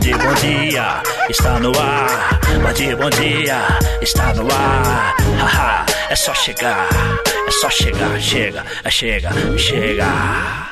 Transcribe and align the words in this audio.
Band 0.00 0.16
Bom 0.16 0.34
Dia 0.34 1.02
está 1.28 1.60
no 1.60 1.78
ar. 1.78 2.40
Band 2.62 2.96
Bom 2.96 3.10
Dia 3.10 3.58
está 4.00 4.32
no 4.32 4.50
ar. 4.50 5.14
Haha, 5.38 5.86
é 6.08 6.16
só 6.16 6.32
chegar. 6.32 6.88
É 7.46 7.50
só 7.50 7.68
chegar, 7.68 8.18
chega, 8.18 8.64
é 8.82 8.90
chega, 8.90 9.30
chega. 9.58 10.06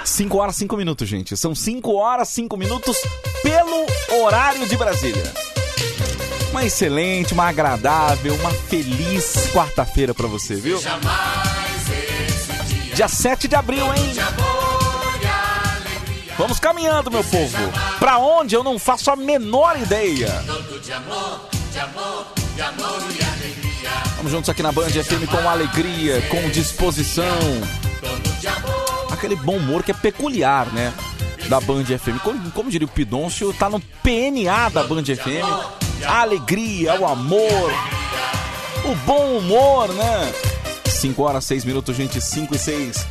5 0.03 0.39
horas 0.39 0.57
5 0.57 0.77
minutos, 0.79 1.07
gente. 1.07 1.37
São 1.37 1.55
5 1.55 1.95
horas 1.95 2.29
5 2.29 2.57
minutos 2.57 2.97
pelo 3.43 4.23
horário 4.23 4.67
de 4.67 4.77
Brasília. 4.79 5.31
Uma 6.51 6.65
excelente, 6.65 7.35
uma 7.35 7.49
agradável, 7.49 8.35
uma 8.35 8.51
feliz 8.51 9.51
quarta-feira 9.53 10.15
pra 10.15 10.27
você, 10.27 10.55
viu? 10.55 10.81
Dia 12.95 13.09
7 13.09 13.47
de 13.47 13.55
abril, 13.55 13.85
hein? 13.95 14.58
Vamos 16.39 16.61
caminhando, 16.61 17.11
meu 17.11 17.25
povo. 17.25 17.57
Pra 17.99 18.19
onde 18.19 18.55
eu 18.55 18.63
não 18.63 18.79
faço 18.79 19.11
a 19.11 19.17
menor 19.17 19.77
ideia. 19.77 20.29
Vamos 24.17 24.31
juntos 24.31 24.49
aqui 24.49 24.63
na 24.63 24.71
Band 24.71 24.91
FM 24.91 25.29
com 25.29 25.49
alegria, 25.49 26.23
com 26.31 26.49
disposição. 26.51 27.25
Aquele 29.11 29.35
bom 29.35 29.57
humor 29.57 29.83
que 29.83 29.91
é 29.91 29.95
peculiar, 29.95 30.67
né? 30.73 30.95
Da 31.49 31.61
Band 31.61 31.85
FM. 31.85 32.23
Como, 32.23 32.51
como 32.53 32.71
diria 32.71 32.87
o 32.87 32.91
Pidoncio, 32.91 33.53
tá 33.53 33.69
no 33.69 33.81
PNA 33.81 34.69
da 34.69 34.85
Band 34.85 35.05
FM. 35.05 36.07
A 36.07 36.21
alegria, 36.21 37.01
o 37.01 37.07
amor, 37.07 37.73
o 38.85 38.95
bom 39.05 39.39
humor, 39.39 39.89
né? 39.89 40.33
5 40.87 41.21
horas, 41.21 41.45
6 41.45 41.65
minutos, 41.65 41.97
gente, 41.97 42.21
5 42.21 42.55
e 42.55 42.59
6. 42.59 43.07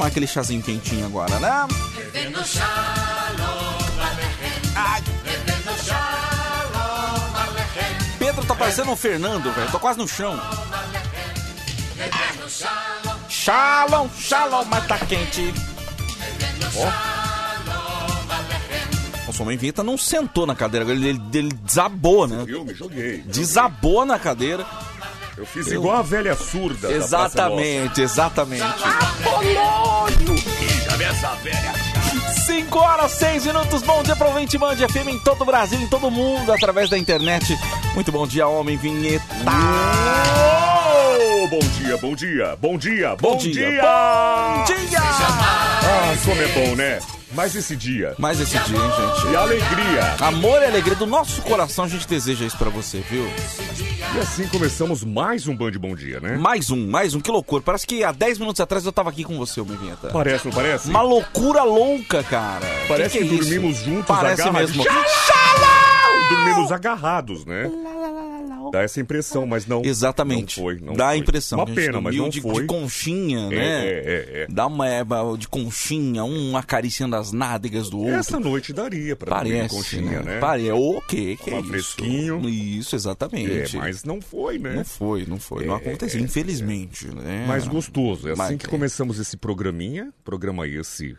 Tomar 0.00 0.08
aquele 0.08 0.26
chazinho 0.26 0.62
quentinho 0.62 1.04
agora, 1.04 1.38
né? 1.38 1.68
Ai. 4.74 5.02
Pedro 8.18 8.46
tá 8.46 8.54
parecendo 8.54 8.90
um 8.92 8.96
Fernando, 8.96 9.52
velho. 9.52 9.70
Tô 9.70 9.78
quase 9.78 9.98
no 9.98 10.08
chão. 10.08 10.40
Shalom, 13.28 14.08
shalom, 14.18 14.64
mas 14.70 14.86
tá 14.86 14.98
quente. 15.00 15.52
Ó. 16.76 17.10
O 19.30 19.42
homem 19.42 19.58
vinheta 19.58 19.82
não 19.82 19.98
sentou 19.98 20.46
na 20.46 20.54
cadeira, 20.54 20.90
ele, 20.90 21.10
ele, 21.10 21.22
ele 21.34 21.52
desabou, 21.62 22.26
né? 22.26 22.42
Eu 22.48 22.64
me 22.64 22.72
joguei. 22.74 23.18
Desabou 23.18 24.06
na 24.06 24.18
cadeira. 24.18 24.66
Eu 25.40 25.46
fiz 25.46 25.66
igual 25.68 25.96
a 25.96 26.02
velha 26.02 26.36
surda. 26.36 26.88
da 26.88 26.94
Exatamente, 26.94 28.02
exatamente. 28.02 28.62
Praça 28.62 29.10
essa 31.10 31.34
velha. 31.36 31.72
5 32.46 32.78
horas, 32.78 33.12
6 33.12 33.46
minutos. 33.46 33.82
Bom 33.82 34.02
dia 34.02 34.14
para 34.14 34.28
o 34.28 34.34
Vente 34.34 34.56
Band 34.58 34.76
FM 34.76 35.08
em 35.08 35.18
todo 35.18 35.42
o 35.42 35.44
Brasil, 35.44 35.80
em 35.80 35.86
todo 35.86 36.08
o 36.08 36.10
mundo, 36.10 36.52
através 36.52 36.88
da 36.90 36.96
internet. 36.98 37.56
Muito 37.94 38.12
bom 38.12 38.26
dia, 38.26 38.46
homem 38.46 38.76
vinheta. 38.76 39.24
Oh, 41.16 41.48
bom 41.48 41.58
dia, 41.58 41.96
bom 41.96 42.14
dia, 42.14 42.56
bom 42.60 42.78
dia, 42.78 43.16
bom, 43.16 43.32
Bom 43.32 43.36
dia, 43.38 43.52
dia. 43.52 43.82
bom 43.82 44.64
dia. 44.64 45.00
Ah, 45.00 46.14
como 46.24 46.40
é 46.40 46.48
bom, 46.48 46.76
né? 46.76 47.00
Mais 47.32 47.54
esse 47.54 47.76
dia. 47.76 48.14
Mais 48.18 48.40
esse 48.40 48.58
dia, 48.58 48.76
hein, 48.76 48.90
gente? 48.90 49.32
E 49.32 49.36
alegria. 49.36 50.14
Amor 50.20 50.60
e 50.62 50.66
alegria 50.66 50.96
do 50.96 51.06
nosso 51.06 51.40
coração, 51.42 51.84
a 51.84 51.88
gente 51.88 52.06
deseja 52.06 52.44
isso 52.44 52.58
pra 52.58 52.70
você, 52.70 53.02
viu? 53.08 53.24
E 54.14 54.18
assim 54.18 54.48
começamos 54.48 55.04
mais 55.04 55.46
um 55.46 55.54
Band 55.54 55.72
Bom 55.72 55.94
Dia, 55.94 56.18
né? 56.18 56.36
Mais 56.36 56.70
um, 56.70 56.88
mais 56.88 57.14
um, 57.14 57.20
que 57.20 57.30
loucura. 57.30 57.62
Parece 57.62 57.86
que 57.86 58.02
há 58.02 58.10
10 58.10 58.38
minutos 58.38 58.60
atrás 58.60 58.84
eu 58.84 58.92
tava 58.92 59.08
aqui 59.08 59.22
com 59.22 59.38
você, 59.38 59.60
homem 59.60 59.76
vinheta. 59.76 60.08
Parece, 60.08 60.46
não 60.46 60.52
parece? 60.52 60.88
Uma 60.90 61.02
loucura 61.02 61.62
louca, 61.62 62.22
cara. 62.24 62.66
Parece 62.88 63.18
que, 63.18 63.24
que, 63.24 63.30
é 63.32 63.36
isso? 63.36 63.50
dormimos 63.50 63.76
juntos, 63.78 64.06
Parece 64.06 64.42
agarrados. 64.42 64.76
mesmo. 64.76 64.84
Dormimos 66.28 66.72
agarrados, 66.72 67.44
né? 67.44 67.70
Dá 68.72 68.82
essa 68.82 69.00
impressão, 69.00 69.46
mas 69.46 69.66
não. 69.66 69.82
Exatamente. 69.84 70.58
Não 70.58 70.64
foi, 70.64 70.80
não 70.80 70.92
Dá 70.94 71.08
a 71.08 71.16
impressão. 71.16 71.58
Uma 71.58 71.66
que 71.66 71.74
pena, 71.74 72.00
mas 72.00 72.14
dormiu 72.16 72.22
não 72.22 72.28
de, 72.28 72.40
foi. 72.40 72.60
de 72.62 72.66
conchinha, 72.66 73.38
É, 73.38 73.48
né? 73.48 73.86
é, 73.86 73.88
é, 73.88 74.42
é. 74.42 74.46
Dá 74.48 74.66
uma 74.66 74.86
de 75.38 75.48
conchinha, 75.48 76.24
um 76.24 76.56
acariciando 76.56 77.16
as 77.16 77.32
nádegas 77.32 77.90
do 77.90 77.98
outro. 77.98 78.14
Essa 78.14 78.38
noite 78.40 78.72
daria 78.72 79.14
pra 79.16 79.30
Parece, 79.30 79.74
conchinha, 79.74 80.20
né? 80.22 80.38
Parece. 80.40 80.72
O 80.72 81.00
quê? 81.00 81.36
Que 81.42 81.50
é 81.50 81.52
Uma 81.54 81.60
isso? 81.60 81.70
fresquinho. 81.70 82.48
Isso, 82.48 82.94
É, 82.94 82.96
exatamente. 82.96 83.76
mas 83.76 84.04
não 84.04 84.20
foi, 84.20 84.58
né? 84.58 84.74
Não 84.74 84.84
foi, 84.84 85.26
não 85.26 85.38
foi. 85.38 85.64
Não 85.66 85.74
É, 85.74 85.78
aconteceu, 85.78 86.20
é, 86.20 86.22
infelizmente. 86.24 87.06
Né? 87.08 87.46
Mais 87.46 87.66
gostoso. 87.66 88.28
É 88.28 88.32
assim 88.32 88.38
Mas 88.38 88.56
que 88.58 88.66
é. 88.66 88.68
começamos 88.68 89.18
esse 89.18 89.36
programinha. 89.36 90.12
Programa 90.24 90.66
esse 90.66 91.16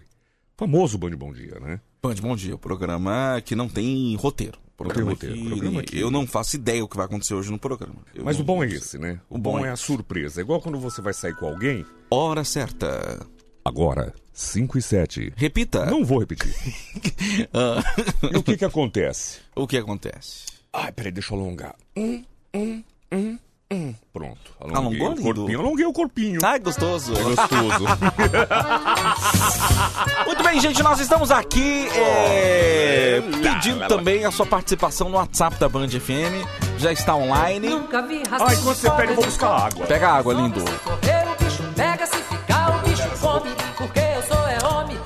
famoso 0.58 0.98
Band 0.98 1.12
Bom 1.12 1.34
Dia, 1.34 1.60
né? 1.60 1.80
Band, 2.02 2.16
bom 2.22 2.36
dia. 2.36 2.56
O 2.56 2.58
programa 2.58 3.42
que 3.46 3.56
não 3.56 3.68
tem 3.70 4.16
roteiro. 4.16 4.58
Programa 4.78 5.12
roteiro, 5.12 5.46
programa 5.46 5.84
que- 5.84 6.00
Eu 6.00 6.10
não 6.10 6.26
faço 6.26 6.56
ideia 6.56 6.84
o 6.84 6.88
que 6.88 6.98
vai 6.98 7.06
acontecer 7.06 7.34
hoje 7.36 7.52
no 7.52 7.60
programa. 7.60 7.96
Eu 8.16 8.26
Mas 8.26 8.38
não- 8.38 8.44
o 8.44 8.46
bom 8.46 8.64
é 8.64 8.68
esse, 8.68 8.98
né? 8.98 9.20
O, 9.30 9.36
O 9.36 9.38
bom, 9.38 9.58
bom 9.60 9.66
é 9.66 9.70
é 9.70 9.72
a 9.72 9.76
surpresa. 9.76 10.42
É 10.42 10.44
igual 10.44 10.60
quando 10.62 10.80
você 10.80 11.02
vai 11.02 11.14
sair 11.14 11.36
com 11.36 11.46
alguém. 11.46 11.86
Hora 12.10 12.44
certa. 12.44 13.26
Agora, 13.64 14.12
5 14.34 14.78
e 14.78 14.82
7. 14.82 15.32
Repita. 15.36 15.86
Não 15.86 16.04
vou 16.04 16.20
repetir. 16.20 16.52
Ah, 17.54 17.84
E 18.32 18.38
o 18.38 18.44
que 18.44 18.58
que 18.58 18.66
acontece? 18.66 19.40
o 19.56 19.68
que 19.68 19.78
acontece? 19.78 20.46
Ai, 20.74 20.92
peraí, 20.92 21.12
deixa 21.12 21.34
eu 21.34 21.40
alongar. 21.40 21.76
Hum, 21.96 22.24
hum, 22.54 22.84
hum, 23.12 23.38
hum. 23.72 23.94
Pronto. 24.14 24.38
Alonguei 24.60 24.78
Alongou, 24.78 25.08
o 25.08 25.10
lindo? 25.12 25.22
corpinho. 25.24 25.60
Alonguei 25.60 25.86
o 25.86 25.94
corpinho. 25.94 26.40
Ai, 26.44 26.60
gostoso. 26.60 27.14
É 27.14 27.24
gostoso. 27.24 27.86
Muito 30.26 30.44
bem, 30.44 30.60
gente, 30.60 30.82
nós 30.84 31.00
estamos 31.00 31.32
aqui 31.32 31.88
é, 31.96 33.22
pedindo 33.42 33.88
também 33.88 34.26
a 34.26 34.32
sua 34.32 34.46
participação 34.46 35.10
no 35.10 35.18
WhatsApp 35.18 35.58
da 35.58 35.70
Band 35.70 35.88
FM. 35.90 36.46
Já 36.78 36.92
está 36.92 37.16
online. 37.16 37.70
Nunca 37.70 38.02
vi 38.02 38.24
Ai, 38.30 38.56
enquanto 38.56 38.76
você 38.76 38.90
pega, 38.92 39.12
eu 39.12 39.16
vou 39.16 39.26
buscar 39.26 39.68
água. 39.68 39.86
Pega 39.86 40.10
a 40.10 40.18
água, 40.18 40.34
lindo. 40.34 40.60
Se 40.60 40.66
correr, 40.80 41.28
o 41.28 41.44
bicho 41.44 41.64
pega, 41.76 42.06
se 42.08 42.18
ficar, 42.18 42.78
o 42.78 42.82
bicho 42.88 43.10
come. 43.20 43.50
Porque 43.78 44.00
eu 44.00 44.24
sou 44.24 44.48
é 44.48 44.58
homem, 44.68 44.98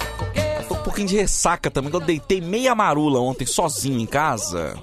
Tô 0.67 0.73
um 0.73 0.77
pouquinho 0.79 1.07
de 1.07 1.15
ressaca 1.15 1.69
também, 1.69 1.91
que 1.91 1.95
eu 1.95 1.99
deitei 2.01 2.41
meia 2.41 2.73
marula 2.73 3.19
ontem 3.19 3.45
sozinho 3.45 3.99
em 3.99 4.05
casa. 4.05 4.75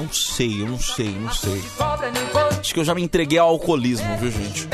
Não 0.00 0.10
sei, 0.10 0.62
eu 0.62 0.66
não 0.66 0.80
sei, 0.80 1.10
não 1.10 1.30
sei. 1.30 1.62
Acho 2.58 2.72
que 2.72 2.80
eu 2.80 2.84
já 2.84 2.94
me 2.94 3.02
entreguei 3.02 3.38
ao 3.38 3.50
alcoolismo, 3.50 4.16
viu, 4.16 4.30
gente? 4.30 4.66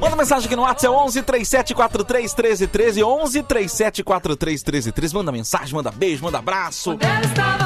Manda 0.00 0.16
mensagem 0.16 0.46
aqui 0.46 0.56
no 0.56 0.62
WhatsApp, 0.62 0.86
é 0.86 0.90
11 0.90 1.22
3743 1.22 2.34
1313, 2.34 3.04
11 3.04 3.42
3743 3.44 4.64
1313. 4.64 5.14
Manda 5.14 5.30
mensagem, 5.30 5.74
manda 5.74 5.92
beijo, 5.92 6.24
manda 6.24 6.38
abraço. 6.38 6.98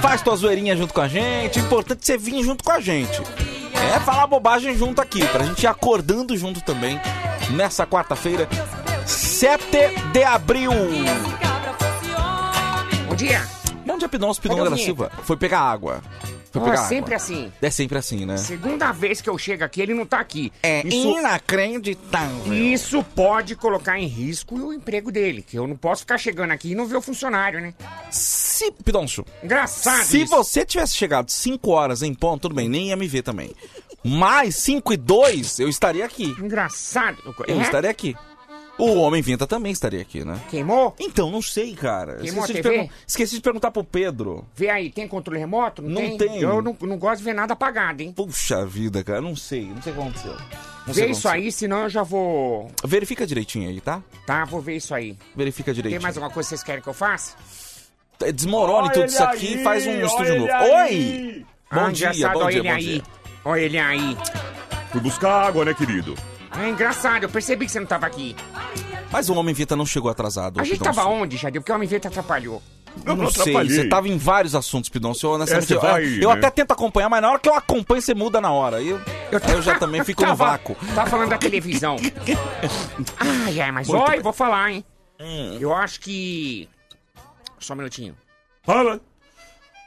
Faz 0.02 0.20
tua 0.20 0.36
zoeirinha 0.36 0.76
junto 0.76 0.92
com 0.92 1.00
a 1.00 1.08
gente. 1.08 1.58
Importante 1.58 2.04
você 2.04 2.18
vir 2.18 2.44
junto 2.44 2.62
com 2.62 2.72
a 2.72 2.80
gente. 2.80 3.22
É 3.94 3.98
falar 4.00 4.26
bobagem 4.26 4.76
junto 4.76 5.00
aqui, 5.00 5.26
pra 5.28 5.44
gente 5.44 5.62
ir 5.62 5.66
acordando 5.66 6.36
junto 6.36 6.60
também 6.60 7.00
nessa 7.52 7.86
quarta-feira, 7.86 8.46
7 9.06 9.64
de 10.12 10.22
abril. 10.22 10.72
Bom 13.08 13.14
dia. 13.16 13.57
Bom 13.98 14.00
dia, 14.00 14.08
Pidonço, 14.08 14.40
Pidão 14.40 14.58
Cadê 14.58 14.68
o 14.68 14.70
da? 14.70 14.76
Silva. 14.78 15.10
Foi 15.24 15.36
pegar 15.36 15.58
água. 15.58 16.00
Foi 16.52 16.62
pegar 16.62 16.74
é 16.74 16.76
água. 16.76 16.88
sempre 16.88 17.14
assim. 17.16 17.52
É 17.60 17.68
sempre 17.68 17.98
assim, 17.98 18.24
né? 18.24 18.36
Segunda 18.36 18.92
vez 18.92 19.20
que 19.20 19.28
eu 19.28 19.36
chego 19.36 19.64
aqui, 19.64 19.80
ele 19.82 19.92
não 19.92 20.06
tá 20.06 20.20
aqui. 20.20 20.52
É 20.62 20.86
Isso, 20.86 21.18
inacreditável. 21.18 22.54
isso 22.54 23.02
pode 23.02 23.56
colocar 23.56 23.98
em 23.98 24.06
risco 24.06 24.54
o 24.54 24.72
emprego 24.72 25.10
dele, 25.10 25.42
que 25.42 25.58
eu 25.58 25.66
não 25.66 25.76
posso 25.76 26.02
ficar 26.02 26.16
chegando 26.16 26.52
aqui 26.52 26.70
e 26.70 26.74
não 26.76 26.86
ver 26.86 26.96
o 26.98 27.02
funcionário, 27.02 27.60
né? 27.60 27.74
Se, 28.08 28.70
Pidonço, 28.70 29.24
Engraçado 29.42 30.04
se 30.04 30.22
isso. 30.22 30.30
você 30.30 30.64
tivesse 30.64 30.94
chegado 30.94 31.28
5 31.28 31.68
horas 31.68 32.00
em 32.00 32.14
ponto, 32.14 32.42
tudo 32.42 32.54
bem, 32.54 32.68
nem 32.68 32.90
ia 32.90 32.96
me 32.96 33.08
ver 33.08 33.22
também. 33.22 33.50
Mais 34.04 34.54
5 34.54 34.92
e 34.92 34.96
2, 34.96 35.58
eu 35.58 35.68
estaria 35.68 36.04
aqui. 36.06 36.36
Engraçado. 36.38 37.18
Eu 37.48 37.58
É? 37.58 37.62
estaria 37.62 37.90
aqui. 37.90 38.14
O 38.78 38.94
Homem 39.00 39.20
Vinta 39.20 39.44
também 39.44 39.72
estaria 39.72 40.00
aqui, 40.00 40.24
né? 40.24 40.40
Queimou? 40.48 40.94
Então, 41.00 41.32
não 41.32 41.42
sei, 41.42 41.74
cara. 41.74 42.18
Queimou 42.18 42.44
Esqueci 42.44 42.52
a 42.52 42.54
de, 42.54 42.62
TV? 42.62 42.74
pergun- 42.76 42.92
esqueci 43.06 43.34
de 43.34 43.40
perguntar 43.40 43.70
pro 43.72 43.82
Pedro. 43.82 44.46
Vê 44.54 44.70
aí, 44.70 44.88
tem 44.88 45.08
controle 45.08 45.40
remoto? 45.40 45.82
Não, 45.82 46.00
Não 46.00 46.16
tem. 46.16 46.40
Eu 46.40 46.62
não, 46.62 46.76
não 46.80 46.96
gosto 46.96 47.18
de 47.18 47.24
ver 47.24 47.34
nada 47.34 47.54
apagado, 47.54 48.02
hein? 48.02 48.12
Puxa 48.12 48.64
vida, 48.64 49.02
cara, 49.02 49.20
não 49.20 49.34
sei, 49.34 49.66
não 49.66 49.82
sei 49.82 49.92
o 49.92 49.96
que 49.96 50.00
aconteceu. 50.00 50.36
Não 50.86 50.94
Vê 50.94 51.06
isso 51.08 51.28
aí, 51.28 51.50
senão 51.50 51.82
eu 51.82 51.90
já 51.90 52.02
vou. 52.04 52.70
Verifica 52.84 53.26
direitinho 53.26 53.68
aí, 53.68 53.80
tá? 53.80 54.00
Tá, 54.24 54.44
vou 54.44 54.60
ver 54.60 54.76
isso 54.76 54.94
aí. 54.94 55.18
Verifica 55.34 55.74
direitinho. 55.74 55.98
Tem 55.98 56.02
mais 56.02 56.16
alguma 56.16 56.32
coisa 56.32 56.46
que 56.46 56.50
vocês 56.50 56.62
querem 56.62 56.80
que 56.80 56.88
eu 56.88 56.94
faça? 56.94 57.36
Desmorone 58.32 58.88
Olha 58.88 58.92
tudo 58.92 59.06
isso 59.06 59.22
aqui 59.22 59.54
e 59.54 59.62
faz 59.64 59.86
um 59.86 60.00
estúdio 60.00 60.38
novo. 60.40 60.52
aí. 60.52 60.64
Oi! 60.70 61.46
Bom 61.70 61.80
ah, 61.80 61.90
dia, 61.92 62.08
engraçado, 62.10 62.32
bom 62.32 62.44
olha 62.44 62.50
dia, 62.50 62.60
ele 62.60 62.68
bom 62.68 62.74
aí. 62.74 62.84
dia. 62.84 63.02
Olha 63.44 63.60
ele 63.60 63.78
aí. 63.78 64.16
Fui 64.90 65.00
buscar 65.00 65.46
água, 65.46 65.64
né, 65.64 65.74
querido? 65.74 66.14
É 66.58 66.68
engraçado, 66.68 67.22
eu 67.24 67.28
percebi 67.28 67.66
que 67.66 67.72
você 67.72 67.80
não 67.80 67.86
tava 67.86 68.06
aqui. 68.06 68.34
Mas 69.10 69.28
o 69.30 69.34
Homem 69.34 69.54
Vinta 69.54 69.74
não 69.76 69.86
chegou 69.86 70.10
atrasado. 70.10 70.60
A 70.60 70.64
gente 70.64 70.78
Pidoncio. 70.78 70.94
tava 70.94 71.08
onde, 71.08 71.36
Jadil? 71.36 71.60
Porque 71.62 71.72
o 71.72 71.74
homem 71.74 71.88
Vento 71.88 72.08
atrapalhou. 72.08 72.62
Eu 73.06 73.14
não, 73.14 73.24
não 73.24 73.30
sei, 73.30 73.52
você 73.54 73.88
tava 73.88 74.08
em 74.08 74.18
vários 74.18 74.54
assuntos, 74.54 74.90
Pidoncio. 74.90 75.28
Eu, 75.30 75.42
É, 75.42 75.58
eu, 75.72 75.80
vai, 75.80 76.04
eu 76.20 76.28
né? 76.30 76.34
até 76.34 76.50
tento 76.50 76.72
acompanhar, 76.72 77.08
mas 77.08 77.22
na 77.22 77.30
hora 77.30 77.38
que 77.38 77.48
eu 77.48 77.54
acompanho, 77.54 78.02
você 78.02 78.12
muda 78.14 78.40
na 78.40 78.50
hora. 78.50 78.78
Aí 78.78 78.88
eu, 78.88 78.96
aí 79.32 79.52
eu 79.52 79.62
já 79.62 79.78
também 79.78 80.02
fico 80.04 80.22
no 80.22 80.28
Tava- 80.28 80.44
vácuo. 80.50 80.76
Tá 80.94 81.06
falando 81.06 81.30
da 81.30 81.38
televisão. 81.38 81.96
ai, 83.46 83.60
ai, 83.60 83.70
mas 83.72 83.88
olha, 83.88 84.20
vou 84.20 84.32
falar, 84.32 84.72
hein? 84.72 84.84
Hum. 85.20 85.56
Eu 85.60 85.72
acho 85.74 86.00
que. 86.00 86.68
Só 87.60 87.74
um 87.74 87.76
minutinho. 87.76 88.16
Fala. 88.62 89.00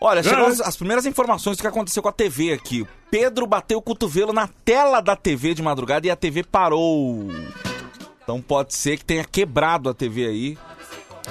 Olha, 0.03 0.23
chegou 0.23 0.45
É. 0.45 0.47
as, 0.47 0.59
as 0.61 0.75
primeiras 0.75 1.05
informações 1.05 1.57
do 1.57 1.61
que 1.61 1.67
aconteceu 1.67 2.01
com 2.01 2.09
a 2.09 2.11
TV 2.11 2.51
aqui. 2.53 2.87
Pedro 3.11 3.45
bateu 3.45 3.77
o 3.77 3.81
cotovelo 3.81 4.33
na 4.33 4.47
tela 4.65 4.99
da 4.99 5.15
TV 5.15 5.53
de 5.53 5.61
madrugada 5.61 6.07
e 6.07 6.09
a 6.09 6.15
TV 6.15 6.43
parou. 6.43 7.27
Então 8.23 8.41
pode 8.41 8.73
ser 8.73 8.97
que 8.97 9.05
tenha 9.05 9.23
quebrado 9.23 9.89
a 9.89 9.93
TV 9.93 10.25
aí. 10.25 10.57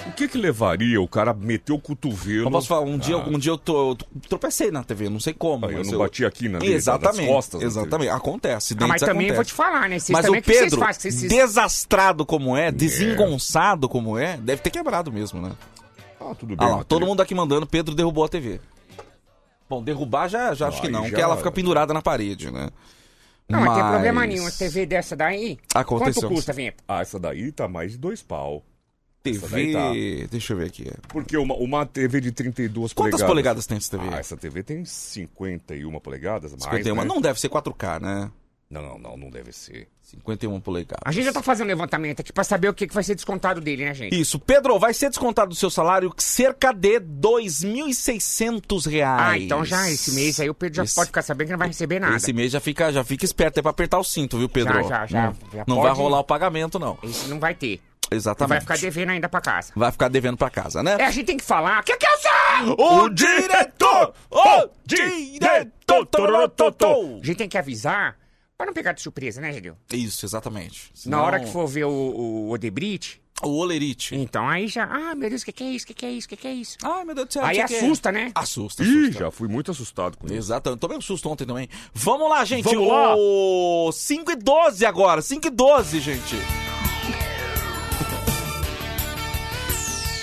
O 0.06 0.12
que 0.12 0.28
que 0.28 0.38
levaria 0.38 1.00
o 1.00 1.08
cara 1.08 1.34
meter 1.34 1.72
o 1.72 1.78
cotovelo? 1.80 2.46
Eu 2.46 2.50
posso 2.50 2.68
falar, 2.68 2.82
um 2.82 2.96
dia, 2.96 3.16
Ah, 3.16 3.28
um 3.28 3.36
dia 3.38 3.50
eu, 3.50 3.58
tô- 3.58 3.90
eu 3.90 3.98
tropecei 4.28 4.70
na 4.70 4.84
TV, 4.84 5.08
não 5.08 5.18
sei 5.18 5.34
como. 5.34 5.66
Ah, 5.66 5.72
eu 5.72 5.82
não 5.84 5.98
bati 5.98 6.24
aqui 6.24 6.48
na 6.48 6.58
Exatamente, 6.64 7.22
nas 7.22 7.28
costas 7.28 7.60
da 7.60 7.66
exatamente. 7.66 8.10
Acontece, 8.10 8.76
Ah, 8.78 8.86
mas 8.86 9.02
também 9.02 9.32
vou 9.32 9.44
te 9.44 9.52
falar, 9.52 9.88
né? 9.88 9.98
Vocês 9.98 10.10
Mas 10.16 10.28
o 10.28 10.32
que 10.32 10.42
vocês 10.42 10.60
Pedro, 10.60 10.78
fazem? 10.78 11.10
Vocês- 11.10 11.28
desastrado 11.32 12.24
como 12.24 12.56
é, 12.56 12.70
desengonçado 12.70 13.88
como 13.88 14.16
é, 14.16 14.36
deve 14.36 14.62
ter 14.62 14.70
quebrado 14.70 15.10
mesmo, 15.12 15.40
né? 15.42 15.50
Ah, 16.20 16.34
tudo 16.34 16.54
Ah 16.54 16.56
bem. 16.56 16.68
lá, 16.68 16.76
mas 16.78 16.86
todo 16.86 17.06
mundo 17.06 17.20
aqui 17.22 17.34
mandando, 17.34 17.66
Pedro 17.66 17.94
derrubou 17.94 18.24
a 18.24 18.28
TV. 18.28 18.60
Bom, 19.68 19.82
derrubar 19.82 20.28
já, 20.28 20.52
já 20.54 20.68
acho 20.68 20.80
que 20.82 20.88
não, 20.88 21.02
já- 21.04 21.08
porque 21.08 21.22
ela 21.22 21.36
fica 21.36 21.50
pendurada 21.50 21.94
na 21.94 22.02
parede, 22.02 22.50
né? 22.50 22.68
Não, 23.48 23.60
não 23.64 23.74
tem 23.74 23.82
Mas- 23.82 23.92
problema 23.92 24.26
nenhum. 24.26 24.46
A 24.46 24.50
TV 24.50 24.86
dessa 24.86 25.16
daí. 25.16 25.58
Aconteceu. 25.74 26.22
Quanto 26.22 26.34
custa, 26.34 26.52
Vinheta? 26.52 26.82
Ah, 26.86 27.00
essa 27.00 27.18
daí 27.18 27.50
tá 27.50 27.66
mais 27.66 27.92
de 27.92 27.98
dois 27.98 28.22
pau. 28.22 28.62
TV. 29.22 29.72
daí 29.72 30.26
Deixa 30.28 30.52
eu 30.52 30.56
ver 30.58 30.66
aqui. 30.68 30.90
Porque 31.08 31.36
uma, 31.36 31.54
uma 31.56 31.84
TV 31.84 32.20
de 32.20 32.32
32 32.32 32.92
Quantas 32.92 33.20
polegadas... 33.20 33.26
polegadas 33.26 33.66
tem 33.66 33.76
essa 33.76 33.90
TV? 33.90 34.08
Ah, 34.14 34.18
essa 34.18 34.36
TV 34.36 34.62
tem 34.62 34.84
51 34.84 35.98
polegadas, 36.00 36.52
mais, 36.52 36.62
51. 36.64 36.94
né? 36.94 37.04
Não 37.04 37.20
deve 37.20 37.38
ser 37.40 37.48
4K, 37.50 38.00
né? 38.00 38.30
Não, 38.70 38.80
não, 38.82 38.98
não, 39.00 39.16
não 39.16 39.30
deve 39.30 39.50
ser. 39.52 39.88
51 40.02 40.60
polegadas. 40.60 41.02
A 41.04 41.10
gente 41.10 41.24
já 41.24 41.32
tá 41.32 41.42
fazendo 41.42 41.66
levantamento 41.66 42.20
aqui 42.20 42.32
pra 42.32 42.44
saber 42.44 42.68
o 42.68 42.74
que, 42.74 42.86
que 42.86 42.94
vai 42.94 43.02
ser 43.02 43.16
descontado 43.16 43.60
dele, 43.60 43.84
né, 43.84 43.92
gente? 43.94 44.18
Isso, 44.18 44.38
Pedro, 44.38 44.78
vai 44.78 44.94
ser 44.94 45.08
descontado 45.08 45.48
do 45.48 45.54
seu 45.56 45.68
salário 45.70 46.12
cerca 46.16 46.72
de 46.72 47.00
2.600 47.00 48.86
reais. 48.88 49.20
Ah, 49.32 49.38
então 49.38 49.64
já 49.64 49.90
esse 49.90 50.12
mês 50.12 50.38
aí 50.40 50.48
o 50.48 50.54
Pedro 50.54 50.76
já 50.76 50.84
Esse- 50.84 50.94
pode 50.94 51.08
ficar 51.08 51.22
sabendo 51.22 51.48
que 51.48 51.52
não 51.52 51.58
vai 51.58 51.68
receber 51.68 51.98
nada. 52.00 52.16
Esse 52.16 52.32
mês 52.32 52.52
já 52.52 52.60
fica, 52.60 52.92
já 52.92 53.02
fica 53.04 53.24
esperto, 53.24 53.58
é 53.58 53.62
pra 53.62 53.70
apertar 53.72 53.98
o 53.98 54.04
cinto, 54.04 54.38
viu, 54.38 54.48
Pedro? 54.48 54.72
Já, 54.74 54.82
já, 54.82 55.06
já. 55.06 55.22
Não, 55.26 55.34
Já 55.52 55.64
não 55.66 55.76
pode- 55.76 55.88
vai 55.88 55.92
rolar 55.96 56.20
o 56.20 56.24
pagamento, 56.24 56.78
não. 56.78 56.96
Esse 57.02 57.28
não 57.28 57.38
vai 57.40 57.54
ter. 57.54 57.80
E 58.12 58.14
Exatamente. 58.16 58.48
vai 58.50 58.60
ficar 58.60 58.78
devendo 58.78 59.10
ainda 59.10 59.28
pra 59.28 59.40
casa. 59.40 59.72
Vai 59.76 59.92
ficar 59.92 60.08
devendo 60.08 60.36
pra 60.36 60.50
casa, 60.50 60.82
né? 60.82 60.96
É, 60.98 61.04
a 61.06 61.10
gente 61.12 61.26
tem 61.26 61.36
que 61.36 61.44
falar. 61.44 61.80
O 61.80 61.84
que, 61.84 61.96
que 61.96 62.06
eu 62.06 62.18
sou? 62.18 63.02
O 63.04 63.08
diretor! 63.08 64.14
O 64.30 64.68
diretor! 64.84 66.06
Tororototô! 66.06 67.18
A 67.22 67.26
gente 67.26 67.36
tem 67.36 67.48
que 67.48 67.56
avisar 67.58 68.16
pra 68.60 68.66
não 68.66 68.74
pegar 68.74 68.92
de 68.92 69.00
surpresa, 69.00 69.40
né, 69.40 69.52
Gedeu? 69.52 69.74
Isso, 69.92 70.24
exatamente. 70.26 70.90
Na 70.90 71.00
Senão- 71.00 71.20
hora 71.22 71.40
que 71.40 71.50
for 71.50 71.66
ver 71.66 71.84
o, 71.84 71.90
o 71.90 72.50
Odebrit, 72.50 73.20
O 73.42 73.48
olerite. 73.56 74.14
então 74.14 74.46
aí 74.46 74.68
já. 74.68 74.84
Ah, 74.84 75.14
meu 75.14 75.30
Deus, 75.30 75.40
o 75.40 75.44
que, 75.46 75.52
que 75.52 75.64
é 75.64 75.70
isso? 75.70 75.84
O 75.84 75.86
que, 75.88 75.94
que 75.94 76.04
é 76.06 76.10
isso? 76.12 76.26
O 76.26 76.28
que, 76.28 76.36
que 76.36 76.46
é 76.46 76.52
isso? 76.52 76.76
Ai, 76.82 77.04
meu 77.06 77.14
Deus 77.14 77.28
do 77.28 77.32
céu. 77.32 77.44
Aí 77.44 77.56
que- 77.56 77.74
assusta, 77.74 78.12
né? 78.12 78.30
Assusta, 78.34 78.82
Ih, 78.84 78.86
assusta. 78.86 79.18
já 79.24 79.30
fui 79.30 79.48
muito 79.48 79.70
assustado 79.70 80.18
com 80.18 80.26
isso. 80.26 80.34
Exatamente. 80.36 80.80
Tomei 80.80 80.98
um 80.98 81.00
susto 81.00 81.28
ontem 81.30 81.46
também. 81.46 81.68
Vamos 81.94 82.28
lá, 82.28 82.44
gente. 82.44 82.64
Vamos 82.64 82.86
lá. 82.88 83.14
O 83.16 83.90
5 83.92 84.30
e 84.32 84.36
12 84.36 84.84
agora. 84.84 85.22
5 85.22 85.46
e 85.46 85.50
12, 85.50 86.00
gente. 86.00 86.36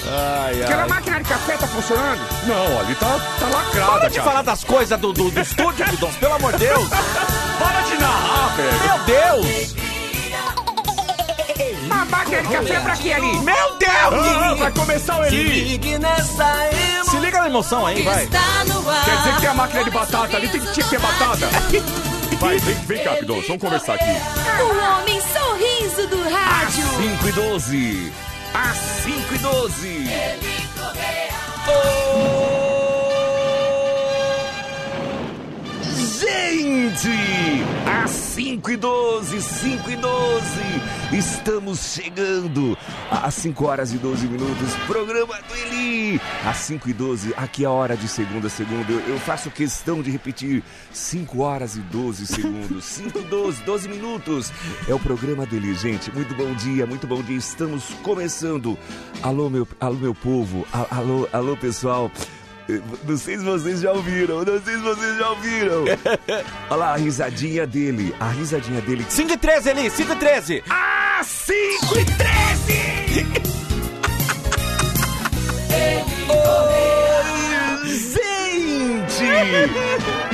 Ai, 0.09 0.63
Aquela 0.63 0.88
máquina 0.88 1.18
de 1.21 1.30
café 1.30 1.57
tá 1.57 1.68
funcionando? 1.68 2.21
Não, 2.45 2.80
ali 2.80 2.95
tá, 2.95 3.19
tá 3.39 3.45
lacrada, 3.48 3.92
Para 4.00 4.07
de 4.09 4.15
cara. 4.18 4.30
falar 4.30 4.42
das 4.44 4.63
coisas 4.63 5.00
do, 5.00 5.12
do, 5.13 5.30
do 5.30 5.39
estúdio, 5.42 5.86
Pidons, 5.89 6.15
pelo 6.15 6.33
amor 6.36 6.54
de 6.54 6.59
Deus. 6.59 6.89
Para 6.89 7.81
de 7.81 7.98
narrar, 7.98 8.56
velho. 8.56 8.80
Meu 8.86 9.00
Deus. 9.06 9.75
Uma 11.86 12.06
máquina 12.06 12.42
de 12.44 12.48
café 12.50 12.80
pra 12.80 12.95
quê 12.98 13.13
ali? 13.13 13.39
Meu 13.39 13.56
Ah, 13.56 14.09
Deus. 14.50 14.59
vai 14.59 14.71
começar 14.71 15.19
o 15.19 15.25
Eli. 15.25 15.80
Se 17.09 17.18
liga 17.18 17.39
na 17.39 17.48
emoção 17.48 17.86
aí, 17.86 18.01
vai. 18.04 18.27
Quer 18.27 19.18
dizer 19.18 19.33
que 19.36 19.39
tem 19.42 19.50
a 19.50 19.54
máquina 19.54 19.83
de 19.83 19.89
batata 19.89 20.38
ali, 20.38 20.48
tem 20.50 20.62
que 20.62 20.71
tinha 20.74 20.83
que 20.86 20.89
ter 20.89 21.00
batata. 21.00 21.48
Vai, 22.39 22.59
vem, 22.59 22.75
vem 22.86 23.04
cá, 23.04 23.15
Pidon, 23.15 23.42
vamos 23.48 23.59
conversar 23.63 23.95
aqui. 23.95 24.04
O 24.62 25.00
homem 25.00 25.19
sorriso 25.21 26.07
do 26.07 26.21
rádio. 26.30 26.86
5 26.98 27.27
e 27.27 27.31
12. 27.31 28.13
Às 28.53 28.77
5 29.03 29.35
e 29.35 29.38
12. 29.39 30.07
Gente! 36.19 37.10
Às 38.04 38.10
5 38.10 38.72
e 38.72 38.78
12, 38.78 39.40
5 39.40 39.92
e 39.92 39.96
12. 39.98 40.46
Estamos 41.14 41.94
chegando 41.94 42.75
às 43.12 43.36
5 43.36 43.66
horas 43.66 43.94
e 43.94 43.98
12 44.00 44.28
minutos. 44.28 44.74
Programa 44.88 45.36
do 45.48 45.56
Eli. 45.56 46.19
Às 46.44 46.58
5 46.58 46.90
e 46.90 46.94
12, 46.94 47.34
aqui 47.38 47.66
é 47.66 47.68
a 47.68 47.72
hora 47.72 47.96
de 47.96 48.08
segunda 48.08 48.48
a 48.48 48.50
segunda. 48.50 48.92
Eu, 48.92 49.00
eu 49.02 49.19
faço 49.19 49.52
questão 49.52 50.02
de 50.02 50.10
repetir 50.10 50.64
5 50.92 51.40
horas 51.40 51.75
e 51.75 51.81
12 51.81 52.25
segundos. 52.25 52.84
5 52.98 53.19
e 53.19 53.22
12, 53.22 53.62
12 53.64 53.88
minutos. 53.88 54.52
É 54.88 54.96
o 54.96 55.00
programa 55.00 55.46
do 55.46 55.56
Eli, 55.56 55.75
gente. 55.75 56.12
Muito 56.12 56.34
bom 56.34 56.52
dia, 56.56 56.88
muito 56.88 57.06
bom 57.06 57.22
dia. 57.22 57.38
Estamos 57.38 57.92
começando. 58.02 58.75
Alô, 59.22 59.52
meu, 59.52 59.68
alô, 59.80 59.96
meu 59.96 60.16
povo. 60.16 60.66
Alô, 60.90 61.30
alô, 61.31 61.56
pessoal. 61.56 62.12
Não 63.08 63.18
sei 63.18 63.38
se 63.38 63.44
vocês 63.44 63.81
já 63.81 63.92
ouviram, 63.92 64.44
não 64.44 64.62
sei 64.62 64.75
se 64.75 64.81
vocês 64.81 65.18
já 65.18 65.30
ouviram. 65.30 65.86
Olha 66.69 66.75
lá 66.75 66.94
a 66.94 66.98
risadinha 66.98 67.66
dele, 67.66 68.14
a 68.19 68.30
risadinha 68.30 68.81
dele. 68.81 69.06
5 69.08 69.31
e 69.31 69.38
13, 69.38 69.69
Eli, 69.69 69.90
5 69.90 70.12
e 70.12 70.16
13. 70.16 70.64
Ah, 70.69 71.22
5 71.24 72.00
e 72.00 72.06
13! 72.06 73.06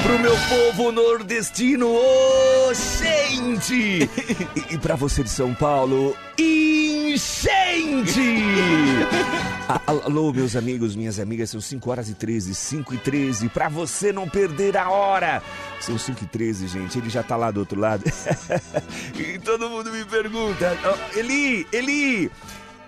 Pro 0.01 0.19
meu 0.19 0.35
povo 0.49 0.91
nordestino, 0.91 1.87
ô 1.87 2.73
gente! 2.73 4.09
E, 4.69 4.77
pra 4.77 4.95
você 4.95 5.23
de 5.23 5.29
São 5.29 5.53
Paulo, 5.53 6.15
enchente! 6.37 8.21
Alô, 9.85 10.33
meus 10.33 10.55
amigos, 10.55 10.95
minhas 10.95 11.19
amigas, 11.19 11.51
são 11.51 11.61
5 11.61 11.89
horas 11.91 12.09
e 12.09 12.15
13, 12.15 12.55
5 12.55 12.93
e 12.95 12.97
13, 12.97 13.49
pra 13.49 13.69
você 13.69 14.11
não 14.11 14.27
perder 14.27 14.75
a 14.77 14.89
hora. 14.89 15.43
São 15.79 15.97
5 15.97 16.23
e 16.23 16.27
13, 16.27 16.67
gente, 16.67 16.97
ele 16.97 17.09
já 17.09 17.21
tá 17.21 17.35
lá 17.35 17.51
do 17.51 17.59
outro 17.59 17.79
lado. 17.79 18.03
e 19.17 19.37
todo 19.39 19.69
mundo 19.69 19.91
me 19.91 20.03
pergunta, 20.05 20.77
"Ó, 20.85 21.17
Eli, 21.17 21.67
Eli, 21.71 22.31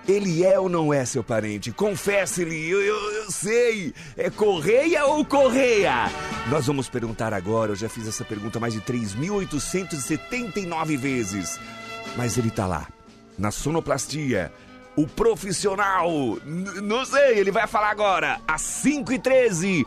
ele 0.08 0.44
é 0.44 0.60
ou 0.60 0.70
não 0.70 0.94
é 0.94 1.04
seu 1.06 1.24
parente? 1.24 1.72
Confesse-lhe, 1.72 2.70
eu, 2.70 2.80
eu, 2.82 3.12
eu 3.14 3.32
sei. 3.32 3.96
É 4.16 4.30
Correia 4.30 5.06
ou 5.06 5.26
Correia? 5.26 6.12
Nós 6.50 6.68
vamos 6.68 6.88
perguntar 6.88 7.34
agora. 7.34 7.72
Eu 7.72 7.76
já 7.76 7.90
fiz 7.90 8.08
essa 8.08 8.24
pergunta 8.24 8.60
mais 8.60 8.74
de 8.74 8.82
3.879 8.82 10.96
vezes. 10.98 11.60
Mas 12.16 12.38
ele 12.38 12.52
tá 12.52 12.68
lá, 12.68 12.88
na 13.38 13.52
sonoplastia. 13.52 14.54
O 14.96 15.06
profissional. 15.08 16.38
Não 16.46 17.04
sei, 17.04 17.40
ele 17.40 17.52
vai 17.52 17.68
falar 17.68 17.90
agora. 17.90 18.40
Às 18.48 18.62
5h13. 18.62 19.86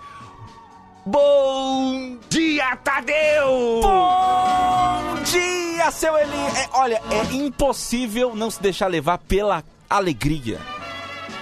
Bom 1.06 2.18
dia, 2.28 2.76
Tadeu! 2.76 3.80
Bom 3.80 5.14
dia, 5.24 5.90
seu 5.90 6.14
Eli. 6.18 6.36
É, 6.54 6.68
olha, 6.74 7.00
é 7.10 7.22
impossível 7.34 8.36
não 8.36 8.50
se 8.50 8.60
deixar 8.60 8.88
levar 8.88 9.16
pela 9.16 9.64
alegria. 9.88 10.58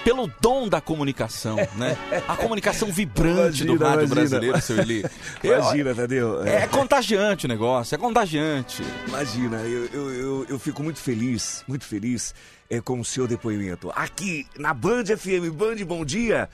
Pelo 0.03 0.31
dom 0.39 0.69
da 0.69 0.79
comunicação, 0.79 1.57
né? 1.75 1.97
A 2.27 2.35
comunicação 2.37 2.89
vibrante 2.89 3.65
do 3.65 3.73
Imagina, 3.73 3.89
rádio 3.89 4.05
imagina. 4.05 4.15
brasileiro, 4.15 4.61
seu 4.61 4.79
Eli. 4.79 5.05
Imagina, 5.43 5.93
Tadeu. 5.93 6.43
É 6.45 6.65
contagiante 6.65 7.45
o 7.45 7.49
negócio, 7.49 7.93
é 7.93 7.97
contagiante. 7.97 8.83
Imagina, 9.05 9.57
eu, 9.57 9.85
eu, 9.87 10.13
eu, 10.13 10.45
eu 10.49 10.59
fico 10.59 10.81
muito 10.81 10.99
feliz, 10.99 11.61
muito 11.67 11.83
feliz 11.83 12.33
é, 12.69 12.79
com 12.79 13.01
o 13.01 13.05
seu 13.05 13.27
depoimento. 13.27 13.91
Aqui 13.95 14.47
na 14.57 14.73
Band 14.73 15.05
FM, 15.05 15.51
Band 15.53 15.83
Bom 15.85 16.05
Dia, 16.05 16.49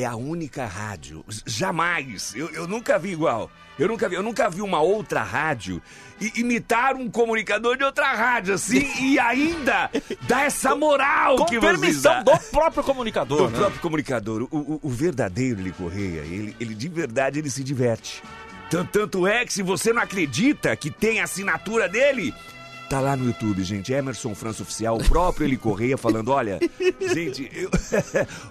é 0.00 0.04
a 0.04 0.16
única 0.16 0.64
rádio. 0.66 1.24
Jamais. 1.46 2.34
Eu, 2.34 2.48
eu 2.50 2.66
nunca 2.68 2.98
vi 2.98 3.10
igual. 3.12 3.50
Eu 3.78 3.86
nunca 3.86 4.08
vi, 4.08 4.16
eu 4.16 4.22
nunca 4.22 4.50
vi 4.50 4.60
uma 4.60 4.80
outra 4.80 5.22
rádio 5.22 5.80
imitar 6.34 6.96
um 6.96 7.08
comunicador 7.08 7.76
de 7.76 7.84
outra 7.84 8.12
rádio 8.12 8.54
assim 8.54 8.84
e 9.00 9.18
ainda 9.20 9.88
dar 10.22 10.44
essa 10.46 10.74
moral 10.74 11.36
Com 11.36 11.44
que 11.44 11.60
permissão 11.60 12.24
do 12.24 12.36
próprio 12.50 12.82
comunicador, 12.82 13.38
Do 13.46 13.50
né? 13.50 13.58
próprio 13.58 13.80
comunicador. 13.80 14.48
O, 14.50 14.56
o- 14.56 14.80
o 14.82 14.88
verdadeiro 14.88 15.60
Eli 15.60 15.70
Correia, 15.70 16.20
ele, 16.22 16.56
ele 16.58 16.74
de 16.74 16.88
verdade 16.88 17.38
ele 17.38 17.50
se 17.50 17.62
diverte. 17.62 18.20
Tanto, 18.68 18.90
tanto 18.90 19.26
é 19.28 19.46
que 19.46 19.52
se 19.52 19.62
você 19.62 19.92
não 19.92 20.02
acredita 20.02 20.74
que 20.76 20.90
tem 20.90 21.20
a 21.20 21.24
assinatura 21.24 21.88
dele, 21.88 22.34
tá 22.88 23.00
lá 23.00 23.16
no 23.16 23.26
YouTube, 23.26 23.62
gente. 23.62 23.92
Emerson 23.92 24.34
França 24.34 24.62
Oficial, 24.62 24.96
o 24.96 25.04
próprio 25.04 25.46
Eli 25.46 25.56
Correia 25.56 25.96
falando: 25.98 26.30
olha, 26.30 26.58
gente, 27.12 27.50
eu- 27.52 27.70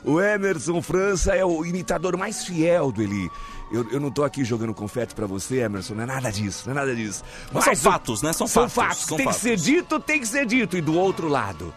o 0.13 0.21
Emerson 0.21 0.81
França 0.81 1.33
é 1.35 1.43
o 1.43 1.65
imitador 1.65 2.15
mais 2.17 2.45
fiel 2.45 2.91
do 2.91 3.01
Eli. 3.01 3.29
Eu, 3.71 3.85
eu 3.91 3.99
não 3.99 4.09
tô 4.09 4.23
aqui 4.23 4.45
jogando 4.45 4.73
confete 4.73 5.13
pra 5.13 5.25
você, 5.27 5.57
Emerson, 5.57 5.93
não 5.95 6.03
é 6.03 6.05
nada 6.05 6.31
disso, 6.31 6.63
não 6.65 6.71
é 6.71 6.75
nada 6.75 6.95
disso. 6.95 7.23
Mas 7.51 7.63
são 7.65 7.73
o- 7.73 7.77
fatos, 7.77 8.21
né? 8.21 8.31
São 8.31 8.47
São 8.47 8.69
fatos, 8.69 8.73
fatos. 8.99 9.05
são 9.07 9.17
tem 9.17 9.25
fatos. 9.25 9.41
que 9.41 9.49
ser 9.49 9.57
dito, 9.57 9.99
tem 9.99 10.19
que 10.21 10.27
ser 10.27 10.45
dito. 10.45 10.77
E 10.77 10.81
do 10.81 10.93
outro 10.97 11.27
lado, 11.27 11.73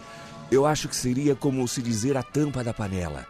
eu 0.53 0.65
acho 0.67 0.87
que 0.89 0.95
seria 0.95 1.35
como 1.35 1.67
se 1.67 1.83
dizer 1.83 2.17
a 2.17 2.23
tampa 2.23 2.63
da 2.63 2.73
panela. 2.73 3.27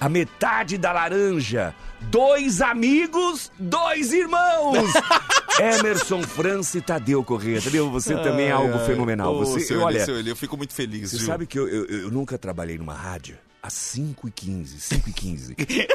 a 0.00 0.08
metade 0.08 0.78
da 0.78 0.92
laranja. 0.92 1.74
Dois 2.02 2.62
amigos, 2.62 3.50
dois 3.58 4.12
irmãos. 4.12 4.78
Emerson 5.60 6.22
França 6.22 6.78
e 6.78 6.80
Tadeu 6.80 7.22
Corrêa. 7.24 7.60
Tadeu, 7.60 7.90
você 7.90 8.14
também 8.16 8.46
é 8.46 8.52
algo 8.52 8.78
fenomenal. 8.80 9.34
Ô, 9.34 9.44
Você, 9.44 9.60
seu 9.60 9.80
olha, 9.82 9.98
Eli, 10.10 10.30
eu 10.30 10.36
fico 10.36 10.56
muito 10.56 10.72
feliz, 10.72 11.10
você 11.10 11.16
viu? 11.18 11.26
sabe 11.26 11.46
que 11.46 11.58
eu, 11.58 11.66
eu- 11.68 11.84
eu 11.86 12.10
nunca 12.10 12.38
trabalhei 12.38 12.78
numa 12.78 12.94
rádio 12.94 13.36
às 13.62 13.72
5h15, 13.74 14.78
5h15. 14.78 15.88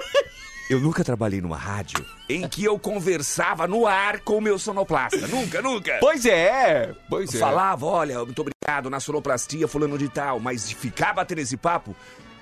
Eu 0.69 0.79
nunca 0.79 1.03
trabalhei 1.03 1.41
numa 1.41 1.57
rádio 1.57 2.05
em 2.29 2.47
que 2.47 2.63
eu 2.63 2.79
conversava 2.79 3.67
no 3.67 3.85
ar 3.85 4.19
com 4.21 4.37
o 4.37 4.41
meu 4.41 4.57
sonoplasta. 4.57 5.27
Nunca, 5.27 5.61
nunca. 5.61 5.97
Pois 5.99 6.25
é, 6.25 6.93
pois 7.09 7.33
é. 7.35 7.37
Falava, 7.37 7.85
olha, 7.85 8.23
muito 8.23 8.41
obrigado 8.41 8.89
na 8.89 8.99
sonoplastia, 8.99 9.67
fulano 9.67 9.97
de 9.97 10.07
tal, 10.09 10.39
mas 10.39 10.67
de 10.69 10.75
ficar 10.75 11.13
batendo 11.13 11.39
esse 11.39 11.57
papo, 11.57 11.95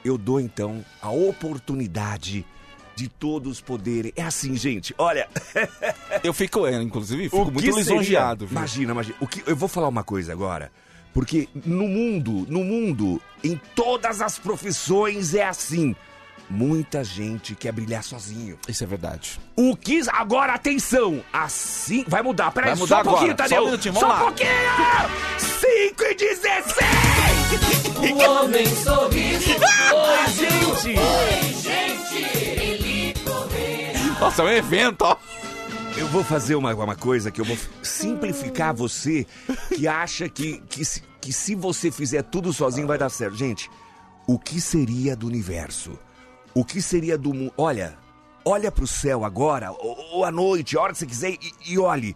eu 0.06 0.18
dou 0.18 0.40
então 0.40 0.86
a 1.02 1.10
oportunidade 1.12 2.46
de 3.02 3.10
todos 3.10 3.60
poderem. 3.60 4.14
É 4.16 4.22
assim, 4.22 4.56
gente, 4.56 4.94
olha. 4.96 5.28
Eu 6.24 6.34
fico, 6.34 6.68
é, 6.68 6.76
inclusive, 6.82 7.24
fico 7.24 7.38
o 7.38 7.46
muito 7.46 7.62
seria- 7.62 7.76
lisonjeado, 7.76 8.46
viu? 8.46 8.56
Imagina, 8.58 8.92
imagina. 8.92 9.16
O 9.20 9.26
que, 9.28 9.42
eu 9.48 9.56
vou 9.56 9.68
falar 9.68 9.88
uma 9.88 10.04
coisa 10.04 10.32
agora. 10.32 10.72
Porque 11.14 11.50
no 11.66 11.88
mundo, 11.88 12.46
no 12.48 12.64
mundo, 12.64 13.20
em 13.44 13.60
todas 13.76 14.22
as 14.22 14.38
profissões 14.38 15.34
é 15.34 15.44
assim. 15.44 15.96
Muita 16.50 17.04
gente 17.04 17.56
quer 17.56 17.72
brilhar 17.72 18.04
sozinho. 18.04 18.60
Isso 18.68 18.84
é 18.84 18.88
verdade. 18.88 19.40
O 19.56 19.76
que. 19.76 20.02
Agora, 20.12 20.54
atenção! 20.54 21.24
Assim. 21.34 22.04
Vai 22.08 22.22
mudar, 22.22 22.52
peraí, 22.52 22.72
Vai 22.72 22.80
mudar 22.80 22.96
só 22.98 23.02
um 23.02 23.06
pouquinho, 23.06 23.32
agora, 23.32 23.50
Tadeu! 23.50 23.58
só 23.58 23.64
um 23.64 23.66
minutinho, 23.72 23.94
só 23.96 24.00
vamos 24.02 24.16
um 24.16 24.20
lá. 24.20 24.26
pouquinho! 24.26 24.50
5 25.40 26.04
e 26.04 26.16
16! 26.16 26.86
O 28.12 28.30
homem 28.30 28.66
sorriso. 28.76 29.52
Oi, 29.96 31.54
Gente! 31.62 32.41
Nossa, 34.22 34.44
é 34.44 34.46
um 34.46 34.50
evento, 34.50 35.02
ó. 35.02 35.18
Eu 35.98 36.08
vou 36.10 36.24
fazer 36.24 36.54
uma, 36.54 36.72
uma 36.76 36.96
coisa 36.96 37.32
que 37.32 37.42
eu 37.42 37.46
vou 37.46 37.58
simplificar 37.82 38.72
você 38.72 39.26
que 39.76 39.88
acha 39.88 40.30
que, 40.30 40.60
que, 40.70 40.86
se, 40.86 41.02
que 41.20 41.34
se 41.34 41.56
você 41.56 41.90
fizer 41.90 42.22
tudo 42.22 42.54
sozinho 42.54 42.86
vai 42.86 43.00
dar 43.00 43.10
certo. 43.10 43.36
Gente, 43.36 43.68
o 44.28 44.38
que 44.38 44.62
seria 44.62 45.16
do 45.16 45.26
universo? 45.26 45.98
O 46.54 46.64
que 46.64 46.84
seria 46.84 47.18
do 47.18 47.34
mundo? 47.34 47.52
Olha, 47.58 47.98
olha 48.46 48.72
pro 48.72 48.86
céu 48.86 49.26
agora, 49.26 49.72
ou, 49.72 49.98
ou 50.14 50.24
à 50.24 50.30
noite, 50.30 50.78
a 50.78 50.82
hora 50.82 50.94
que 50.94 51.00
você 51.00 51.08
quiser, 51.08 51.32
e, 51.32 51.74
e 51.74 51.80
olhe 51.80 52.16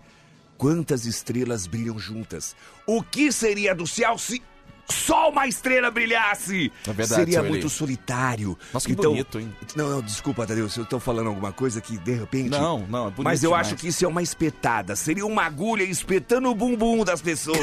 quantas 0.60 1.08
estrelas 1.08 1.66
brilham 1.66 1.98
juntas. 1.98 2.56
O 2.86 3.02
que 3.02 3.32
seria 3.32 3.74
do 3.74 3.88
céu 3.88 4.16
se 4.20 4.44
só 4.88 5.30
uma 5.30 5.48
estrela 5.48 5.90
brilhasse? 5.90 6.72
É 6.88 6.94
verdade, 6.94 7.22
seria 7.22 7.44
muito 7.44 7.70
solitário. 7.70 8.58
Nossa, 8.74 8.86
que 8.86 8.94
então, 8.94 9.12
bonito, 9.12 9.40
hein? 9.40 9.54
Não, 9.76 9.90
não, 9.90 10.02
desculpa, 10.02 10.46
Tadeu, 10.46 10.70
se 10.70 10.80
eu 10.80 10.86
tô 10.86 11.00
falando 11.00 11.28
alguma 11.28 11.52
coisa 11.52 11.82
que 11.82 11.98
de 11.98 12.14
repente. 12.14 12.50
Não, 12.50 12.80
não, 12.88 13.08
é 13.08 13.12
bonito 13.12 13.24
Mas 13.24 13.44
eu 13.44 13.50
demais. 13.52 13.68
acho 13.68 13.76
que 13.76 13.88
isso 13.88 14.06
é 14.06 14.08
uma 14.08 14.22
espetada. 14.22 14.96
Seria 14.96 15.26
uma 15.26 15.44
agulha 15.44 15.84
espetando 15.84 16.50
o 16.50 16.56
bumbum 16.56 17.04
das 17.04 17.22
pessoas. 17.22 17.58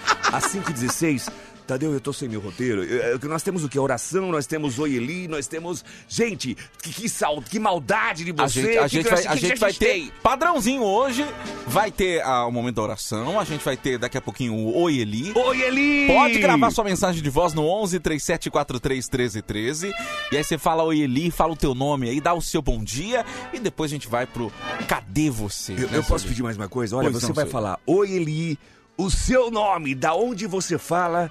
Às 0.32 0.44
5h16. 0.44 1.28
Tadeu, 1.70 1.92
eu 1.92 2.00
tô 2.00 2.12
sem 2.12 2.28
meu 2.28 2.40
roteiro. 2.40 2.82
Eu- 2.82 3.18
Nós 3.28 3.44
temos 3.44 3.62
o 3.62 3.68
que? 3.68 3.78
Oração, 3.78 4.32
nós 4.32 4.44
temos 4.44 4.76
Oeli, 4.80 5.28
nós 5.28 5.46
temos. 5.46 5.84
Gente, 6.08 6.56
que, 6.82 6.92
que, 6.92 7.08
sal- 7.08 7.40
que 7.40 7.60
maldade 7.60 8.24
de 8.24 8.32
A 8.36 8.48
você. 8.48 8.62
gente, 8.62 8.78
a 8.78 8.86
gente 8.88 9.08
vai, 9.08 9.26
a 9.26 9.36
gente 9.36 9.60
vai 9.60 9.72
ter 9.72 10.10
padrãozinho 10.20 10.82
hoje. 10.82 11.24
Vai 11.68 11.92
ter 11.92 12.22
ah, 12.22 12.44
o 12.46 12.50
momento 12.50 12.74
da 12.76 12.82
oração. 12.82 13.38
A 13.38 13.44
gente 13.44 13.64
vai 13.64 13.76
ter 13.76 13.98
daqui 13.98 14.18
a 14.18 14.20
pouquinho 14.20 14.52
o 14.52 14.76
Oi 14.82 14.98
Eli. 14.98 15.32
Oeli! 15.32 16.08
Pode 16.08 16.38
gravar 16.40 16.72
sua 16.72 16.82
mensagem 16.82 17.22
de 17.22 17.30
voz 17.30 17.54
no 17.54 17.62
11 17.64 18.00
3743 18.00 19.08
1313. 19.08 19.92
E 20.32 20.36
aí 20.36 20.42
você 20.42 20.58
fala 20.58 20.82
Oi 20.82 21.00
Eli, 21.02 21.30
fala 21.30 21.52
o 21.52 21.56
teu 21.56 21.72
nome 21.72 22.08
aí, 22.08 22.20
dá 22.20 22.34
o 22.34 22.42
seu 22.42 22.60
bom 22.60 22.82
dia. 22.82 23.24
E 23.52 23.60
depois 23.60 23.92
a 23.92 23.94
gente 23.94 24.08
vai 24.08 24.26
pro 24.26 24.50
Cadê 24.88 25.30
você? 25.30 25.74
Eu, 25.74 25.88
né, 25.88 25.98
eu 25.98 26.02
posso 26.02 26.26
pedir 26.26 26.42
mais 26.42 26.56
uma 26.56 26.68
coisa? 26.68 26.96
Olha, 26.96 27.10
Pois 27.10 27.22
você 27.22 27.28
não, 27.28 27.34
vai 27.34 27.44
seu. 27.44 27.52
falar 27.52 27.78
Oi 27.86 28.10
Eli, 28.10 28.58
o 28.96 29.08
seu 29.08 29.50
nome, 29.52 29.94
da 29.94 30.14
onde 30.14 30.46
você 30.48 30.76
fala 30.76 31.30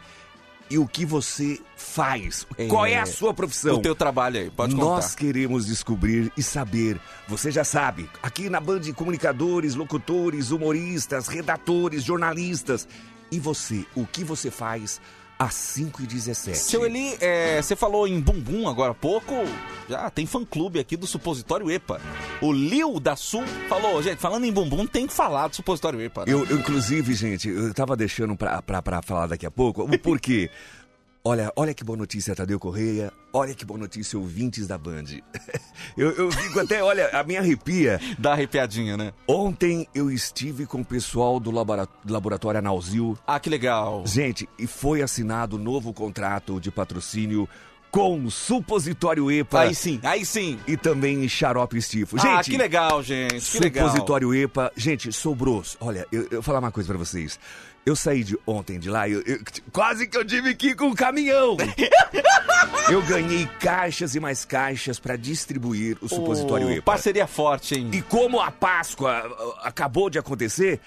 e 0.69 0.77
o 0.77 0.87
que 0.87 1.05
você 1.05 1.59
faz. 1.75 2.45
Qual 2.69 2.85
é 2.85 2.99
a 2.99 3.05
sua 3.05 3.33
profissão? 3.33 3.77
O 3.77 3.81
teu 3.81 3.95
trabalho 3.95 4.39
aí, 4.39 4.49
pode 4.49 4.75
Nós 4.75 5.05
contar. 5.05 5.17
queremos 5.17 5.65
descobrir 5.65 6.31
e 6.37 6.43
saber. 6.43 6.99
Você 7.27 7.51
já 7.51 7.63
sabe, 7.63 8.09
aqui 8.21 8.49
na 8.49 8.59
Band 8.59 8.81
comunicadores, 8.95 9.75
locutores, 9.75 10.51
humoristas, 10.51 11.27
redatores, 11.27 12.03
jornalistas. 12.03 12.87
E 13.31 13.39
você, 13.39 13.85
o 13.95 14.05
que 14.07 14.23
você 14.23 14.49
faz 14.49 14.99
às 15.39 15.53
5 15.53 16.01
e 16.03 16.05
17 16.05 16.57
Seu 16.57 16.85
Eli, 16.85 17.17
é, 17.21 17.61
você 17.61 17.73
falou 17.73 18.05
em 18.05 18.19
bumbum 18.19 18.67
agora 18.67 18.91
há 18.91 18.95
pouco. 18.95 19.33
Já 19.87 20.09
tem 20.09 20.25
fã-clube 20.25 20.79
aqui 20.79 20.97
do 20.97 21.07
Supositório 21.07 21.71
EPA. 21.71 22.01
O 22.41 22.51
Lil 22.51 22.99
da 22.99 23.15
Sul 23.15 23.43
falou, 23.69 24.03
gente, 24.03 24.19
falando 24.19 24.43
em 24.43 24.51
bumbum, 24.51 24.85
tem 24.85 25.07
que 25.07 25.13
falar 25.13 25.47
do 25.47 25.55
Supositório 25.55 26.01
EPA. 26.01 26.25
né? 26.25 26.33
Eu, 26.33 26.45
eu, 26.45 26.57
inclusive, 26.59 27.13
gente, 27.13 27.47
eu 27.47 27.73
tava 27.73 27.95
deixando 27.95 28.35
pra, 28.35 28.61
pra, 28.61 28.81
pra 28.81 29.01
falar 29.01 29.27
daqui 29.27 29.45
a 29.45 29.51
pouco. 29.51 29.83
O 29.83 29.97
porquê? 29.97 30.51
Olha, 31.23 31.51
olha 31.55 31.73
que 31.73 31.83
boa 31.83 31.97
notícia, 31.97 32.33
Tadeu 32.33 32.57
Correia. 32.57 33.11
Olha 33.33 33.53
que 33.53 33.65
boa 33.65 33.77
notícia, 33.79 34.17
ouvintes 34.17 34.67
da 34.67 34.77
Band. 34.77 35.03
Eu, 35.97 36.11
eu 36.11 36.31
fico 36.31 36.59
até, 36.59 36.83
olha, 36.83 37.09
a 37.09 37.23
minha 37.23 37.39
arrepia. 37.39 37.99
Dá 38.17 38.31
arrepiadinha, 38.33 38.95
né? 38.95 39.11
Ontem 39.27 39.87
eu 39.93 40.09
estive 40.11 40.65
com 40.65 40.81
o 40.81 40.85
pessoal 40.85 41.39
do 41.39 41.51
labora- 41.51 41.87
do 42.03 42.13
Laboratório 42.13 42.59
Analzil. 42.59 43.17
Ah, 43.25 43.39
que 43.39 43.49
legal. 43.49 44.03
Gente, 44.05 44.47
e 44.57 44.67
foi 44.67 45.01
assinado 45.01 45.55
um 45.57 45.59
novo 45.59 45.91
contrato 45.93 46.59
de 46.59 46.69
patrocínio 46.71 47.49
com 47.91 48.29
Supositório 48.29 49.31
EPA 49.31 49.61
Aí 49.61 49.73
sim, 49.75 49.99
aí 50.03 50.23
sim. 50.23 50.59
e 50.67 50.77
também 50.77 51.27
Xarope 51.27 51.75
Estifo. 51.77 52.17
Gente, 52.17 52.27
ah, 52.29 52.43
que 52.43 52.57
legal, 52.57 53.01
gente. 53.01 53.51
Que 53.51 53.59
legal. 53.59 53.87
Supositório 53.87 54.33
EPA. 54.35 54.71
Gente, 54.75 55.11
sobrou. 55.11 55.63
Olha, 55.79 56.05
eu, 56.11 56.23
eu 56.23 56.29
vou 56.33 56.43
falar 56.43 56.59
uma 56.59 56.71
coisa 56.71 56.87
pra 56.87 56.97
vocês. 56.97 57.39
Eu 57.89 57.95
saí 57.95 58.23
de 58.23 58.37
ontem 58.45 58.77
de 58.77 58.87
lá, 58.87 59.09
eu, 59.09 59.21
eu- 59.25 59.39
quase 59.73 60.05
que 60.05 60.15
eu 60.15 60.23
tive 60.23 60.53
que 60.53 60.67
ir 60.67 60.75
com 60.75 60.89
um 60.89 60.93
caminhão. 60.93 61.57
eu 62.91 63.01
ganhei 63.01 63.47
caixas 63.59 64.13
e 64.13 64.19
mais 64.19 64.45
caixas 64.45 64.99
pra 64.99 65.15
distribuir 65.15 65.97
o 65.99 66.07
Supositório 66.07 66.69
EPA. 66.69 66.83
Parceria 66.91 67.25
forte, 67.25 67.75
hein? 67.75 67.89
E 67.91 68.01
como 68.03 68.39
a 68.39 68.51
Páscoa 68.51 69.57
acabou 69.63 70.07
de 70.09 70.19
acontecer, 70.19 70.79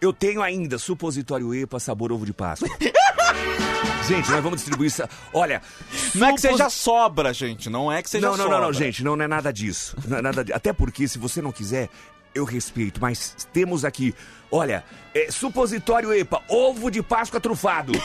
eu 0.00 0.12
tenho 0.12 0.42
ainda 0.42 0.78
Supositório 0.78 1.54
EPA 1.54 1.78
sabor 1.78 2.10
ovo 2.10 2.26
de 2.26 2.32
Páscoa. 2.32 2.68
Gente, 4.08 4.28
nós 4.30 4.42
vamos 4.42 4.56
distribuir 4.58 4.88
isso. 4.88 5.02
Olha, 5.32 5.62
Não 6.14 6.26
é 6.26 6.32
que 6.34 6.40
supos- 6.40 6.56
seja 6.56 6.68
sobra, 6.70 7.32
gente. 7.32 7.70
Não 7.70 7.90
é 7.90 8.02
que 8.02 8.10
seja 8.10 8.26
não, 8.26 8.36
não, 8.36 8.44
sobra. 8.44 8.58
não, 8.58 8.66
não, 8.66 8.72
gente, 8.72 9.04
não, 9.04 9.14
não 9.14 9.24
é 9.24 9.28
nada 9.28 9.52
disso. 9.52 9.96
Não 10.08 10.18
é 10.18 10.22
nada 10.22 10.44
Até 10.52 10.72
porque, 10.72 11.06
se 11.06 11.18
você 11.18 11.40
não 11.40 11.52
quiser, 11.52 11.88
eu 12.34 12.44
respeito, 12.44 13.00
mas 13.00 13.46
temos 13.52 13.84
aqui, 13.84 14.12
olha, 14.52 14.84
é, 15.14 15.30
supositório 15.30 16.12
EPA, 16.12 16.42
ovo 16.48 16.90
de 16.90 17.02
Páscoa 17.02 17.40
trufado. 17.40 17.92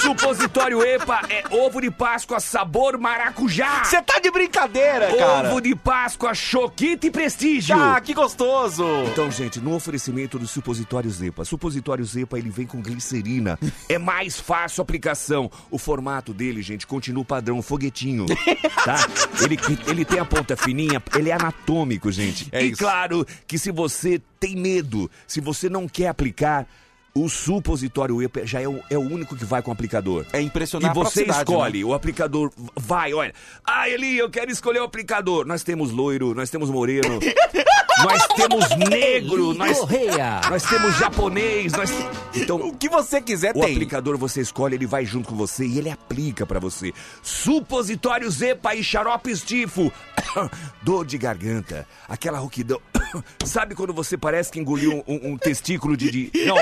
supositório 0.00 0.82
EPA 0.84 1.22
é 1.28 1.44
ovo 1.50 1.80
de 1.80 1.90
Páscoa 1.90 2.40
sabor 2.40 2.98
maracujá. 2.98 3.84
Você 3.84 4.02
tá 4.02 4.18
de 4.18 4.30
brincadeira, 4.30 5.14
cara. 5.16 5.48
Ovo 5.48 5.60
de 5.60 5.74
Páscoa 5.74 6.34
choquito 6.34 7.06
e 7.06 7.10
prestígio. 7.10 7.76
Ah, 7.76 8.00
que 8.00 8.12
gostoso. 8.12 8.84
Então, 9.12 9.30
gente, 9.30 9.60
no 9.60 9.74
oferecimento 9.74 10.38
do 10.38 10.46
supositório 10.46 11.10
Zepa. 11.10 11.44
Supositório 11.44 12.04
Zepa, 12.04 12.38
ele 12.38 12.50
vem 12.50 12.66
com 12.66 12.80
glicerina. 12.80 13.58
É 13.86 13.98
mais 13.98 14.40
fácil 14.40 14.80
a 14.80 14.82
aplicação. 14.82 15.50
O 15.70 15.78
formato 15.78 16.32
dele, 16.32 16.62
gente, 16.62 16.86
continua 16.86 17.22
o 17.22 17.24
padrão 17.24 17.60
foguetinho, 17.60 18.24
tá? 18.84 19.06
Ele, 19.42 19.58
ele 19.86 20.04
tem 20.04 20.18
a 20.18 20.24
ponta 20.24 20.56
fininha, 20.56 21.02
ele 21.14 21.30
é 21.30 21.34
anatômico, 21.34 22.10
gente. 22.10 22.48
É 22.50 22.62
e 22.62 22.70
isso. 22.70 22.78
claro 22.78 23.26
que 23.46 23.58
se 23.58 23.70
você 23.70 24.20
tem 24.44 24.54
medo, 24.56 25.10
se 25.26 25.40
você 25.40 25.70
não 25.70 25.88
quer 25.88 26.08
aplicar, 26.08 26.66
o 27.14 27.28
supositório 27.30 28.20
EPA 28.20 28.44
já 28.44 28.60
é 28.60 28.68
o, 28.68 28.78
é 28.90 28.98
o 28.98 29.00
único 29.00 29.34
que 29.34 29.44
vai 29.44 29.62
com 29.62 29.72
aplicador. 29.72 30.26
É 30.34 30.40
impressionar 30.42 30.90
E 30.90 30.94
você 30.94 31.24
escolhe, 31.24 31.78
né? 31.78 31.84
o 31.84 31.94
aplicador 31.94 32.52
vai, 32.76 33.14
olha. 33.14 33.32
Ah, 33.64 33.88
Eli, 33.88 34.18
eu 34.18 34.28
quero 34.28 34.50
escolher 34.50 34.80
o 34.80 34.84
aplicador. 34.84 35.46
Nós 35.46 35.62
temos 35.62 35.90
loiro, 35.92 36.34
nós 36.34 36.50
temos 36.50 36.68
moreno, 36.68 37.20
nós 38.04 38.26
temos 38.36 38.68
negro, 38.90 39.54
nós, 39.54 39.78
Correia. 39.78 40.40
nós 40.50 40.62
temos 40.64 40.98
japonês, 40.98 41.72
nós... 41.72 41.90
Então, 42.34 42.56
O 42.56 42.76
que 42.76 42.88
você 42.88 43.22
quiser 43.22 43.52
o 43.56 43.60
tem. 43.60 43.72
aplicador 43.72 44.18
você 44.18 44.42
escolhe, 44.42 44.74
ele 44.74 44.86
vai 44.86 45.06
junto 45.06 45.28
com 45.30 45.36
você 45.36 45.64
e 45.64 45.78
ele 45.78 45.88
aplica 45.88 46.44
pra 46.44 46.58
você. 46.60 46.92
Supositório 47.22 48.30
Zepa 48.30 48.74
e 48.74 48.84
xarope 48.84 49.30
estifo. 49.30 49.90
Dor 50.82 51.06
de 51.06 51.16
garganta, 51.16 51.86
aquela 52.08 52.38
rouquidão. 52.38 52.80
Sabe 53.44 53.74
quando 53.74 53.92
você 53.92 54.16
parece 54.16 54.50
que 54.50 54.58
engoliu 54.58 55.04
um, 55.06 55.32
um 55.32 55.36
testículo 55.38 55.96
de, 55.96 56.10
de- 56.30 56.44
Não. 56.46 56.56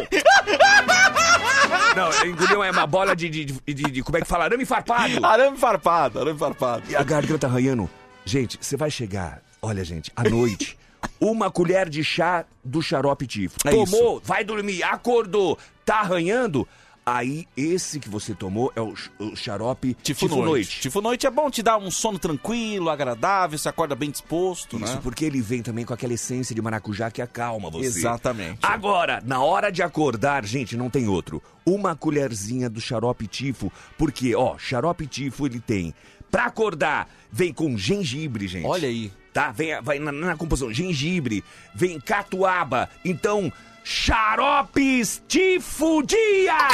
Não, 1.94 2.26
engoliu 2.26 2.64
é 2.64 2.70
uma 2.70 2.86
bola 2.86 3.14
de, 3.14 3.28
de, 3.28 3.44
de, 3.44 3.74
de- 3.74 4.02
Como 4.02 4.16
é 4.16 4.20
que 4.20 4.26
fala? 4.26 4.44
Arame 4.44 4.64
farpado. 4.64 5.24
Arame 5.24 5.56
farpado, 5.58 6.20
arame 6.20 6.38
farpado. 6.38 6.82
E 6.88 6.96
a 6.96 7.02
garganta 7.02 7.46
arranhando. 7.46 7.88
Gente, 8.24 8.58
você 8.60 8.76
vai 8.76 8.90
chegar, 8.90 9.42
olha, 9.60 9.84
gente, 9.84 10.10
à 10.16 10.22
noite. 10.22 10.78
Uma 11.20 11.50
colher 11.50 11.88
de 11.88 12.02
chá 12.04 12.44
do 12.64 12.80
xarope 12.80 13.26
tifo. 13.26 13.56
É 13.64 13.70
Tomou, 13.70 14.20
vai 14.24 14.44
dormir, 14.44 14.82
acordou, 14.84 15.58
tá 15.84 15.96
arranhando. 16.00 16.66
Aí, 17.04 17.48
esse 17.56 17.98
que 17.98 18.08
você 18.08 18.32
tomou 18.32 18.72
é 18.76 18.80
o, 18.80 18.94
o 19.18 19.34
xarope 19.34 19.94
Tifo, 20.02 20.28
noite. 20.28 20.80
Tifo 20.82 21.00
noite 21.00 21.26
é 21.26 21.30
bom, 21.30 21.50
te 21.50 21.60
dá 21.60 21.76
um 21.76 21.90
sono 21.90 22.16
tranquilo, 22.16 22.88
agradável, 22.88 23.58
você 23.58 23.68
acorda 23.68 23.96
bem 23.96 24.08
disposto, 24.08 24.76
Isso, 24.76 24.94
né? 24.94 25.00
porque 25.02 25.24
ele 25.24 25.40
vem 25.40 25.62
também 25.62 25.84
com 25.84 25.92
aquela 25.92 26.12
essência 26.12 26.54
de 26.54 26.62
maracujá 26.62 27.10
que 27.10 27.20
acalma 27.20 27.68
você. 27.68 27.86
Exatamente. 27.86 28.60
Agora, 28.62 29.20
na 29.26 29.42
hora 29.42 29.72
de 29.72 29.82
acordar, 29.82 30.44
gente, 30.44 30.76
não 30.76 30.88
tem 30.88 31.08
outro. 31.08 31.42
Uma 31.66 31.96
colherzinha 31.96 32.70
do 32.70 32.80
xarope 32.80 33.26
tifo, 33.26 33.72
porque, 33.98 34.34
ó, 34.36 34.56
xarope 34.56 35.06
tifo 35.08 35.46
ele 35.46 35.58
tem. 35.58 35.92
Pra 36.30 36.46
acordar, 36.46 37.08
vem 37.32 37.52
com 37.52 37.76
gengibre, 37.76 38.46
gente. 38.46 38.66
Olha 38.66 38.88
aí. 38.88 39.12
Tá? 39.32 39.50
Vem, 39.50 39.80
vai 39.82 39.98
na, 39.98 40.12
na 40.12 40.36
composição, 40.36 40.72
gengibre, 40.72 41.42
vem 41.74 41.98
catuaba. 41.98 42.88
Então, 43.04 43.52
xaropes 43.84 45.22
tifo 45.26 46.02
dia! 46.02 46.68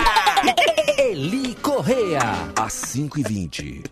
Eli 0.99 1.55
Correia. 1.57 2.21
Às 2.57 2.73
5 2.75 3.21
e 3.21 3.23
20 3.23 3.83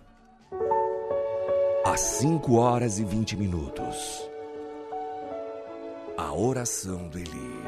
Às 1.85 2.01
5 2.01 2.55
horas 2.57 2.99
e 2.99 3.05
20 3.05 3.37
minutos. 3.37 4.29
A 6.17 6.33
oração 6.35 7.09
do 7.09 7.19
Eli. 7.19 7.63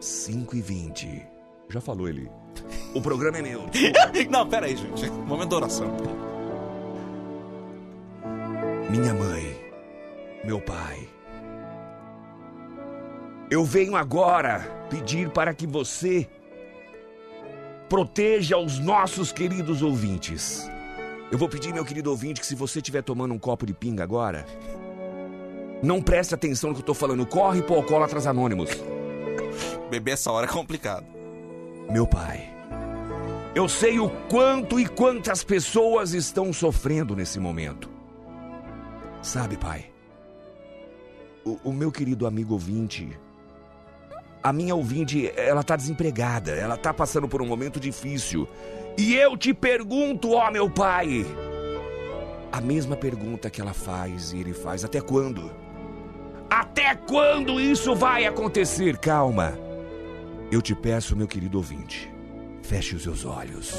5 0.00 0.56
e 0.56 0.60
20 0.60 1.26
Já 1.68 1.80
falou, 1.80 2.08
Eli. 2.08 2.28
O 2.94 3.00
programa 3.00 3.38
é 3.38 3.42
meu. 3.42 3.62
Não, 4.30 4.48
pera 4.48 4.66
aí, 4.66 4.76
gente. 4.76 5.08
Momento 5.10 5.50
da 5.50 5.56
oração. 5.56 5.86
Minha 8.90 9.14
mãe, 9.14 9.56
meu 10.44 10.60
pai. 10.60 11.08
Eu 13.52 13.66
venho 13.66 13.96
agora 13.96 14.60
pedir 14.88 15.28
para 15.28 15.52
que 15.52 15.66
você 15.66 16.26
proteja 17.86 18.56
os 18.56 18.78
nossos 18.78 19.30
queridos 19.30 19.82
ouvintes. 19.82 20.66
Eu 21.30 21.36
vou 21.36 21.50
pedir, 21.50 21.70
meu 21.70 21.84
querido 21.84 22.08
ouvinte, 22.08 22.40
que 22.40 22.46
se 22.46 22.54
você 22.54 22.78
estiver 22.78 23.02
tomando 23.02 23.34
um 23.34 23.38
copo 23.38 23.66
de 23.66 23.74
pinga 23.74 24.02
agora, 24.02 24.46
não 25.82 26.00
preste 26.00 26.34
atenção 26.34 26.70
no 26.70 26.76
que 26.76 26.80
eu 26.80 26.86
tô 26.86 26.94
falando. 26.94 27.26
Corre 27.26 27.60
pro 27.60 27.74
Alcoólatras 27.74 28.26
Anônimos. 28.26 28.70
Beber 29.90 30.12
essa 30.12 30.32
hora 30.32 30.46
é 30.46 30.50
complicado. 30.50 31.04
Meu 31.90 32.06
pai, 32.06 32.50
eu 33.54 33.68
sei 33.68 33.98
o 34.00 34.08
quanto 34.30 34.80
e 34.80 34.86
quantas 34.86 35.44
pessoas 35.44 36.14
estão 36.14 36.54
sofrendo 36.54 37.14
nesse 37.14 37.38
momento. 37.38 37.90
Sabe, 39.20 39.58
pai? 39.58 39.92
O, 41.44 41.58
o 41.64 41.70
meu 41.70 41.92
querido 41.92 42.26
amigo 42.26 42.54
ouvinte. 42.54 43.14
A 44.42 44.52
minha 44.52 44.74
ouvinte, 44.74 45.32
ela 45.36 45.62
tá 45.62 45.76
desempregada, 45.76 46.50
ela 46.50 46.76
tá 46.76 46.92
passando 46.92 47.28
por 47.28 47.40
um 47.40 47.46
momento 47.46 47.78
difícil. 47.78 48.48
E 48.98 49.14
eu 49.14 49.36
te 49.36 49.54
pergunto, 49.54 50.32
ó 50.32 50.50
meu 50.50 50.68
pai, 50.68 51.24
a 52.50 52.60
mesma 52.60 52.96
pergunta 52.96 53.48
que 53.48 53.60
ela 53.60 53.72
faz 53.72 54.32
e 54.32 54.38
ele 54.38 54.52
faz: 54.52 54.84
até 54.84 55.00
quando? 55.00 55.50
Até 56.50 56.94
quando 56.94 57.60
isso 57.60 57.94
vai 57.94 58.26
acontecer? 58.26 58.98
Calma. 58.98 59.56
Eu 60.50 60.60
te 60.60 60.74
peço, 60.74 61.16
meu 61.16 61.26
querido 61.26 61.56
ouvinte, 61.56 62.12
feche 62.62 62.96
os 62.96 63.04
seus 63.04 63.24
olhos. 63.24 63.74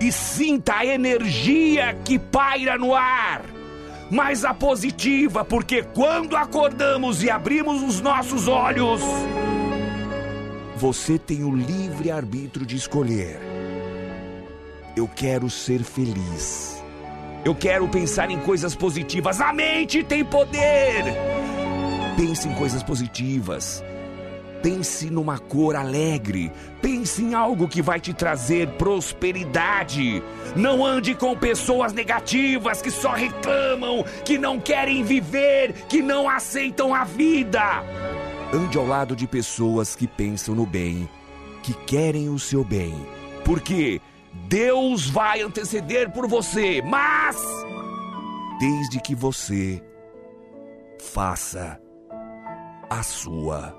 E 0.00 0.10
sinta 0.10 0.76
a 0.76 0.86
energia 0.86 1.94
que 2.04 2.18
paira 2.18 2.78
no 2.78 2.94
ar. 2.94 3.57
Mas 4.10 4.44
a 4.44 4.54
positiva, 4.54 5.44
porque 5.44 5.82
quando 5.82 6.34
acordamos 6.34 7.22
e 7.22 7.30
abrimos 7.30 7.82
os 7.82 8.00
nossos 8.00 8.48
olhos, 8.48 9.02
você 10.76 11.18
tem 11.18 11.44
o 11.44 11.54
livre 11.54 12.10
arbítrio 12.10 12.64
de 12.64 12.76
escolher. 12.76 13.38
Eu 14.96 15.06
quero 15.06 15.50
ser 15.50 15.82
feliz. 15.82 16.82
Eu 17.44 17.54
quero 17.54 17.86
pensar 17.88 18.30
em 18.30 18.38
coisas 18.40 18.74
positivas. 18.74 19.40
A 19.40 19.52
mente 19.52 20.02
tem 20.02 20.24
poder. 20.24 21.04
Pense 22.16 22.48
em 22.48 22.54
coisas 22.54 22.82
positivas. 22.82 23.84
Pense 24.62 25.08
numa 25.08 25.38
cor 25.38 25.76
alegre. 25.76 26.50
Pense 26.82 27.22
em 27.22 27.34
algo 27.34 27.68
que 27.68 27.80
vai 27.80 28.00
te 28.00 28.12
trazer 28.12 28.68
prosperidade. 28.72 30.22
Não 30.56 30.84
ande 30.84 31.14
com 31.14 31.36
pessoas 31.36 31.92
negativas 31.92 32.82
que 32.82 32.90
só 32.90 33.12
reclamam, 33.12 34.04
que 34.24 34.36
não 34.36 34.58
querem 34.58 35.04
viver, 35.04 35.72
que 35.88 36.02
não 36.02 36.28
aceitam 36.28 36.92
a 36.92 37.04
vida. 37.04 37.62
Ande 38.52 38.78
ao 38.78 38.86
lado 38.86 39.14
de 39.14 39.26
pessoas 39.26 39.94
que 39.94 40.08
pensam 40.08 40.54
no 40.54 40.66
bem, 40.66 41.08
que 41.62 41.72
querem 41.72 42.28
o 42.28 42.38
seu 42.38 42.64
bem. 42.64 42.94
Porque 43.44 44.00
Deus 44.48 45.08
vai 45.08 45.40
anteceder 45.40 46.10
por 46.10 46.26
você, 46.26 46.82
mas 46.82 47.36
desde 48.58 49.00
que 49.00 49.14
você 49.14 49.80
faça 50.98 51.80
a 52.90 53.02
sua 53.02 53.77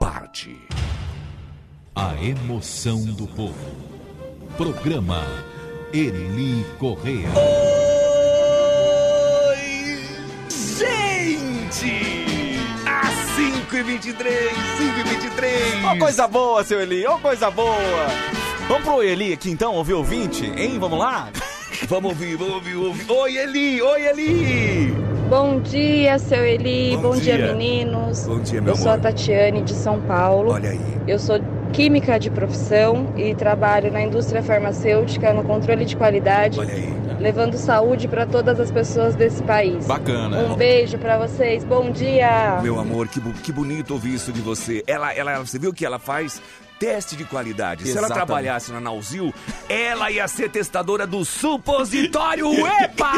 parte. 0.00 0.56
A 1.94 2.14
emoção 2.24 3.04
do 3.04 3.26
povo. 3.26 3.70
Programa 4.56 5.22
Eli 5.92 6.64
Correia. 6.78 7.28
Oi, 9.46 10.56
gente! 10.78 11.92
Às 12.86 13.14
5h23, 13.36 14.16
5h23. 14.78 15.94
Ô, 15.94 15.98
coisa 15.98 16.26
boa, 16.26 16.64
seu 16.64 16.80
Eli, 16.80 17.06
ô, 17.06 17.18
coisa 17.18 17.50
boa. 17.50 17.76
Vamos 18.68 18.84
pro 18.84 19.02
Eli 19.02 19.34
aqui 19.34 19.50
então, 19.50 19.74
ouvir 19.74 19.92
ouvinte, 19.92 20.46
hein? 20.46 20.78
Vamos 20.78 20.98
lá? 20.98 21.28
Vamos 21.86 22.12
ouvir, 22.12 22.36
vamos 22.36 22.54
ouvir, 22.54 22.74
vamos 22.74 22.88
ouvir. 22.88 23.10
Oi, 23.12 23.36
Eli, 23.36 23.82
oi, 23.82 24.06
Eli! 24.06 25.19
Bom 25.30 25.60
dia, 25.60 26.18
seu 26.18 26.44
Eli. 26.44 26.96
Bom 26.96 27.02
Bom, 27.02 27.14
dia. 27.14 27.36
dia. 27.36 27.54
meninos. 27.54 28.26
Bom 28.26 28.40
dia, 28.40 28.60
meu 28.60 28.72
Eu 28.72 28.76
sou 28.76 28.90
a 28.90 28.94
amor. 28.94 29.02
Tatiane 29.04 29.62
de 29.62 29.72
São 29.74 30.00
Paulo. 30.00 30.50
Olha 30.50 30.70
aí. 30.70 30.80
Eu 31.06 31.20
sou 31.20 31.38
química 31.72 32.18
de 32.18 32.28
profissão 32.28 33.06
e 33.16 33.32
trabalho 33.32 33.92
na 33.92 34.02
indústria 34.02 34.42
farmacêutica 34.42 35.32
no 35.32 35.44
controle 35.44 35.84
de 35.84 35.94
qualidade, 35.94 36.58
Olha 36.58 36.74
aí. 36.74 36.92
levando 37.20 37.54
saúde 37.56 38.08
para 38.08 38.26
todas 38.26 38.58
as 38.58 38.72
pessoas 38.72 39.14
desse 39.14 39.40
país. 39.44 39.86
Bacana. 39.86 40.36
Um 40.36 40.56
beijo 40.56 40.98
para 40.98 41.16
vocês. 41.24 41.62
Bom 41.62 41.92
dia. 41.92 42.58
Meu 42.60 42.80
amor, 42.80 43.06
que, 43.06 43.20
que 43.20 43.52
bonito 43.52 43.92
ouvir 43.92 44.14
isso 44.14 44.32
de 44.32 44.40
você. 44.40 44.82
Ela, 44.84 45.14
ela, 45.14 45.38
você 45.38 45.60
viu 45.60 45.72
que 45.72 45.86
ela 45.86 46.00
faz 46.00 46.42
teste 46.80 47.14
de 47.14 47.26
qualidade. 47.26 47.84
Se 47.84 47.90
ela 47.90 48.06
Exatamente. 48.06 48.26
trabalhasse 48.26 48.72
na 48.72 48.80
Nauzil, 48.80 49.34
ela 49.68 50.10
ia 50.10 50.26
ser 50.26 50.50
testadora 50.50 51.06
do 51.06 51.22
supositório 51.26 52.48
EPA! 52.82 53.12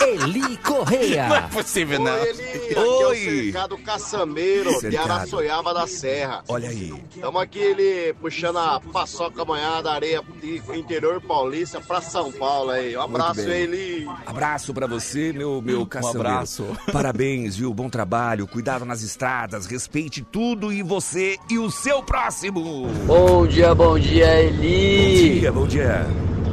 Eli 0.00 0.56
Correia. 0.58 1.28
Não 1.28 1.36
é 1.36 1.40
possível, 1.42 1.98
não. 2.00 2.12
Oi, 2.12 2.28
Eli, 2.28 2.42
aqui 2.42 2.74
é 2.74 2.78
Oi. 2.78 3.26
o 3.26 3.42
Cercado 3.44 3.78
Caçambeiro, 3.78 4.70
de 4.70 4.80
Cercado. 4.80 5.10
Araçoiaba 5.12 5.74
da 5.74 5.86
Serra. 5.86 6.44
Olha 6.48 6.68
aí. 6.68 6.94
Estamos 7.14 7.42
aqui, 7.42 7.58
ele 7.58 8.14
puxando 8.14 8.58
a 8.58 8.80
paçoca 8.80 9.42
amanhã 9.42 9.82
da 9.82 9.92
areia 9.92 10.22
de 10.40 10.62
interior 10.78 11.20
paulista 11.20 11.80
pra 11.80 12.00
São 12.00 12.30
Paulo 12.32 12.70
aí. 12.70 12.96
Um 12.96 13.02
abraço. 13.02 13.40
Eli. 13.40 14.06
Abraço 14.26 14.72
pra 14.72 14.86
você, 14.86 15.32
meu, 15.32 15.60
meu 15.60 15.84
caçambeiro. 15.86 16.18
Um 16.28 16.32
abraço. 16.32 16.66
Parabéns, 16.92 17.56
viu? 17.56 17.72
Bom 17.74 17.88
trabalho, 17.88 18.46
cuidado 18.46 18.84
nas 18.84 19.02
estradas, 19.02 19.66
respeite 19.66 20.22
tudo 20.22 20.72
e 20.72 20.82
você 20.82 21.36
e 21.50 21.58
o 21.58 21.70
seu 21.70 22.02
próximo. 22.18 22.88
Bom 23.06 23.46
dia, 23.46 23.74
bom 23.74 23.96
dia, 23.98 24.26
Bom 24.26 24.32
Eli. 24.32 25.40
dia, 25.40 25.52
bom 25.52 25.66
dia. 25.66 26.06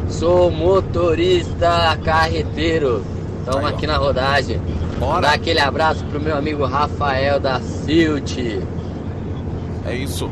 Sou 0.07 0.51
motorista 0.51 1.97
carreteiro. 2.03 3.03
Estamos 3.39 3.65
Aí, 3.65 3.73
ó. 3.73 3.75
aqui 3.75 3.87
na 3.87 3.97
rodagem. 3.97 4.61
Bora. 4.99 5.21
Dar 5.21 5.33
aquele 5.33 5.59
abraço 5.59 6.05
pro 6.05 6.21
meu 6.21 6.37
amigo 6.37 6.63
Rafael 6.65 7.39
da 7.39 7.59
Silt. 7.59 8.37
É 9.85 9.95
isso. 9.95 10.29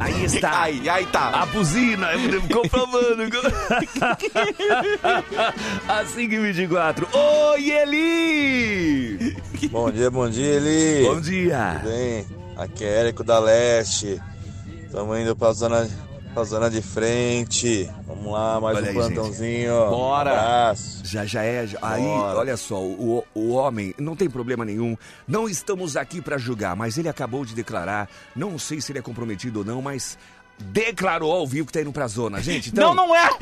Aí 0.00 0.24
está. 0.24 0.62
Aí, 0.62 0.88
aí 0.88 1.06
tá. 1.06 1.30
A 1.30 1.46
buzina, 1.46 2.08
eu 2.12 2.42
comprovando. 2.42 3.22
assim 5.88 6.28
que 6.28 6.38
24. 6.38 7.08
Oi, 7.12 7.70
Eli! 7.70 9.36
Bom 9.70 9.90
dia, 9.90 10.10
bom 10.10 10.28
dia, 10.28 10.56
Eli. 10.56 11.04
Bom 11.06 11.20
dia. 11.20 11.80
Tudo 11.80 11.90
bem? 11.90 12.39
Aqui 12.60 12.84
é 12.84 13.00
Érico 13.00 13.24
da 13.24 13.38
Leste. 13.38 14.20
Estamos 14.84 15.18
indo 15.18 15.34
pra 15.34 15.52
zona, 15.52 15.88
pra 16.34 16.44
zona 16.44 16.68
de 16.68 16.82
frente. 16.82 17.88
Vamos 18.06 18.30
lá, 18.32 18.60
mais 18.60 18.76
Olha 18.76 18.86
um 18.86 18.88
aí, 18.88 18.94
plantãozinho. 18.94 19.72
Bora. 19.88 20.30
Abraço. 20.32 21.00
Já, 21.04 21.24
já 21.24 21.42
é. 21.42 21.66
já- 21.66 21.78
Aí, 21.80 22.04
olha 22.04 22.56
só, 22.56 22.78
o, 22.80 23.24
o 23.34 23.50
homem, 23.52 23.94
não 23.98 24.14
tem 24.14 24.28
problema 24.28 24.64
nenhum. 24.64 24.94
Não 25.26 25.48
estamos 25.48 25.96
aqui 25.96 26.20
pra 26.20 26.36
julgar, 26.36 26.76
mas 26.76 26.98
ele 26.98 27.08
acabou 27.08 27.44
de 27.46 27.54
declarar. 27.54 28.08
Não 28.36 28.58
sei 28.58 28.80
se 28.80 28.92
ele 28.92 28.98
é 28.98 29.02
comprometido 29.02 29.60
ou 29.60 29.64
não, 29.64 29.80
mas 29.80 30.18
declarou 30.58 31.32
ao 31.32 31.46
vivo 31.46 31.66
que 31.68 31.72
tá 31.72 31.80
indo 31.80 31.92
pra 31.92 32.06
zona. 32.08 32.42
Gente, 32.42 32.68
então. 32.72 32.94
Não, 32.94 33.06
não 33.06 33.16
é. 33.16 33.28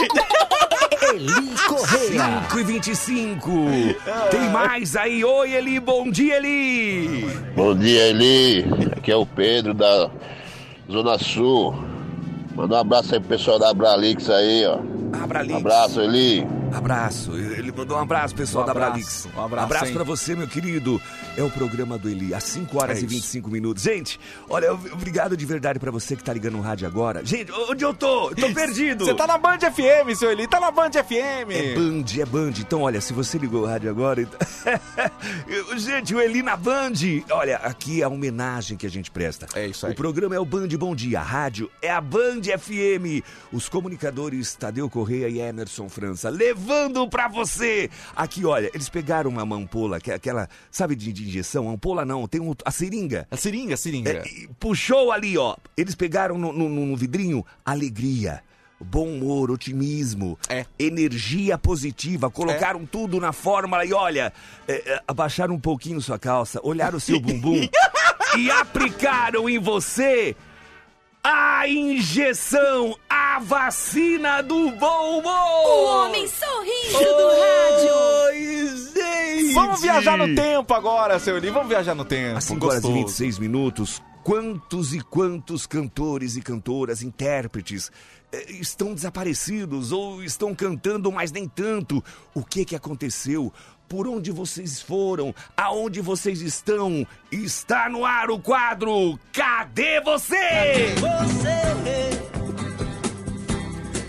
Eli 1.14 1.27
Correia. 1.66 2.42
5 2.49 2.59
e 2.59 2.64
25. 2.64 3.51
Tem 4.31 4.51
mais 4.51 4.97
aí. 4.97 5.25
Oi, 5.25 5.53
Eli. 5.55 5.81
Bom 5.81 6.11
dia, 6.11 6.37
Eli. 6.37 7.29
Bom 7.55 7.75
dia, 7.75 8.09
Eli. 8.09 8.64
Aqui 8.97 9.11
é 9.11 9.16
o 9.16 9.25
Pedro 9.27 9.73
da 9.75 10.11
Zona 10.90 11.18
Sul. 11.18 11.75
Manda 12.55 12.77
um 12.77 12.79
abraço 12.79 13.14
aí 13.14 13.21
pro 13.21 13.29
pessoal 13.29 13.59
da 13.59 13.71
Abralix 13.71 14.29
aí, 14.29 14.66
ó. 14.66 14.79
Abralix. 15.23 15.55
Abraço, 15.57 16.01
Eli. 16.01 16.47
Abraço. 16.73 17.33
Ele 17.37 17.73
mandou 17.73 17.97
um 17.97 18.01
abraço, 18.01 18.35
pessoal 18.35 18.63
Um 18.63 18.67
da 18.67 18.73
abraço, 18.73 18.89
Abralix. 18.91 19.27
um 19.37 19.45
abraço, 19.45 19.65
abraço 19.65 19.93
pra 19.93 20.05
você, 20.05 20.35
meu 20.37 20.47
querido. 20.47 21.01
É 21.37 21.43
o 21.43 21.51
programa 21.51 21.97
do 21.99 22.09
Eli, 22.09 22.35
às 22.35 22.45
5 22.45 22.81
horas 22.81 22.99
É 22.99 23.01
e 23.01 23.05
isso. 23.05 23.15
25 23.15 23.51
minutos. 23.51 23.83
Gente, 23.83 24.19
olha, 24.49 24.73
obrigado 24.73 25.37
de 25.37 25.45
verdade 25.47 25.79
pra 25.79 25.91
você 25.91 26.15
que 26.17 26.23
tá 26.23 26.33
ligando 26.33 26.55
no 26.55 26.61
rádio 26.61 26.87
agora. 26.87 27.25
Gente, 27.25 27.51
onde 27.53 27.85
eu 27.85 27.95
tô? 27.95 28.31
Eu 28.31 28.37
tô 28.37 28.53
perdido. 28.53 29.05
Você 29.05 29.15
tá 29.15 29.27
na 29.27 29.39
Band 29.39 29.59
FM, 29.59 30.15
seu 30.17 30.31
Eli, 30.31 30.47
tá 30.47 30.61
na 30.61 30.71
Band 30.71 30.91
FM. 30.93 31.51
É 31.51 31.75
Band, 31.75 32.05
é 32.21 32.25
Band. 32.27 32.53
Então, 32.59 32.83
olha, 32.83 33.01
se 33.01 33.13
você 33.13 33.39
ligou 33.39 33.63
o 33.63 33.67
rádio 33.67 33.91
agora. 33.91 34.23
então- 34.23 34.39
Gente, 35.79 36.15
o 36.15 36.21
Eli 36.21 36.43
na 36.43 36.57
Band. 36.57 36.93
Olha, 37.31 37.57
aqui 37.59 38.03
é 38.03 38.05
a 38.05 38.09
homenagem 38.09 38.77
que 38.77 38.87
a 38.87 38.91
gente 38.91 39.11
presta. 39.11 39.47
É 39.55 39.67
isso 39.67 39.87
aí. 39.87 39.93
O 39.93 39.97
programa 39.97 40.35
é 40.35 40.41
o 40.41 40.45
Band 40.45 40.69
Bom 40.79 40.95
Dia. 40.95 41.21
A 41.21 41.25
rádio 41.25 41.71
é 41.81 41.91
a 41.91 42.01
Band 42.01 42.43
FM. 42.59 43.23
Os 43.53 43.69
comunicadores 43.69 44.55
Tadeu 44.55 44.89
Correia 44.91 45.29
e 45.29 45.41
Emerson 45.41 45.89
França 45.89 46.29
levando 46.59 47.09
pra 47.09 47.29
você. 47.29 47.88
Aqui, 48.14 48.44
olha, 48.44 48.71
eles 48.75 48.88
pegaram 48.88 49.31
uma 49.31 49.57
ampola, 49.57 50.01
que 50.01 50.11
é 50.11 50.14
aquela, 50.14 50.49
sabe, 50.71 50.97
de, 50.97 51.12
de 51.12 51.25
injeção? 51.29 51.71
Ampola 51.71 52.05
não, 52.05 52.27
tem 52.27 52.40
um, 52.40 52.53
a 52.64 52.71
seringa. 52.71 53.27
A 53.31 53.37
seringa, 53.37 53.75
a 53.75 53.77
seringa. 53.77 54.11
É, 54.11 54.27
e 54.27 54.49
puxou 54.59 55.12
ali, 55.12 55.38
ó. 55.38 55.57
Eles 55.77 55.94
pegaram 55.94 56.37
no, 56.37 56.53
no- 56.53 56.68
no 56.68 56.97
vidrinho 56.97 57.44
alegria. 57.64 58.42
Bom 58.81 59.09
humor, 59.09 59.51
otimismo, 59.51 60.38
É. 60.49 60.64
energia 60.79 61.59
positiva, 61.59 62.31
colocaram 62.31 62.87
tudo 62.87 63.18
na 63.18 63.33
fórmula 63.33 63.85
e 63.85 63.92
olha, 63.92 64.33
é, 64.68 64.73
é, 64.92 65.03
abaixaram 65.09 65.53
um 65.55 65.59
pouquinho 65.59 66.01
sua 66.01 66.16
calça, 66.16 66.61
olharam 66.62 66.97
o 66.97 67.01
seu 67.01 67.18
bumbum 67.21 67.68
e 68.38 68.49
aplicaram 68.53 69.49
em 69.49 69.59
você 69.59 70.37
a 71.23 71.69
injeção, 71.69 72.97
a 73.09 73.39
vacina 73.41 74.43
do 74.43 74.71
bom 74.73 75.19
humor! 75.19 75.67
O 75.67 75.85
homem 76.07 76.27
sorriso 76.29 76.99
do 76.99 77.29
rádio. 77.29 77.95
Oi, 78.27 78.77
gente! 78.95 79.55
Vamos 79.55 79.81
viajar 79.81 80.17
no 80.17 80.35
tempo 80.35 80.75
agora, 80.75 81.19
seu 81.19 81.37
Eli. 81.37 81.51
Vamos 81.51 81.69
viajar 81.69 81.95
no 81.95 82.05
tempo. 82.05 82.39
Às 82.39 82.45
5 82.45 82.67
horas 82.67 82.79
e 82.79 82.83
Gostoso. 82.83 82.95
26 82.95 83.39
minutos, 83.39 84.03
quantos 84.23 84.95
e 84.95 85.01
quantos 85.01 85.67
cantores 85.67 86.37
e 86.37 86.41
cantoras, 86.41 87.03
intérpretes 87.03 87.91
eh, 88.33 88.53
estão 88.53 88.95
desaparecidos 88.95 89.93
ou 89.93 90.23
estão 90.23 90.55
cantando, 90.55 91.11
mas 91.11 91.33
nem 91.33 91.49
tanto? 91.49 92.03
O 92.35 92.45
que 92.45 92.65
que 92.65 92.77
aconteceu? 92.77 93.53
Por 93.88 94.07
onde 94.07 94.31
vocês 94.31 94.81
foram? 94.83 95.35
Aonde 95.57 96.01
vocês 96.01 96.40
estão? 96.42 97.07
Está 97.33 97.88
no 97.88 98.05
ar 98.05 98.31
o 98.31 98.38
quadro 98.38 99.18
Cadê 99.33 100.01
você? 100.03 100.94
Você 100.96 101.59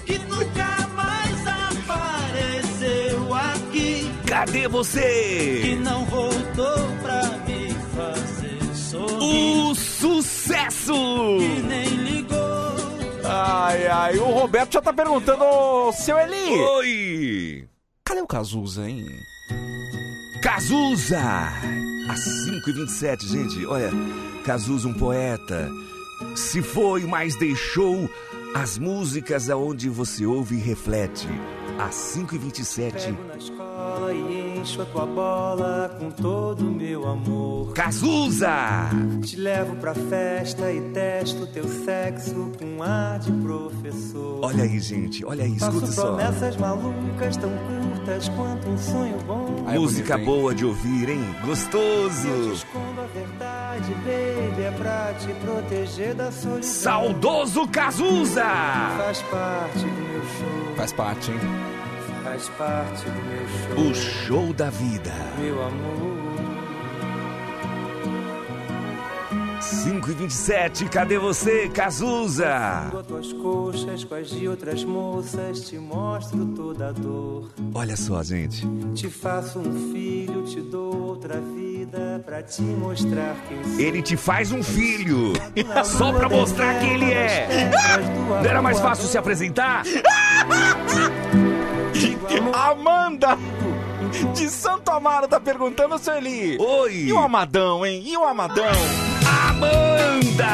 que 0.06 0.20
nunca 0.20 0.88
mais 0.96 1.48
apareceu 1.48 3.34
aqui, 3.34 4.12
Cadê 4.28 4.62
que 4.62 4.68
você? 4.68 5.78
não 5.82 6.04
voltou 6.06 6.98
pra 7.02 7.22
me 7.48 7.74
fazer 7.96 8.76
sorrir, 8.76 9.70
O 9.70 9.76
sucesso! 9.76 10.94
que 11.40 11.62
nem 11.62 11.86
ligou. 11.88 12.40
Ai, 13.24 13.88
ai, 13.88 14.18
o 14.18 14.26
Roberto 14.26 14.74
já 14.74 14.82
tá 14.82 14.92
perguntando, 14.92 15.44
ô, 15.44 15.92
seu 15.94 16.18
Eli. 16.18 16.60
Oi! 16.60 17.68
Cadê 18.04 18.22
o 18.22 18.28
Cazuza, 18.28 18.90
hein? 18.90 19.06
Cazuza! 20.42 21.20
Às 22.10 22.20
5h27, 22.48 23.26
gente, 23.26 23.66
olha, 23.66 23.92
Cazuza, 24.44 24.88
um 24.88 24.94
poeta, 24.94 25.70
se 26.36 26.62
foi, 26.62 27.06
mas 27.06 27.36
deixou 27.36 28.10
as 28.56 28.78
músicas 28.80 29.50
aonde 29.50 29.90
você 29.90 30.26
ouve 30.26 30.56
e 30.56 30.60
reflete. 30.60 31.28
Às 31.78 31.96
5h27, 32.18 32.92
Pego 33.06 33.24
na 33.28 33.38
escola 33.38 34.14
e 34.14 34.58
encho 34.60 34.82
a 34.82 34.86
tua 34.86 35.06
bola 35.06 35.96
com 36.00 36.10
todo 36.12 36.68
o 36.68 36.72
meu 36.72 37.08
amor. 37.08 37.72
Cazuza! 37.74 38.90
Te 39.24 39.36
levo 39.38 39.76
pra 39.78 39.94
festa 39.94 40.72
e 40.74 40.82
testo 40.92 41.46
teu 41.48 41.66
sexo 41.86 42.52
com 42.60 42.82
ar 42.84 43.20
de 43.20 43.32
professor. 43.32 44.40
Olha 44.44 44.64
aí, 44.64 44.80
gente, 44.80 45.24
olha 45.24 45.44
aí, 45.46 45.58
Faço 45.60 45.78
escuta 45.78 45.92
só. 45.94 46.02
promessas 46.08 46.58
malucas 46.58 47.38
tão 47.38 47.50
curtas 47.50 47.79
quanto 48.36 48.70
um 48.70 48.78
sonho 48.78 49.18
bom. 49.26 49.64
Ai, 49.68 49.78
Música 49.78 50.14
bonito, 50.18 50.26
boa 50.26 50.56
de 50.56 50.66
ouvir, 50.66 51.10
hein? 51.10 51.36
Eu 51.42 51.48
Gostoso! 51.48 52.52
escondo 52.54 53.02
a 53.02 53.06
verdade, 53.14 53.94
baby, 53.96 54.62
é 54.64 54.74
pra 54.78 55.14
te 55.20 55.28
proteger 55.46 56.14
da 56.16 56.32
solidão. 56.32 56.64
Saudoso 56.64 57.68
Cazuza! 57.68 58.44
Faz 58.98 59.22
parte 59.24 59.80
do 59.80 59.86
meu 59.86 60.22
show, 60.22 60.76
Faz 60.76 60.94
parte, 60.94 61.32
hein? 61.32 61.40
faz 62.24 62.50
parte 62.50 63.06
do 63.06 63.22
meu 63.24 63.48
show. 63.48 63.92
O 63.92 63.96
show 63.96 64.54
da 64.54 64.70
vida. 64.70 65.12
Meu 65.40 65.62
amor, 65.66 66.09
5 69.60 70.10
e 70.10 70.14
27 70.14 70.86
cadê 70.86 71.18
você, 71.18 71.68
Cazuza? 71.70 72.48
As 72.48 73.06
tuas 73.06 73.34
coxas 73.34 74.08
as 74.12 74.30
de 74.30 74.48
outras 74.48 74.84
moças, 74.84 75.68
te 75.68 75.78
mostro 75.78 76.46
toda 76.56 76.90
a 76.90 76.92
dor. 76.92 77.50
Olha 77.74 77.96
só, 77.96 78.24
gente. 78.24 78.68
Te 78.94 79.10
faço 79.10 79.60
um 79.60 79.92
filho, 79.92 80.44
te 80.44 80.62
dou 80.62 81.10
outra 81.10 81.40
vida 81.40 82.22
pra 82.26 82.42
te 82.42 82.62
mostrar 82.62 83.36
quem 83.48 83.64
sou. 83.64 83.80
Ele 83.80 84.02
te 84.02 84.16
faz 84.16 84.52
um 84.52 84.64
filho, 84.64 85.34
só 85.84 86.14
pra 86.14 86.30
mostrar 86.30 86.80
quem 86.80 86.94
ele 86.94 87.12
é. 87.12 87.70
Não 88.28 88.50
era 88.50 88.62
mais 88.62 88.80
fácil 88.80 89.08
se 89.08 89.18
apresentar? 89.18 89.84
Amanda 92.54 93.38
de 94.34 94.50
Santo 94.50 94.90
Amaro 94.90 95.28
tá 95.28 95.40
perguntando, 95.40 95.98
seu 95.98 96.16
Eli. 96.16 96.58
Oi! 96.60 96.94
E 97.08 97.14
o 97.14 97.20
Amadão, 97.20 97.86
hein? 97.86 98.02
E 98.06 98.18
o 98.18 98.24
Amadão? 98.24 98.66
Amanda! 99.60 100.48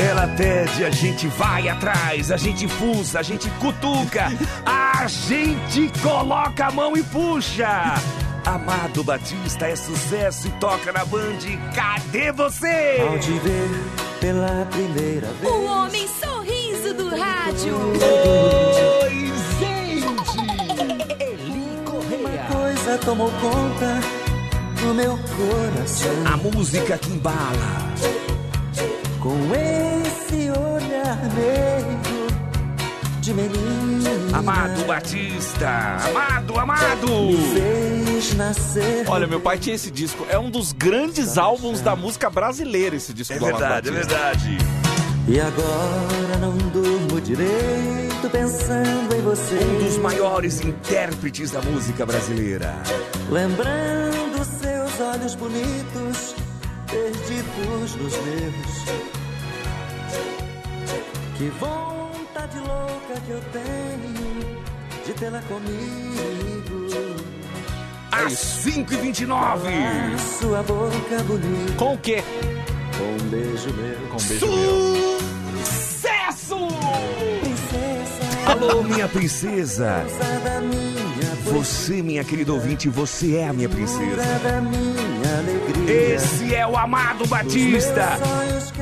Ela 0.00 0.28
pede, 0.36 0.84
a 0.84 0.90
gente 0.90 1.26
vai 1.28 1.68
atrás, 1.68 2.30
a 2.30 2.36
gente 2.36 2.68
fuça, 2.68 3.18
a 3.18 3.22
gente 3.22 3.50
cutuca, 3.52 4.26
a 4.64 5.06
gente 5.08 5.90
coloca 6.02 6.66
a 6.66 6.70
mão 6.70 6.96
e 6.96 7.02
puxa. 7.02 7.94
Amado 8.44 9.02
Batista 9.02 9.66
é 9.66 9.74
sucesso 9.74 10.46
e 10.46 10.50
toca 10.52 10.92
na 10.92 11.04
Band. 11.04 11.38
Cadê 11.74 12.30
você? 12.32 12.98
Ao 13.08 13.18
te 13.18 13.32
ver 13.32 13.68
pela 14.20 14.66
primeira 14.66 15.26
vez. 15.32 15.52
O 15.52 15.64
homem 15.64 16.06
sorriso 16.08 16.94
do 16.94 17.08
rádio. 17.08 17.76
Oi, 19.02 19.32
gente! 19.58 20.06
Uma 22.14 22.38
coisa 22.54 22.98
tomou 22.98 23.30
conta 23.32 24.00
do 24.80 24.94
meu 24.94 25.18
coração. 25.18 26.26
A 26.32 26.36
música 26.36 26.96
que 26.98 27.10
embala. 27.10 27.87
Com 29.28 29.54
esse 29.54 30.50
olhar 30.58 31.18
meio 31.34 32.00
de 33.20 33.34
menina. 33.34 34.38
Amado 34.38 34.86
Batista, 34.86 35.98
amado, 36.08 36.58
amado. 36.58 37.08
Fez 37.52 38.34
nascer. 38.36 39.04
Olha, 39.06 39.26
meu 39.26 39.38
pai 39.38 39.58
tinha 39.58 39.74
esse 39.74 39.90
disco. 39.90 40.26
É 40.30 40.38
um 40.38 40.50
dos 40.50 40.72
grandes 40.72 41.36
álbuns 41.36 41.82
da 41.82 41.94
música 41.94 42.30
brasileira, 42.30 42.96
esse 42.96 43.12
disco 43.12 43.34
É 43.34 43.38
do 43.38 43.44
Amado 43.48 43.60
verdade, 43.60 43.88
é 43.90 43.92
verdade. 43.92 44.58
E 45.28 45.38
agora 45.38 46.38
não 46.40 46.56
durmo 46.70 47.20
direito 47.20 48.30
pensando 48.32 49.14
em 49.14 49.20
você. 49.20 49.56
Um 49.56 49.84
dos 49.84 49.98
maiores 49.98 50.62
intérpretes 50.62 51.50
da 51.50 51.60
música 51.60 52.06
brasileira. 52.06 52.74
Lembrando 53.28 54.42
seus 54.42 55.00
olhos 55.06 55.34
bonitos, 55.34 56.34
perdidos 56.86 57.94
nos 57.96 58.12
meus. 58.24 59.07
Que 61.38 61.48
vontade 61.50 62.58
louca 62.58 63.20
que 63.24 63.30
eu 63.30 63.40
tenho 63.52 64.58
de 65.06 65.12
tê-la 65.14 65.40
comigo. 65.42 66.88
Às 68.10 68.32
5h29. 68.64 70.18
Sua 70.40 70.62
boca 70.64 71.22
bonita, 71.24 71.72
Com 71.76 71.94
o 71.94 71.98
quê? 71.98 72.22
com 72.98 73.04
um 73.24 73.28
beijo 73.28 73.72
meu. 73.74 73.96
Com 74.08 74.16
um 74.16 74.26
beijo 74.26 74.46
meu. 74.46 75.18
Sucesso! 75.64 76.56
Princesa, 77.40 78.50
Alô, 78.50 78.82
minha 78.82 79.06
princesa. 79.06 80.04
Você, 81.44 82.02
minha 82.02 82.24
querida 82.24 82.52
ouvinte, 82.52 82.88
você 82.88 83.36
é 83.36 83.48
a 83.48 83.52
minha 83.52 83.68
princesa. 83.68 84.22
Esse 85.86 86.54
é 86.54 86.66
o 86.66 86.76
amado 86.76 87.26
Batista. 87.28 88.18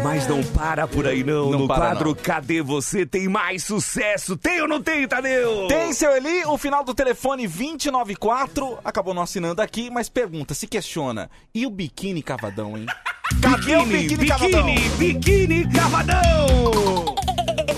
Mas 0.03 0.27
não 0.27 0.43
para 0.43 0.87
por 0.87 1.07
aí 1.07 1.25
não. 1.25 1.51
Não 1.51 1.59
no 1.61 1.69
para, 1.69 1.79
quadro 1.79 2.09
não. 2.11 2.15
Cadê 2.15 2.63
Você 2.63 3.05
tem 3.07 3.29
mais 3.29 3.65
sucesso. 3.65 4.37
Tem 4.37 4.61
ou 4.61 4.69
não 4.69 4.83
tem, 4.83 5.07
Tadeu? 5.07 5.67
Tem, 5.69 5.93
seu 5.93 6.15
Eli, 6.17 6.45
o 6.45 6.57
final 6.59 6.85
do 6.85 6.95
telefone 6.95 7.47
294 7.47 8.79
acabou 8.85 9.15
não 9.15 9.23
assinando 9.23 9.63
aqui, 9.63 9.91
mas 9.91 10.09
pergunta, 10.09 10.55
se 10.55 10.67
questiona. 10.67 11.31
E 11.55 11.67
o 11.67 11.71
biquíni 11.71 12.23
cavadão, 12.23 12.77
hein? 12.77 12.87
Cadê 13.41 13.77
o 13.77 13.85
biquíni, 13.87 14.27
cavadão? 14.27 14.65
biquíni, 14.67 15.15
biquíni 15.15 15.69
cavadão. 15.73 17.15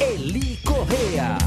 Eli 0.01 0.59
Correia. 0.65 1.39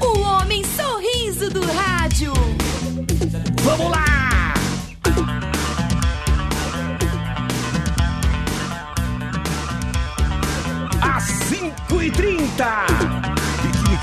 O 0.00 0.20
homem 0.20 0.62
sorriso 0.64 1.50
do 1.50 1.66
rádio. 1.66 2.32
Vamos 3.62 3.90
lá! 3.90 4.03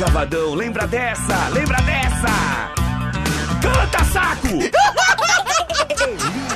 Cavadão, 0.01 0.55
lembra 0.55 0.87
dessa? 0.87 1.49
Lembra 1.49 1.79
dessa? 1.83 2.73
Canta, 3.61 4.03
saco! 4.05 4.47
Eli 4.47 4.71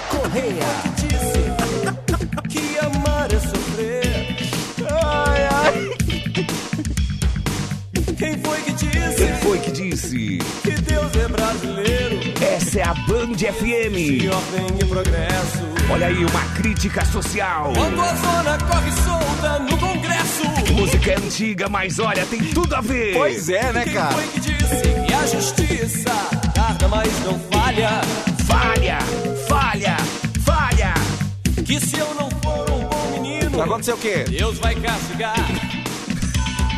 Correia. 0.09 0.65
Que 2.49 2.79
amar 2.79 3.31
é 3.31 3.39
sofrer. 3.39 4.35
Ai, 4.89 5.47
ai. 5.63 5.89
Quem 8.17 8.41
foi 8.41 8.61
que 8.61 8.73
disse 8.73 9.15
Quem 9.15 9.35
foi 9.35 9.59
que 9.59 9.71
disse? 9.71 10.39
que 10.63 10.71
Deus 10.81 11.15
é 11.15 11.27
brasileiro? 11.27 12.19
Essa 12.43 12.79
é 12.79 12.83
a 12.83 12.95
Band 12.95 13.35
FM. 13.37 14.25
Ordem 14.33 14.79
e 14.81 14.85
progresso. 14.85 15.61
Olha 15.91 16.07
aí, 16.07 16.25
uma 16.25 16.41
crítica 16.55 17.05
social. 17.05 17.71
Quando 17.75 18.01
a 18.01 18.15
zona 18.15 18.57
corre 18.67 18.91
solta 19.03 19.59
no 19.59 19.77
Congresso. 19.77 20.14
Música 20.73 21.11
é 21.11 21.15
antiga, 21.17 21.69
mas 21.69 21.99
olha, 21.99 22.25
tem 22.25 22.43
tudo 22.43 22.75
a 22.75 22.81
ver. 22.81 23.13
Pois 23.13 23.49
é, 23.49 23.71
né, 23.73 23.83
Quem 23.83 23.93
cara? 23.93 24.11
foi 24.13 24.27
que 24.27 24.39
disse 24.39 25.05
que 25.07 25.13
a 25.13 25.25
justiça 25.25 26.11
tarda, 26.53 26.87
mas 26.87 27.11
não 27.23 27.39
falha? 27.51 27.89
Falha, 28.45 28.99
falha, 29.47 29.97
falha. 30.43 30.93
Que 31.65 31.79
se 31.79 31.97
eu 31.97 32.13
não 32.15 32.29
for 32.41 32.69
um 32.71 32.79
bom 32.87 33.11
menino, 33.13 33.49
Vai 33.51 33.61
acontecer 33.67 33.93
o 33.93 33.97
quê? 33.97 34.25
Deus 34.29 34.57
vai 34.59 34.75
castigar. 34.75 35.35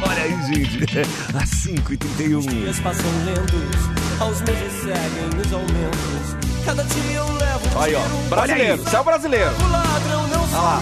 Olha 0.02 0.22
aí, 0.24 0.44
gente. 0.54 0.78
Às 1.36 1.50
5h31. 1.66 2.48
Dias 2.50 2.80
passam 2.80 3.06
lentos, 3.26 4.20
aos 4.20 4.42
meses 4.42 4.74
seguem 4.82 5.42
os 5.46 5.54
aumentos. 5.54 6.64
Cada 6.66 6.84
dia 6.84 7.14
eu 7.18 7.26
levo 7.34 7.78
um 7.78 7.82
Aí, 7.82 7.96
ó. 7.96 8.30
Brasileiro, 8.30 8.84
é 8.94 9.00
o 9.00 9.04
brasileiro. 9.04 9.52
O 9.60 9.72
ladrão 9.72 10.28
não 10.28 10.48
sou 10.48 10.62
lá. 10.62 10.82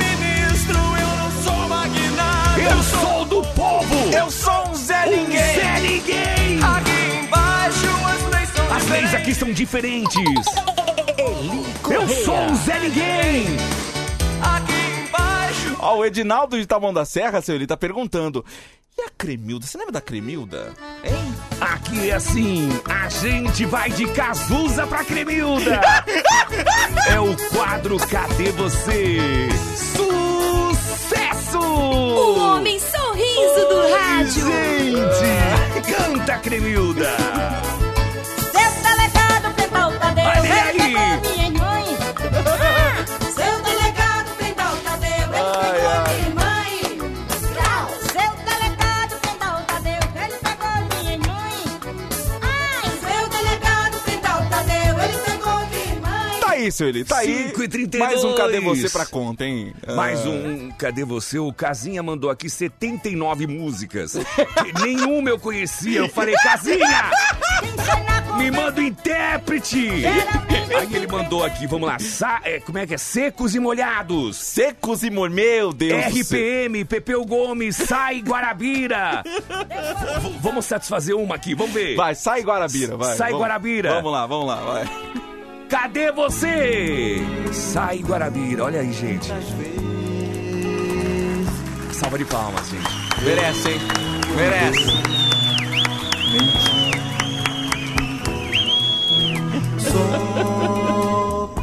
Eu 2.69 2.83
sou 2.83 3.25
do 3.25 3.41
povo. 3.53 3.95
Eu 4.11 4.29
sou 4.31 4.69
um 4.69 4.75
Zé 4.75 5.05
Ninguém. 5.07 5.55
Zé 5.55 5.79
Ninguém. 5.79 6.63
Aqui 6.63 7.23
embaixo 7.23 7.87
as 8.05 8.33
leis 8.33 8.49
são 8.49 8.65
As 8.65 8.87
leis 8.89 9.03
diferentes. 9.03 9.13
aqui 9.15 9.35
são 9.35 9.51
diferentes. 9.51 10.45
Eu 11.89 12.07
sou 12.25 12.37
um 12.37 12.55
Zé 12.55 12.79
Ninguém. 12.79 13.45
Aqui 14.41 15.07
embaixo. 15.07 15.75
Ó, 15.79 15.97
o 15.97 16.05
Edinaldo 16.05 16.57
de 16.59 16.65
Taboão 16.65 16.93
da 16.93 17.05
Serra, 17.05 17.41
seu 17.41 17.55
Eli, 17.55 17.67
tá 17.67 17.77
perguntando. 17.77 18.43
E 18.97 19.01
a 19.01 19.09
Cremilda? 19.17 19.65
Você 19.65 19.77
lembra 19.77 19.91
da 19.93 20.01
Cremilda? 20.01 20.71
Hein? 21.03 21.35
Aqui 21.59 22.09
é 22.09 22.13
assim, 22.15 22.69
a 22.85 23.09
gente 23.09 23.65
vai 23.65 23.89
de 23.89 24.05
Cazuza 24.07 24.87
pra 24.87 25.03
Cremilda. 25.03 25.81
É 27.09 27.19
o 27.19 27.35
quadro 27.53 27.97
Cadê 27.97 28.51
Você? 28.53 29.47
Sucesso! 31.55 32.15
O 32.15 32.39
homem 32.39 32.79
sorriso 32.79 33.67
do 33.69 33.77
rádio. 33.93 34.45
Gente, 34.45 35.91
canta 35.91 36.37
Cremilda. 36.39 36.84
Tá 56.75 56.83
aí, 56.83 56.87
seu 56.87 56.87
Eli, 56.89 57.05
tá 57.05 57.17
aí. 57.19 57.51
5h32. 57.53 57.97
Mais 57.97 58.23
um 58.23 58.35
Cadê 58.35 58.59
Você 58.59 58.89
pra 58.89 59.05
conta, 59.05 59.45
hein? 59.45 59.73
Mais 59.95 60.19
Ah. 60.25 60.29
um 60.29 60.71
Cadê 60.77 61.05
Você? 61.05 61.39
O 61.39 61.53
Casinha 61.53 62.03
mandou 62.03 62.29
aqui 62.29 62.49
79 62.49 63.47
músicas. 63.47 64.15
Nenhuma 64.83 65.29
eu 65.29 65.39
conhecia. 65.39 65.99
Eu 65.99 66.09
falei, 66.09 66.35
Casinha! 66.35 67.11
Me 68.37 68.51
manda 68.51 68.81
o 68.81 68.83
intérprete! 68.83 70.03
Aí 70.77 70.93
ele 70.93 71.07
mandou 71.07 71.43
aqui, 71.43 71.65
vamos 71.67 71.87
lá. 71.87 71.97
Sa- 71.99 72.41
é, 72.43 72.59
como 72.59 72.77
é 72.77 72.85
que 72.85 72.93
é? 72.93 72.97
Secos 72.97 73.55
e 73.55 73.59
molhados. 73.59 74.35
Secos 74.37 75.03
e 75.03 75.09
molhados. 75.09 75.35
Meu 75.35 75.73
Deus. 75.73 76.05
RPM, 76.05 76.83
Pepeu 76.85 77.23
Gomes, 77.25 77.75
Sai 77.77 78.19
Guarabira. 78.21 79.23
Vamos 80.41 80.65
satisfazer 80.65 81.15
uma 81.15 81.35
aqui, 81.35 81.55
vamos 81.55 81.73
ver. 81.73 81.95
Vai, 81.95 82.13
sai 82.15 82.41
Guarabira, 82.41 82.95
vai. 82.97 83.15
Sai 83.15 83.31
Vamos- 83.31 83.41
Guarabira. 83.45 83.93
Vamos 83.95 84.11
lá, 84.11 84.25
vamos 84.27 84.47
lá, 84.47 84.55
vai. 84.57 84.85
Cadê 85.69 86.11
você? 86.11 87.17
Sai 87.51 87.99
Guarabira, 87.99 88.65
olha 88.65 88.81
aí, 88.81 88.93
gente. 88.93 89.31
Salva 91.91 92.17
de 92.17 92.25
palmas, 92.25 92.69
gente. 92.69 93.23
Merece, 93.23 93.69
hein? 93.69 93.79
Merece. 94.35 95.15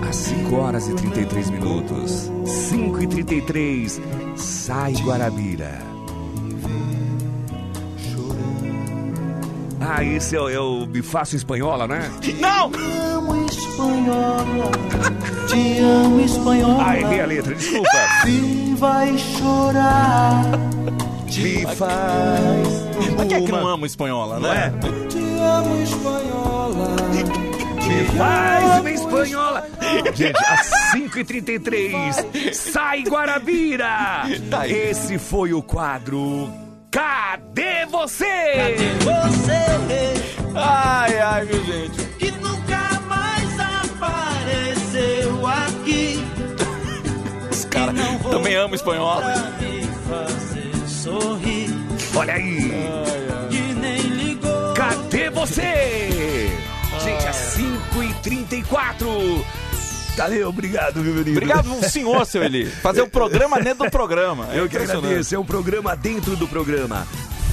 Às 0.08 0.16
5 0.16 0.56
horas 0.56 0.88
e 0.88 0.94
33 0.94 1.50
minutos. 1.50 2.30
5 2.44 3.02
e 3.02 3.06
33. 3.06 4.00
Sai 4.36 4.94
Guarabira. 4.94 6.01
Ah, 9.84 10.02
esse 10.04 10.36
é, 10.36 10.40
o- 10.40 10.48
é 10.48 10.58
o 10.60 10.86
Bifaço 10.86 11.34
Espanhola, 11.36 11.86
né? 11.88 12.10
Não! 12.40 12.70
amo 13.16 13.44
espanhola, 13.46 14.70
te 15.48 15.78
amo 15.80 16.20
espanhola. 16.20 16.84
Ah, 16.86 16.98
errei 17.00 17.20
a 17.20 17.26
letra, 17.26 17.54
desculpa. 17.54 17.88
Se 18.22 18.74
vai 18.78 19.18
chorar, 19.18 20.42
Me 21.26 21.66
faz. 21.74 22.68
Mas 23.16 23.28
quem 23.28 23.36
é 23.36 23.40
que 23.46 23.52
não 23.52 23.66
ama 23.66 23.86
espanhola, 23.86 24.38
Não 24.38 24.52
é? 24.52 24.70
né? 24.70 24.80
te 25.08 25.18
amo 25.18 25.82
espanhola. 25.82 26.96
Me 27.12 28.04
faz 28.16 28.80
uma 28.80 28.90
espanhola. 28.90 29.68
Gente, 30.14 30.44
às 30.46 30.70
5h33, 30.94 32.52
sai 32.54 33.02
Guarabira. 33.02 34.22
Tá. 34.50 34.66
Esse 34.68 35.18
foi 35.18 35.52
o 35.52 35.62
quadro 35.62 36.48
Cadê 36.92 37.86
Você? 37.86 38.76
Você 39.00 40.52
Ai, 40.54 41.18
ai, 41.18 41.44
meu 41.46 41.64
gente. 41.64 42.04
que 42.18 42.30
nunca 42.32 43.00
mais 43.08 43.58
apareceu 43.58 45.46
aqui. 45.46 46.22
Os 47.50 47.64
caras 47.64 47.94
também 48.30 48.54
amam 48.56 48.74
espanhola. 48.74 49.22
Pra 49.22 49.66
me 49.66 49.86
fazer 50.06 50.86
sorrir. 50.86 51.70
Olha 52.14 52.34
aí. 52.34 52.70
Que 53.50 53.74
nem 53.80 54.00
ligou. 54.02 54.74
Cadê 54.74 55.30
você? 55.30 56.50
Gente, 57.02 57.26
às 57.26 57.56
5h34. 57.56 59.44
Valeu, 60.16 60.48
obrigado, 60.48 61.00
meu 61.00 61.14
menino. 61.14 61.36
Obrigado, 61.36 61.72
um 61.72 61.82
senhor, 61.82 62.24
seu 62.26 62.42
Eli. 62.42 62.66
Fazer 62.66 63.02
o 63.02 63.08
programa 63.08 63.60
dentro 63.60 63.84
do 63.84 63.90
programa. 63.90 64.48
É 64.52 64.60
Eu 64.60 64.68
que 64.68 64.76
agradeço, 64.76 65.34
é 65.34 65.38
um 65.38 65.44
programa 65.44 65.96
dentro 65.96 66.36
do 66.36 66.46
programa. 66.46 67.06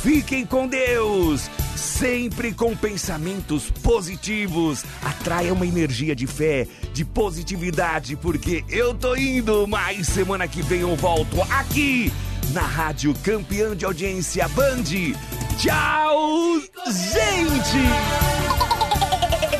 Fiquem 0.04 0.45
com 0.45 0.67
Deus, 0.67 1.50
sempre 1.76 2.54
com 2.54 2.76
pensamentos 2.76 3.69
positivos. 3.69 4.84
Atraia 5.04 5.54
uma 5.54 5.65
energia 5.65 6.15
de 6.15 6.26
fé, 6.26 6.67
de 6.93 7.04
positividade, 7.04 8.15
porque 8.15 8.63
eu 8.69 8.93
tô 8.93 9.15
indo, 9.15 9.67
mas 9.67 10.08
semana 10.08 10.48
que 10.48 10.62
vem 10.62 10.82
eu 10.82 10.95
volto 10.95 11.41
aqui 11.52 12.12
na 12.54 12.62
Rádio 12.62 13.13
Campeã 13.24 13.76
de 13.76 13.86
Audiência 13.86 14.48
Band. 14.50 14.84
Tchau, 15.58 16.62
gente! 16.88 17.78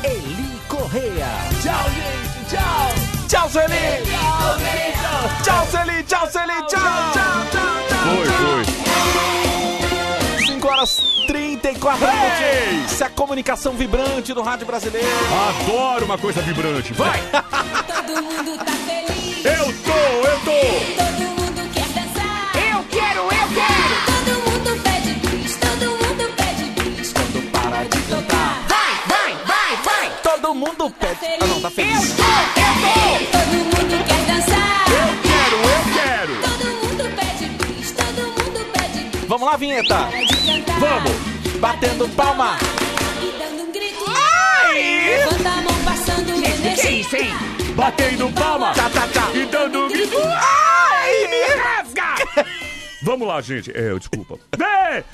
Eli 0.04 0.60
Correia. 0.68 1.28
Tchau, 1.62 1.90
gente! 1.90 2.30
Tchau! 2.50 2.89
Tchau, 3.30 3.48
seu 3.48 3.62
Eli. 3.62 4.02
Tchau, 5.44 5.64
seu 5.70 5.80
Eli. 5.82 6.02
Tchau, 6.02 6.28
seu 6.28 6.42
Eli. 6.42 6.62
Tchau, 6.66 6.82
tchau, 6.82 7.12
tchau, 7.12 7.46
tchau. 7.52 8.02
Foi, 8.02 8.26
foi. 10.36 10.46
5 10.46 10.68
horas 10.68 11.00
34 11.28 12.08
24 12.08 12.08
minutos. 12.08 12.92
Isso 12.92 13.04
é 13.04 13.06
a 13.06 13.10
comunicação 13.10 13.74
vibrante 13.74 14.34
do 14.34 14.42
rádio 14.42 14.66
brasileiro. 14.66 15.06
Adoro 15.48 16.06
uma 16.06 16.18
coisa 16.18 16.42
vibrante. 16.42 16.92
Vai! 16.92 17.20
Todo 17.86 18.20
mundo 18.20 18.58
tá 18.64 18.72
feliz. 18.72 19.44
Eu 19.44 19.66
tô, 19.84 19.92
eu 20.26 20.40
tô! 20.40 21.29
Mundo 30.60 30.90
pede. 30.98 31.18
Ah, 31.40 31.46
não, 31.46 31.60
tá 31.60 31.70
feliz. 31.70 32.10
Eu 32.10 32.16
tô, 32.16 32.22
eu 32.22 32.74
tô! 32.84 33.38
Todo 33.38 33.56
mundo 33.64 34.04
quer 34.06 34.22
dançar. 34.26 34.84
Eu 34.88 35.08
quero, 35.28 35.56
eu 35.70 35.80
quero! 35.94 36.34
Todo 36.42 36.64
mundo 36.82 37.04
pede 37.16 37.46
bis, 37.64 37.92
todo 37.92 38.22
mundo 38.22 38.60
pede 38.72 38.98
bis. 39.10 39.24
Vamos 39.26 39.46
lá, 39.48 39.56
vinheta. 39.56 40.08
Cantar. 40.46 40.80
Vamos! 40.80 41.12
Batendo 41.60 42.08
palma. 42.10 42.56
E 43.22 43.38
dando 43.38 43.62
um 43.68 43.72
grito. 43.72 44.04
Ai! 44.08 45.18
Levanta 45.18 45.48
a 45.48 45.62
mão 45.62 45.74
passando 45.84 46.26
Gente, 46.36 46.42
que 46.42 46.50
que 46.52 46.56
é 46.56 46.72
energia. 46.72 46.90
isso, 47.00 47.16
hein? 47.16 47.34
Batendo 47.74 48.28
palma! 48.32 48.72
Tá, 48.74 48.90
tá, 48.90 49.06
tá. 49.12 49.28
E 49.34 49.46
dando 49.46 49.84
um 49.84 49.88
grito. 49.88 50.16
Ai, 50.18 51.26
me 51.28 51.42
rasga! 51.54 51.89
Vamos 53.02 53.26
lá, 53.26 53.40
gente. 53.40 53.70
É, 53.70 53.94
desculpa. 53.98 54.38
É. 54.90 55.04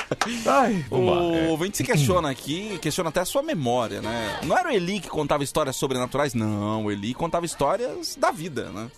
Ai, 0.46 0.87
vamos 0.88 1.11
lá. 1.14 1.22
O 1.22 1.35
é. 1.37 1.49
ouvinte 1.49 1.77
se 1.77 1.85
questiona 1.85 2.31
aqui, 2.31 2.79
questiona 2.81 3.11
até 3.11 3.20
a 3.20 3.27
sua 3.27 3.42
memória, 3.42 4.01
né? 4.01 4.40
Não 4.44 4.57
era 4.57 4.70
o 4.70 4.72
Eli 4.72 5.01
que 5.01 5.09
contava 5.09 5.44
histórias 5.44 5.77
sobrenaturais? 5.77 6.33
Não, 6.33 6.87
o 6.87 6.90
Eli 6.90 7.12
contava 7.12 7.44
histórias 7.44 8.16
da 8.16 8.31
vida, 8.31 8.70
né? 8.70 8.90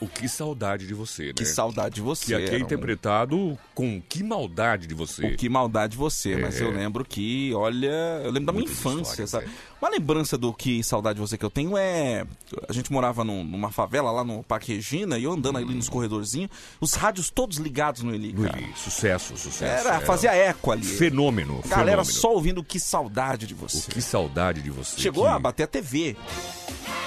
O 0.00 0.06
que 0.06 0.28
saudade 0.28 0.86
de 0.86 0.92
você, 0.92 1.28
né? 1.28 1.32
Que 1.34 1.46
saudade 1.46 1.94
de 1.94 2.00
você. 2.02 2.26
Que 2.26 2.34
aqui 2.34 2.54
é 2.56 2.58
um- 2.58 2.60
interpretado 2.60 3.58
com 3.74 4.02
que 4.06 4.22
maldade 4.22 4.86
de 4.86 4.92
você. 4.92 5.28
O 5.28 5.36
que 5.36 5.48
maldade 5.48 5.92
de 5.92 5.96
você, 5.96 6.36
mas 6.36 6.60
É. 6.60 6.64
eu 6.64 6.70
lembro 6.70 7.02
que, 7.06 7.54
olha, 7.54 8.20
eu 8.22 8.30
lembro 8.30 8.46
da 8.46 8.52
minha 8.52 8.64
infância, 8.70 9.26
sabe? 9.26 9.46
é. 9.46 9.48
Uma 9.80 9.90
lembrança 9.90 10.38
do 10.38 10.52
que 10.52 10.82
saudade 10.82 11.16
de 11.16 11.20
você 11.20 11.36
que 11.36 11.44
eu 11.44 11.50
tenho 11.50 11.76
é. 11.76 12.24
A 12.68 12.72
gente 12.72 12.90
morava 12.92 13.22
num- 13.22 13.44
numa 13.44 13.70
favela 13.70 14.10
lá 14.10 14.24
no 14.24 14.42
Parque 14.42 14.72
Regina 14.74 15.18
e 15.18 15.24
eu 15.24 15.32
andando 15.32 15.58
ali 15.58 15.74
nos 15.74 15.88
corredorzinhos, 15.88 16.50
os 16.80 16.94
rádios 16.94 17.28
todos 17.28 17.58
ligados 17.58 18.02
no 18.02 18.14
Eli. 18.14 18.32
No 18.32 18.44
cara. 18.44 18.58
Eli, 18.58 18.72
sucesso, 18.76 19.36
sucesso. 19.36 19.86
Era, 19.86 20.00
fazia 20.00 20.34
eco 20.34 20.70
ali. 20.72 20.84
Fenômeno, 20.86 21.60
Galera 21.66 22.02
fenômeno. 22.04 22.04
só 22.06 22.32
ouvindo 22.32 22.64
que 22.64 22.80
saudade 22.80 23.46
de 23.46 23.54
você. 23.54 23.90
Que 23.90 24.00
saudade 24.00 24.62
de 24.62 24.70
você. 24.70 24.98
Chegou 25.00 25.24
que... 25.24 25.30
a 25.30 25.38
bater 25.38 25.64
a 25.64 25.66
TV. 25.66 26.16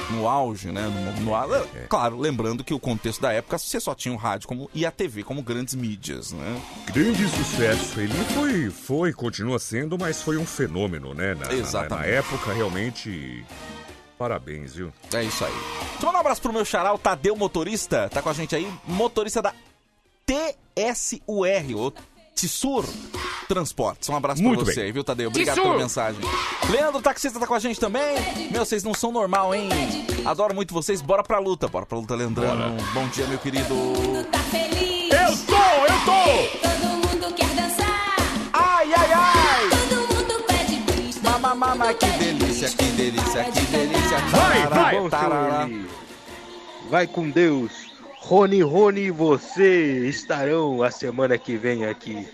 No 0.09 0.25
auge, 0.25 0.71
né? 0.71 0.83
No, 0.87 1.21
no, 1.25 1.35
au- 1.35 1.67
Claro, 1.89 2.17
lembrando 2.17 2.63
que 2.63 2.73
o 2.73 2.79
contexto 2.79 3.19
da 3.21 3.33
época 3.33 3.57
você 3.57 3.77
só 3.77 3.93
tinha 3.93 4.13
o 4.13 4.17
rádio 4.17 4.47
como, 4.47 4.69
e 4.73 4.85
a 4.85 4.91
TV 4.91 5.21
como 5.21 5.41
grandes 5.43 5.75
mídias, 5.75 6.31
né? 6.31 6.61
Grande 6.93 7.27
sucesso. 7.27 7.99
Ele 7.99 8.13
foi, 8.33 8.69
foi, 8.69 9.11
continua 9.13 9.59
sendo, 9.59 9.97
mas 9.99 10.21
foi 10.21 10.37
um 10.37 10.45
fenômeno, 10.45 11.13
né? 11.13 11.33
Na, 11.35 11.47
na- 11.47 11.53
Exatamente. 11.53 12.07
Na, 12.07 12.13
época, 12.15 12.53
realmente. 12.57 13.45
Parabéns, 14.17 14.73
viu? 14.73 14.91
É 15.13 15.23
isso 15.23 15.45
aí. 15.45 15.51
Deixa 15.51 15.97
eu 16.01 16.05
mandar 16.07 16.17
um 16.17 16.21
abraço 16.21 16.41
pro 16.41 16.51
meu 16.51 16.65
xará, 16.65 16.93
o 16.93 16.97
Tadeu 16.97 17.35
Motorista. 17.35 18.09
Tá 18.11 18.21
com 18.21 18.29
a 18.29 18.33
gente 18.33 18.55
aí, 18.55 18.67
motorista 18.87 19.41
da 19.41 19.53
TSUR, 20.25 21.21
o 21.75 21.93
Tissur 22.35 22.85
Transportes. 23.47 24.09
Um 24.09 24.15
abraço 24.15 24.41
Muito 24.43 24.63
pra 24.63 24.73
você 24.73 24.79
bem. 24.79 24.85
aí, 24.87 24.91
viu, 24.91 25.03
Tadeu? 25.03 25.29
Obrigado 25.29 25.55
Tissur. 25.55 25.71
pela 25.71 25.81
mensagem. 25.81 26.21
Leandro, 26.69 27.01
taxista, 27.01 27.39
tá 27.39 27.47
com 27.47 27.53
a 27.53 27.59
gente 27.59 27.79
também. 27.79 28.49
Meu, 28.51 28.65
vocês 28.65 28.83
não 28.83 28.93
são 28.93 29.11
normal, 29.11 29.55
hein? 29.55 29.69
Adoro 30.25 30.53
muito 30.53 30.73
vocês. 30.73 31.01
Bora 31.01 31.23
pra 31.23 31.39
luta. 31.39 31.67
Bora 31.67 31.85
pra 31.85 31.97
luta, 31.97 32.13
Leandrão. 32.15 32.75
Bom 32.93 33.07
dia, 33.09 33.25
meu 33.27 33.39
querido. 33.39 33.73
Tá 34.31 34.39
feliz. 34.39 34.86
Mundo 41.77 41.93
que 41.95 42.05
delícia, 42.17 42.69
que 42.69 42.85
delícia, 42.91 43.43
que 43.45 43.61
delícia. 43.65 44.17
Vai, 44.31 44.67
vai. 44.67 44.95
Eli, 45.65 45.87
vai 46.89 47.07
com 47.07 47.29
Deus. 47.29 47.71
Rony, 48.19 48.61
Rony 48.61 49.01
e 49.03 49.11
você 49.11 50.07
estarão 50.09 50.83
a 50.83 50.91
semana 50.91 51.37
que 51.37 51.55
vem 51.55 51.85
aqui. 51.85 52.27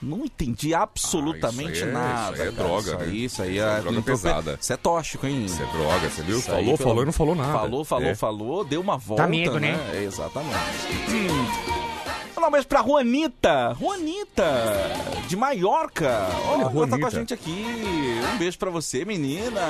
Não 0.00 0.24
entendi 0.24 0.74
absolutamente 0.74 1.80
Ah, 1.80 1.84
aí 1.84 1.88
é- 1.88 1.92
nada. 1.92 2.32
isso 2.32 2.42
aí 2.42 2.48
é 2.48 2.52
cara. 2.52 2.66
droga, 2.68 2.80
Isso 2.82 2.96
né? 2.98 3.04
aí, 3.04 3.24
isso 3.24 3.42
aí 3.42 3.50
Isso 3.56 3.62
é 3.64 3.78
é, 3.78 3.80
droga 3.80 4.02
pesada. 4.02 4.58
Isso 4.60 4.72
é 4.72 4.76
tóxico, 4.76 5.26
hein? 5.28 5.44
Isso 5.44 5.62
é 5.62 5.66
droga, 5.66 6.10
você 6.10 6.22
viu? 6.22 6.38
Isso 6.38 6.50
aí, 6.50 6.64
falou, 6.64 6.76
pelo- 6.76 6.88
falou 6.88 7.02
e 7.02 7.06
não 7.06 7.12
falou 7.12 7.34
nada. 7.36 7.52
Falou, 7.52 7.84
falou, 7.84 8.08
É. 8.08 8.14
falou, 8.16 8.64
deu 8.64 8.80
uma 8.80 8.98
volta. 8.98 9.28
medo, 9.28 9.60
né? 9.60 9.76
Exatamente. 10.04 10.56
Hum. 11.08 11.91
Mandar 12.42 12.48
um 12.48 12.50
beijo 12.50 12.66
pra 12.66 12.82
Juanita. 12.82 13.76
Juanita, 13.78 14.44
de 15.28 15.36
Maiorca. 15.36 16.26
Olha, 16.48 16.62
ela 16.62 16.64
tá 16.64 16.70
com 16.72 16.82
a 16.82 16.88
Juanita. 16.88 17.10
gente 17.12 17.34
aqui. 17.34 17.64
Um 18.34 18.38
beijo 18.38 18.58
pra 18.58 18.68
você, 18.68 19.04
menina. 19.04 19.60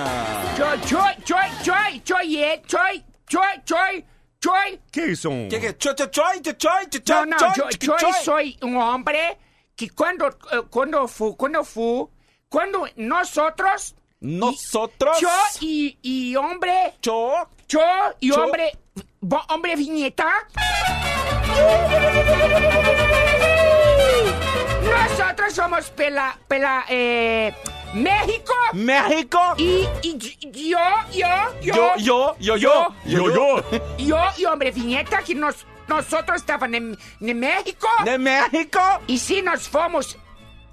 Choi, 0.57 0.79
choi, 0.89 1.15
choi, 1.23 1.51
choi, 1.63 2.03
choi, 2.03 2.37
é, 2.43 2.63
choi, 2.67 3.05
choi, 3.29 3.61
choi, 3.67 4.05
choi. 4.43 4.81
Que 4.91 5.03
isso 5.09 5.29
é 5.29 5.31
um. 5.31 5.49
Que 5.51 5.61
que 5.61 5.67
é? 5.67 5.77
Choi, 5.79 5.95
choi, 5.95 6.09
choi, 6.11 6.41
choi, 6.43 6.55
choi, 6.59 7.01
choi, 7.05 7.27
No, 7.27 7.27
no, 7.27 7.39
choi, 7.39 7.49
yo, 7.57 7.69
choi, 7.79 7.79
yo 7.79 7.99
choi. 7.99 8.13
soy 8.25 8.59
un 8.63 8.77
hombre 8.79 9.37
que 9.77 9.91
cuando, 9.91 10.29
eh, 10.29 10.63
cuando 10.71 11.07
fu, 11.09 11.37
cuando 11.37 11.63
fu, 11.65 12.09
cuando 12.49 12.89
nosotros, 12.97 13.95
Nosotros. 14.19 15.21
yo 15.21 15.29
y, 15.61 15.99
y 16.03 16.37
hombre, 16.37 16.95
Cho. 17.03 17.35
yo 17.69 17.81
y 18.21 18.29
Yo. 18.29 18.43
hombre, 18.43 18.73
hombre 19.51 19.77
viñeta, 19.77 20.27
nosotros 24.83 25.55
somos 25.55 25.91
pela, 25.91 26.37
pela, 26.49 26.85
eh, 26.89 27.55
México 27.95 28.55
México. 28.73 29.39
y, 29.59 29.87
y 30.03 30.19
yo, 30.19 30.81
yo, 31.13 31.29
yo, 31.61 31.73
Yo, 31.75 31.97
yo, 31.97 32.37
yo, 32.39 32.57
yo. 32.57 32.95
Yo, 33.05 33.35
yo! 33.35 33.65
yo 33.99 34.19
y 34.39 34.45
hombre 34.47 34.71
viñeta 34.71 35.23
que 35.23 35.35
nos, 35.35 35.67
nosotros 35.89 36.39
estaban 36.39 36.75
en, 36.75 36.99
en 37.21 37.39
México. 37.39 37.89
De 38.05 38.19
México. 38.19 38.81
E 39.09 39.19
se 39.19 39.43
nós 39.43 39.67
fomos. 39.67 40.17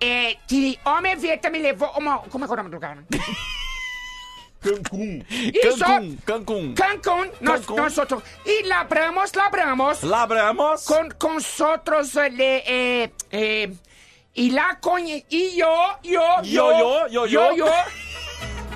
É, 0.02 0.38
que 0.48 0.80
homem 0.86 1.18
Vieta 1.18 1.50
me 1.50 1.60
levou 1.60 1.92
uma. 1.98 2.20
Como 2.20 2.46
é 2.46 2.48
que 2.48 3.59
Cancún. 4.62 5.26
Isso! 5.30 5.80
Cancún, 5.80 6.18
Cancún. 6.26 6.74
Cancún, 6.76 7.32
nós, 7.42 7.62
Cancún. 7.62 7.76
nós 7.78 7.98
outros. 7.98 8.24
E 8.46 8.64
labramos, 8.64 9.32
labramos. 9.34 10.02
Labramos. 10.04 10.86
Com, 10.86 11.10
com 11.18 11.38
outros. 11.66 12.14
Le, 12.16 12.64
eh, 12.66 13.12
eh, 13.32 13.70
e 14.36 14.52
lá 14.52 14.76
conhe... 14.76 15.26
E 15.30 15.60
eu, 15.60 15.70
eu, 16.04 16.22
Yo, 16.44 16.72
yo, 16.74 17.08
yo, 17.08 17.26
yo. 17.28 17.66
eu 17.66 17.74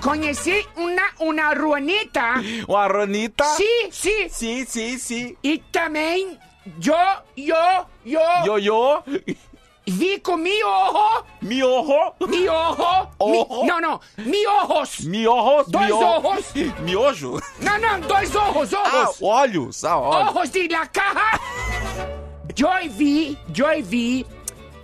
conheci 0.02 0.68
uma, 0.76 1.10
uma 1.20 1.54
ruanita. 1.54 2.36
Uma 2.68 2.88
Ronita. 2.88 3.46
Sim, 3.56 3.90
sim. 3.92 4.30
Sim, 4.30 4.66
sim, 4.66 4.98
sim. 4.98 5.38
E 5.44 5.58
também. 5.72 6.38
Eu, 6.86 6.96
eu, 7.38 7.86
eu. 8.06 8.46
Yo, 8.46 8.58
yo. 8.58 9.04
Vi 9.86 10.20
com 10.20 10.38
mi 10.38 10.64
ojo. 10.64 11.26
Miojo. 11.42 12.14
Mi 12.30 12.46
não, 13.68 13.82
não. 13.82 14.00
Mi 14.18 14.48
ojos. 14.48 15.02
Miojos. 15.02 15.68
Dois 15.68 15.88
mio- 15.88 15.98
ojos. 16.00 16.54
Miojo. 16.80 17.40
Não, 17.60 17.78
não, 17.80 18.00
dois 18.02 18.34
ojos, 18.36 18.74
Ah, 18.74 19.02
ojos. 19.04 19.22
olhos. 19.22 19.84
Ah, 19.84 19.98
olhos. 20.00 20.36
ojos 20.36 20.50
de 20.52 20.68
la 20.70 20.86
caja. 20.88 21.40
Eu 22.58 22.90
vi, 22.92 23.38
eu 23.58 23.84
vi 23.84 24.26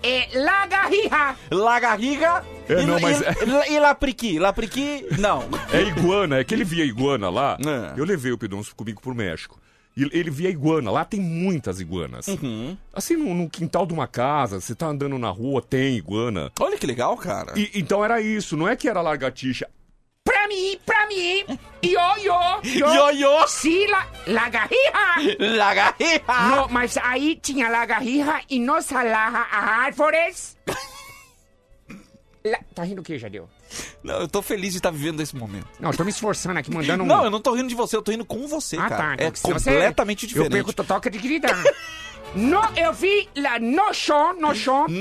eh, 0.03 0.27
lagarrija. 0.33 1.35
Lagarriga. 1.51 2.43
É, 2.67 2.81
e, 2.81 2.85
não, 2.85 2.99
mas- 2.99 3.21
e, 3.21 3.73
e 3.73 3.79
lapriqui? 3.79 4.37
Lapriqui, 4.39 5.05
não. 5.17 5.43
É 5.71 5.81
iguana, 5.81 6.39
é 6.39 6.43
que 6.43 6.53
ele 6.53 6.63
via 6.63 6.83
iguana 6.83 7.29
lá. 7.29 7.57
É. 7.59 7.99
Eu 7.99 8.05
levei 8.05 8.31
o 8.31 8.37
Pidonço 8.37 8.75
comigo 8.75 9.01
pro 9.01 9.13
México. 9.15 9.59
E 9.99 10.17
ele 10.17 10.29
via 10.31 10.49
iguana, 10.49 10.89
lá 10.91 11.03
tem 11.03 11.19
muitas 11.19 11.79
iguanas. 11.81 12.27
Uhum. 12.27 12.77
Assim, 12.93 13.15
no, 13.17 13.33
no 13.33 13.49
quintal 13.49 13.85
de 13.85 13.93
uma 13.93 14.07
casa, 14.07 14.61
você 14.61 14.73
tá 14.73 14.87
andando 14.87 15.17
na 15.17 15.29
rua, 15.29 15.61
tem 15.61 15.95
iguana. 15.97 16.51
Olha 16.59 16.77
que 16.77 16.85
legal, 16.87 17.17
cara. 17.17 17.53
E, 17.59 17.69
então 17.75 18.03
era 18.05 18.21
isso, 18.21 18.55
não 18.55 18.67
é 18.67 18.75
que 18.75 18.87
era 18.87 19.01
lagartixa. 19.01 19.67
Pra 20.23 20.47
mim, 20.47 20.79
pra 20.85 21.07
mim. 21.07 21.43
Yo, 21.83 21.99
yo, 22.23 22.39
yo. 22.63 22.87
Yo, 22.93 23.09
yo. 23.11 23.47
Sim, 23.47 23.87
la, 23.87 24.07
lagarrija. 24.27 25.37
Lagarriga. 25.57 26.23
Não, 26.49 26.67
mas 26.69 26.97
aí 26.97 27.35
tinha 27.35 27.67
lagarrija 27.69 28.41
e 28.49 28.59
não 28.59 28.81
salaha 28.81 29.47
a 29.51 29.65
árvores. 29.85 30.57
La- 32.45 32.59
tá 32.73 32.83
rindo 32.83 33.01
o 33.01 33.03
que, 33.03 33.17
Jadeu? 33.17 33.49
Não, 34.03 34.15
eu 34.21 34.27
tô 34.27 34.41
feliz 34.41 34.71
de 34.71 34.77
estar 34.79 34.91
vivendo 34.91 35.21
esse 35.21 35.35
momento. 35.35 35.67
Não, 35.79 35.91
eu 35.91 35.97
tô 35.97 36.03
me 36.03 36.09
esforçando 36.11 36.57
aqui, 36.59 36.71
mandando 36.73 37.03
um... 37.03 37.07
Não, 37.07 37.23
eu 37.25 37.29
não 37.29 37.39
tô 37.41 37.53
rindo 37.53 37.67
de 37.69 37.75
você, 37.75 37.95
eu 37.95 38.01
tô 38.01 38.11
rindo 38.11 38.25
com 38.25 38.47
você, 38.47 38.77
Ah, 38.77 38.89
cara. 38.89 39.17
tá. 39.17 39.23
É 39.23 39.29
você- 39.29 39.41
completamente 39.53 40.23
Eu 40.23 40.27
diferente. 40.29 40.51
perco 40.51 40.73
total 40.73 40.99
credibilidade. 41.01 41.63
no, 42.35 42.61
eu 42.77 42.93
vi 42.93 43.27
no 43.61 43.93
chão, 43.93 44.33
no 44.39 44.53
chão, 44.55 44.85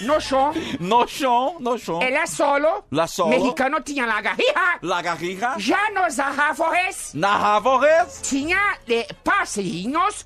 No, 0.00 0.20
chão. 0.20 0.54
no 0.78 1.08
chão, 1.08 1.56
no 1.58 1.76
chão. 1.76 2.00
Ela 2.00 2.24
solo. 2.28 2.84
La 2.92 3.08
solo. 3.08 3.30
Mexicano 3.30 3.80
tinha 3.80 4.06
lagarrija. 4.06 4.78
Lagarriga. 4.80 5.54
Já 5.58 5.90
nos 5.90 6.20
árvores 6.20 7.12
Na 7.14 7.30
árvores. 7.56 8.20
tinha 8.22 8.78
eh, 8.88 9.08
passarinhos. 9.24 10.24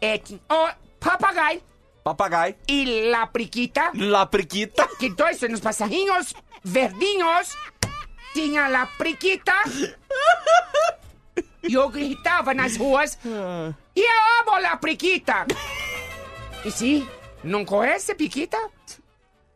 Eh, 0.00 0.20
oh, 0.50 0.68
papagaio. 0.98 1.62
Papagaio. 2.02 2.56
E 2.66 3.08
la 3.12 3.28
priquita. 3.28 3.92
La 3.94 4.26
priquita. 4.26 4.88
Que 4.98 5.08
dois 5.10 5.40
nos 5.42 5.60
passarinhos 5.60 6.34
verdinhos 6.64 7.56
tinha 8.34 8.68
la 8.68 8.86
priquita. 8.86 9.52
E 11.64 11.74
eu 11.74 11.88
gritava 11.88 12.52
nas 12.52 12.76
ruas. 12.76 13.16
E 13.94 14.00
eu 14.00 14.40
amo 14.40 14.58
la 14.60 14.76
priquita. 14.76 15.46
E 16.64 16.70
se 16.72 17.08
não 17.44 17.64
conhece 17.64 18.14
priquita? 18.16 18.58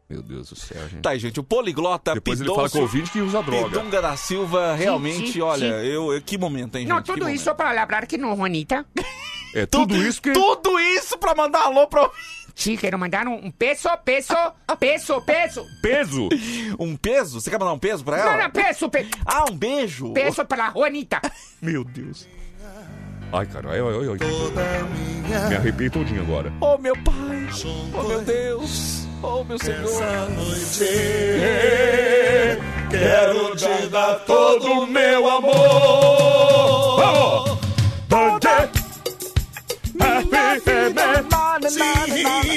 Meu 0.09 0.23
Deus 0.23 0.51
do 0.51 0.55
céu, 0.57 0.89
gente. 0.89 1.03
Tá 1.03 1.11
aí, 1.11 1.19
gente, 1.19 1.41
o 1.41 1.43
poliglota 1.43 2.15
Depois 2.15 2.41
ele 2.41 2.55
fala 2.55 2.71
com 2.71 2.79
o 2.79 2.83
ouvinte 2.83 3.11
que 3.11 3.21
usa 3.21 3.43
droga. 3.43 3.71
Pidunga 3.71 4.01
da 4.01 4.17
Silva, 4.17 4.73
realmente, 4.77 5.33
sim, 5.33 5.41
olha, 5.41 5.81
sim. 5.81 5.87
eu, 5.89 6.13
eu- 6.13 6.23
que 6.23 6.39
momento, 6.39 6.77
hein, 6.77 6.87
Não, 6.87 6.99
gente? 6.99 7.07
que 7.07 7.13
tudo 7.13 7.23
momento. 7.25 7.37
isso 7.41 7.53
para 7.57 7.73
lembrar 7.73 8.07
que 8.07 8.17
não, 8.17 8.37
Juanita. 8.37 8.87
É 9.53 9.67
tudo 9.67 9.97
isso 9.97 10.23
que... 10.23 10.31
Tudo 10.33 10.79
isso 10.79 11.19
pra 11.19 11.35
mandar 11.35 11.63
alô 11.63 11.89
pro... 11.89 12.09
Sim, 12.57 12.75
quero 12.75 12.99
mandar 12.99 13.29
um, 13.29 13.35
um 13.35 13.51
peso, 13.51 13.87
peso, 14.03 14.35
peso, 14.81 15.21
peso. 15.21 15.67
Peso? 15.83 16.29
Um 16.81 16.97
peso? 16.97 17.39
Você 17.39 17.51
quer 17.51 17.59
mandar 17.59 17.75
um 17.75 17.79
peso 17.79 18.03
pra 18.03 18.19
ela? 18.19 18.33
Não, 18.33 18.43
não, 18.45 18.51
peso, 18.51 18.89
peso. 18.89 19.11
Ah, 19.27 19.45
um 19.51 19.55
beijo? 19.55 20.15
Peso 20.15 20.43
para 20.47 20.69
a 20.69 20.71
Juanita. 20.73 21.21
Meu 21.61 21.85
Deus. 21.85 22.27
Ai, 23.31 23.45
cara, 23.45 23.71
ai, 23.73 23.81
ai, 23.81 24.09
ai. 24.09 25.49
Me 25.49 25.57
arrepiei 25.57 25.91
todinho 25.91 26.23
agora. 26.23 26.51
Oh, 26.61 26.79
meu 26.79 26.95
pai. 27.03 27.49
Oh, 27.93 28.03
meu 28.05 28.23
Deus. 28.23 29.07
Oh, 29.23 29.43
meu 29.45 29.59
Senhor. 29.59 30.03
Quero 32.89 33.57
te 33.57 33.89
dar 33.89 34.21
todo 34.21 34.83
o 34.83 34.87
meu 34.87 35.29
amor. 35.29 36.26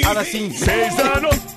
Ahora. 0.06 0.20
Assim, 0.20 0.50
seis 0.52 0.98
anos. 0.98 1.49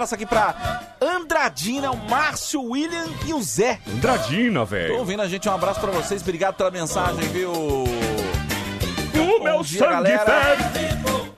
Abraço 0.00 0.14
aqui 0.14 0.24
pra 0.24 0.80
Andradina, 0.98 1.90
o 1.90 1.96
Márcio, 2.08 2.60
o 2.62 2.70
William 2.70 3.06
e 3.26 3.34
o 3.34 3.42
Zé. 3.42 3.78
Andradina, 3.86 4.60
Tô 4.60 4.66
velho. 4.66 4.96
ouvindo 4.98 5.20
a 5.20 5.28
gente, 5.28 5.46
um 5.46 5.52
abraço 5.52 5.78
pra 5.78 5.90
vocês. 5.90 6.22
Obrigado 6.22 6.54
pela 6.56 6.70
mensagem, 6.70 7.20
viu? 7.28 7.52
O 7.52 7.84
meu 9.44 9.62
dia, 9.62 9.78
sangue 9.78 10.10
galera. 10.12 10.56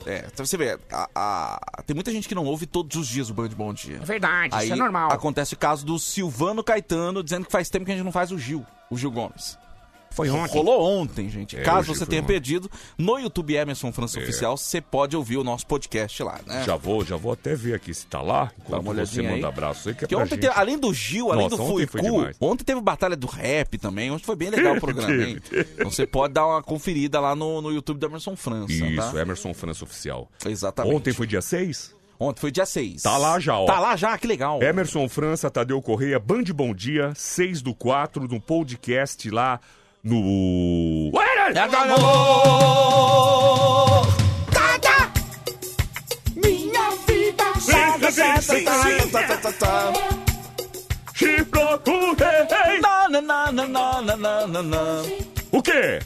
É, 0.06 0.26
então 0.32 0.44
você 0.46 0.56
vê, 0.56 0.78
a- 0.92 1.08
a- 1.14 1.82
tem 1.86 1.94
muita 1.94 2.12
gente 2.12 2.28
que 2.28 2.34
não 2.36 2.44
ouve 2.44 2.66
todos 2.66 2.96
os 2.96 3.06
dias 3.08 3.30
o 3.30 3.34
Band 3.34 3.48
Bom 3.48 3.72
Dia. 3.74 3.98
É 4.00 4.04
verdade, 4.04 4.54
Aí 4.54 4.64
isso 4.64 4.72
é 4.74 4.76
normal. 4.76 5.10
acontece 5.12 5.54
o 5.54 5.56
caso 5.56 5.84
do 5.84 5.98
Silvano 5.98 6.62
Caetano 6.62 7.22
dizendo 7.22 7.46
que 7.46 7.52
faz 7.52 7.68
tempo 7.68 7.84
que 7.84 7.90
a 7.92 7.94
gente 7.96 8.04
não 8.04 8.12
faz 8.12 8.30
o 8.30 8.38
Gil, 8.38 8.64
o 8.90 8.96
Gil 8.96 9.10
Gomes. 9.10 9.58
Foi 10.14 10.28
ontem. 10.30 10.52
Rolou 10.52 10.82
ontem, 11.00 11.28
gente. 11.30 11.56
É, 11.56 11.62
Caso 11.62 11.94
você 11.94 12.04
tenha 12.06 12.20
ontem. 12.22 12.28
perdido, 12.32 12.70
no 12.98 13.18
YouTube 13.18 13.54
Emerson 13.54 13.92
França 13.92 14.18
É. 14.18 14.22
Oficial, 14.22 14.56
você 14.56 14.80
pode 14.80 15.16
ouvir 15.16 15.36
o 15.38 15.44
nosso 15.44 15.66
podcast 15.66 16.22
lá, 16.22 16.40
né? 16.46 16.62
Já 16.64 16.76
vou, 16.76 17.04
já 17.04 17.16
vou 17.16 17.32
até 17.32 17.54
ver 17.54 17.74
aqui 17.74 17.92
se 17.94 18.06
tá 18.06 18.20
lá. 18.20 18.44
Dá 18.44 18.52
Enquanto 18.78 18.82
uma 18.82 19.06
você 19.06 19.22
manda 19.22 19.34
aí. 19.34 19.44
abraço 19.44 19.88
aí, 19.88 19.94
que 19.94 20.04
é 20.04 20.08
pra 20.08 20.18
ontem, 20.18 20.38
teve- 20.38 20.52
além 20.54 20.78
do 20.78 20.92
Gil, 20.92 21.32
além 21.32 21.44
Nossa, 21.44 21.56
do 21.56 21.62
ontem 21.62 21.72
Fui 21.72 21.86
foi 21.86 22.00
Cu, 22.02 22.10
demais. 22.16 22.36
ontem 22.40 22.64
teve 22.64 22.80
batalha 22.80 23.16
do 23.16 23.26
rap 23.26 23.78
também. 23.78 24.10
Ontem 24.10 24.24
foi 24.24 24.36
bem 24.36 24.50
legal 24.50 24.76
o 24.76 24.80
programa, 24.80 25.12
hein? 25.14 25.38
Então 25.50 25.90
você 25.90 26.06
pode 26.06 26.34
dar 26.34 26.46
uma 26.46 26.62
conferida 26.62 27.18
lá 27.20 27.34
no, 27.34 27.60
no 27.62 27.70
YouTube 27.72 27.98
do 27.98 28.06
Emerson 28.06 28.36
França, 28.36 28.72
Isso, 28.72 29.12
tá? 29.12 29.20
Emerson 29.20 29.54
França 29.54 29.84
Oficial. 29.84 30.28
Exatamente. 30.44 30.94
Ontem 30.94 31.12
foi 31.12 31.26
dia 31.26 31.40
6? 31.42 31.94
Ontem 32.20 32.40
foi 32.40 32.50
dia 32.52 32.64
6. 32.66 33.02
Tá 33.02 33.16
lá 33.16 33.40
já, 33.40 33.58
ó. 33.58 33.66
Tá 33.66 33.80
lá 33.80 33.96
já, 33.96 34.16
que 34.16 34.26
legal. 34.28 34.62
Emerson 34.62 35.08
França, 35.08 35.50
Tadeu 35.50 35.82
Correia, 35.82 36.20
Band 36.20 36.44
Bom 36.54 36.72
Dia, 36.72 37.12
6 37.16 37.60
do 37.62 37.74
4, 37.74 38.28
no 38.28 38.40
podcast 38.40 39.28
lá 39.30 39.58
no. 40.04 41.10
É 41.54 41.68
do 41.68 41.76
amor! 41.76 42.06
Cada 44.50 45.12
minha 46.34 46.90
vida 47.06 47.44
Te 51.14 51.44
procurei! 51.44 52.80
O 55.52 55.62
quê? 55.62 55.98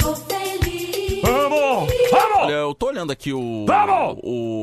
Sou 0.00 0.16
feliz! 0.16 1.22
Vamos! 1.22 1.88
Vamos! 2.10 2.38
Olha, 2.38 2.52
eu 2.54 2.74
tô 2.74 2.86
olhando 2.88 3.12
aqui 3.12 3.32
o, 3.32 3.66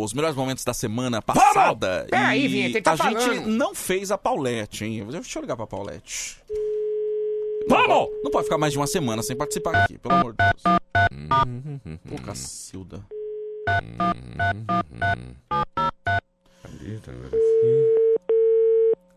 os 0.04 0.14
melhores 0.14 0.36
momentos 0.36 0.66
da 0.66 0.74
semana 0.74 1.22
passada. 1.22 2.06
É, 2.08 2.10
Peraí, 2.10 2.48
Vinheta, 2.48 2.78
ele 2.78 2.82
tá 2.82 2.94
a 2.94 2.98
falando. 2.98 3.20
gente 3.22 3.48
não 3.48 3.76
fez 3.76 4.12
a 4.12 4.18
Paulette, 4.18 4.84
hein? 4.86 5.06
Deixa 5.10 5.38
eu 5.38 5.42
ligar 5.44 5.56
pra 5.56 5.68
Paulette. 5.68 6.38
Vamos! 7.88 8.10
Não 8.24 8.32
pode 8.32 8.46
ficar 8.46 8.58
mais 8.58 8.74
de 8.74 8.80
uma 8.80 8.88
semana 8.88 9.22
sem 9.24 9.36
participar 9.36 9.76
aqui, 9.84 9.98
pelo 9.98 10.14
amor 10.16 10.34
de 10.34 10.38
Deus. 10.38 12.00
Pô, 12.10 12.22
Cacilda. 12.24 13.04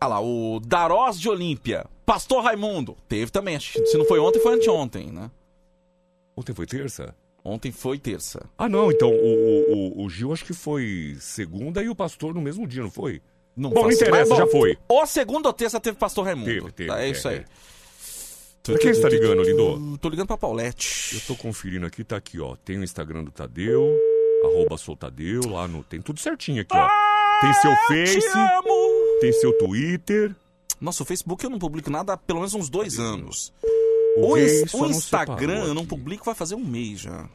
Ah 0.01 0.07
lá, 0.07 0.21
o 0.21 0.59
Darós 0.59 1.19
de 1.19 1.27
Olímpia. 1.29 1.85
Pastor 2.05 2.43
Raimundo. 2.43 2.95
Teve 3.07 3.31
também. 3.31 3.55
acho 3.55 3.73
que 3.73 3.85
Se 3.85 3.97
não 3.97 4.05
foi 4.05 4.19
ontem, 4.19 4.39
foi 4.39 4.53
anteontem, 4.55 5.11
né? 5.11 5.29
Ontem 6.35 6.53
foi 6.53 6.65
terça? 6.65 7.13
Ontem 7.43 7.71
foi 7.71 7.97
terça. 7.99 8.45
Ah, 8.57 8.69
não, 8.69 8.91
então 8.91 9.09
o, 9.09 9.99
o, 9.99 10.03
o- 10.05 10.09
Gil 10.09 10.31
acho 10.33 10.45
que 10.45 10.53
foi 10.53 11.15
segunda 11.19 11.81
e 11.83 11.89
o 11.89 11.95
pastor 11.95 12.33
no 12.33 12.41
mesmo 12.41 12.65
dia, 12.67 12.81
não 12.83 12.91
foi? 12.91 13.21
Não 13.55 13.69
Bom, 13.71 13.83
não 13.83 13.91
interessa, 13.91 14.29
Mas, 14.29 14.37
já 14.37 14.45
bom, 14.45 14.51
foi. 14.51 14.77
Ou 14.87 15.05
segunda 15.05 15.49
ou 15.49 15.53
terça 15.53 15.79
teve 15.79 15.97
Pastor 15.97 16.25
Raimundo. 16.25 16.45
Teve, 16.45 16.71
teve, 16.71 16.89
Tá, 16.89 17.01
é 17.01 17.07
é, 17.07 17.09
isso 17.09 17.27
aí. 17.27 17.37
é. 17.37 17.45
Pra 18.73 18.79
quem 18.79 18.93
você 18.93 19.01
tá 19.01 19.09
ligando, 19.09 19.43
lindo? 19.43 19.97
Tô 19.97 20.09
ligando 20.09 20.27
pra 20.27 20.37
Paulette. 20.37 21.15
Eu 21.15 21.21
tô 21.21 21.35
conferindo 21.35 21.85
aqui, 21.85 22.03
tá 22.03 22.15
aqui, 22.17 22.39
ó. 22.39 22.55
Tem 22.57 22.77
o 22.77 22.83
Instagram 22.83 23.23
do 23.23 23.31
Tadeu, 23.31 23.97
arroba 24.43 24.77
sou 24.77 24.95
Tadeu, 24.95 25.41
lá 25.49 25.67
no. 25.67 25.83
Tem 25.83 26.01
tudo 26.01 26.19
certinho 26.19 26.61
aqui, 26.61 26.75
ó. 26.75 26.87
Tem 27.41 27.53
seu 27.53 27.71
Face, 27.87 28.27
tem 29.21 29.31
seu 29.33 29.57
Twitter. 29.57 30.35
Nossa, 30.79 31.03
o 31.03 31.05
Facebook 31.05 31.43
eu 31.43 31.49
não 31.49 31.59
publico 31.59 31.89
nada 31.89 32.13
há 32.13 32.17
pelo 32.17 32.39
menos 32.39 32.53
uns 32.53 32.69
dois 32.69 32.99
anos. 32.99 33.53
O 34.17 34.31
O, 34.31 34.35
gay 34.35 34.63
ins- 34.63 34.71
só 34.71 34.77
o 34.77 34.81
não 34.81 34.89
Instagram 34.91 35.37
separou 35.53 35.67
eu 35.67 35.73
não 35.73 35.81
aqui. 35.83 35.89
publico 35.89 36.25
vai 36.25 36.35
fazer 36.35 36.55
um 36.55 36.63
mês 36.65 36.99
já. 37.01 37.29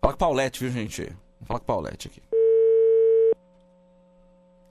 Fala 0.00 0.12
com 0.14 0.18
Paulette, 0.18 0.60
viu, 0.60 0.70
gente? 0.72 1.04
Vou 1.40 1.46
falar 1.46 1.60
com 1.60 1.66
Paulette 1.66 2.08
aqui. 2.08 2.22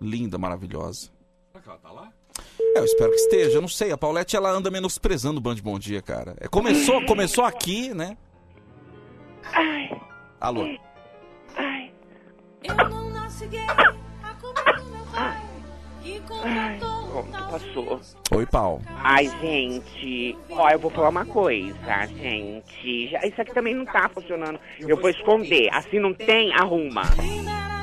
Linda, 0.02 0.38
maravilhosa. 0.38 1.10
tá 1.54 1.92
lá? 1.92 2.12
É, 2.76 2.80
eu 2.80 2.86
espero 2.86 3.10
que 3.12 3.18
esteja. 3.18 3.58
Eu 3.58 3.62
não 3.62 3.68
sei, 3.68 3.92
a 3.92 3.98
Paulette 3.98 4.36
ela 4.36 4.50
anda 4.50 4.72
menosprezando 4.72 5.40
o 5.40 5.42
Band 5.42 5.56
Bom 5.64 5.78
Dia, 5.78 6.02
cara. 6.02 6.36
É, 6.40 6.48
começou, 6.48 7.04
começou 7.06 7.44
aqui, 7.44 7.94
né? 7.94 8.18
Alô? 10.40 10.66
Eu 12.64 12.76
não 12.90 13.10
nasci 13.10 13.48
gay, 13.48 13.60
a 14.24 14.34
culpa 14.36 14.64
é 14.68 14.74
do 14.74 14.86
meu 14.86 15.06
pai. 15.06 15.42
Pronto, 17.10 17.32
passou. 17.52 18.02
Oi, 18.38 18.46
Pau. 18.46 18.82
Ai, 19.04 19.28
gente, 19.42 20.38
ó, 20.52 20.70
eu 20.70 20.80
vou 20.80 20.90
falar 20.92 21.10
uma 21.10 21.26
coisa, 21.26 22.06
gente. 22.08 23.10
Já- 23.10 23.26
Isso 23.26 23.42
aqui 23.42 23.54
também 23.54 23.76
não 23.76 23.86
tá 23.86 24.10
funcionando. 24.10 24.60
Eu 24.80 24.96
vou 24.98 25.10
esconder. 25.10 25.70
Assim 25.74 26.00
não 26.00 26.14
tem, 26.14 26.54
arruma. 26.54 27.02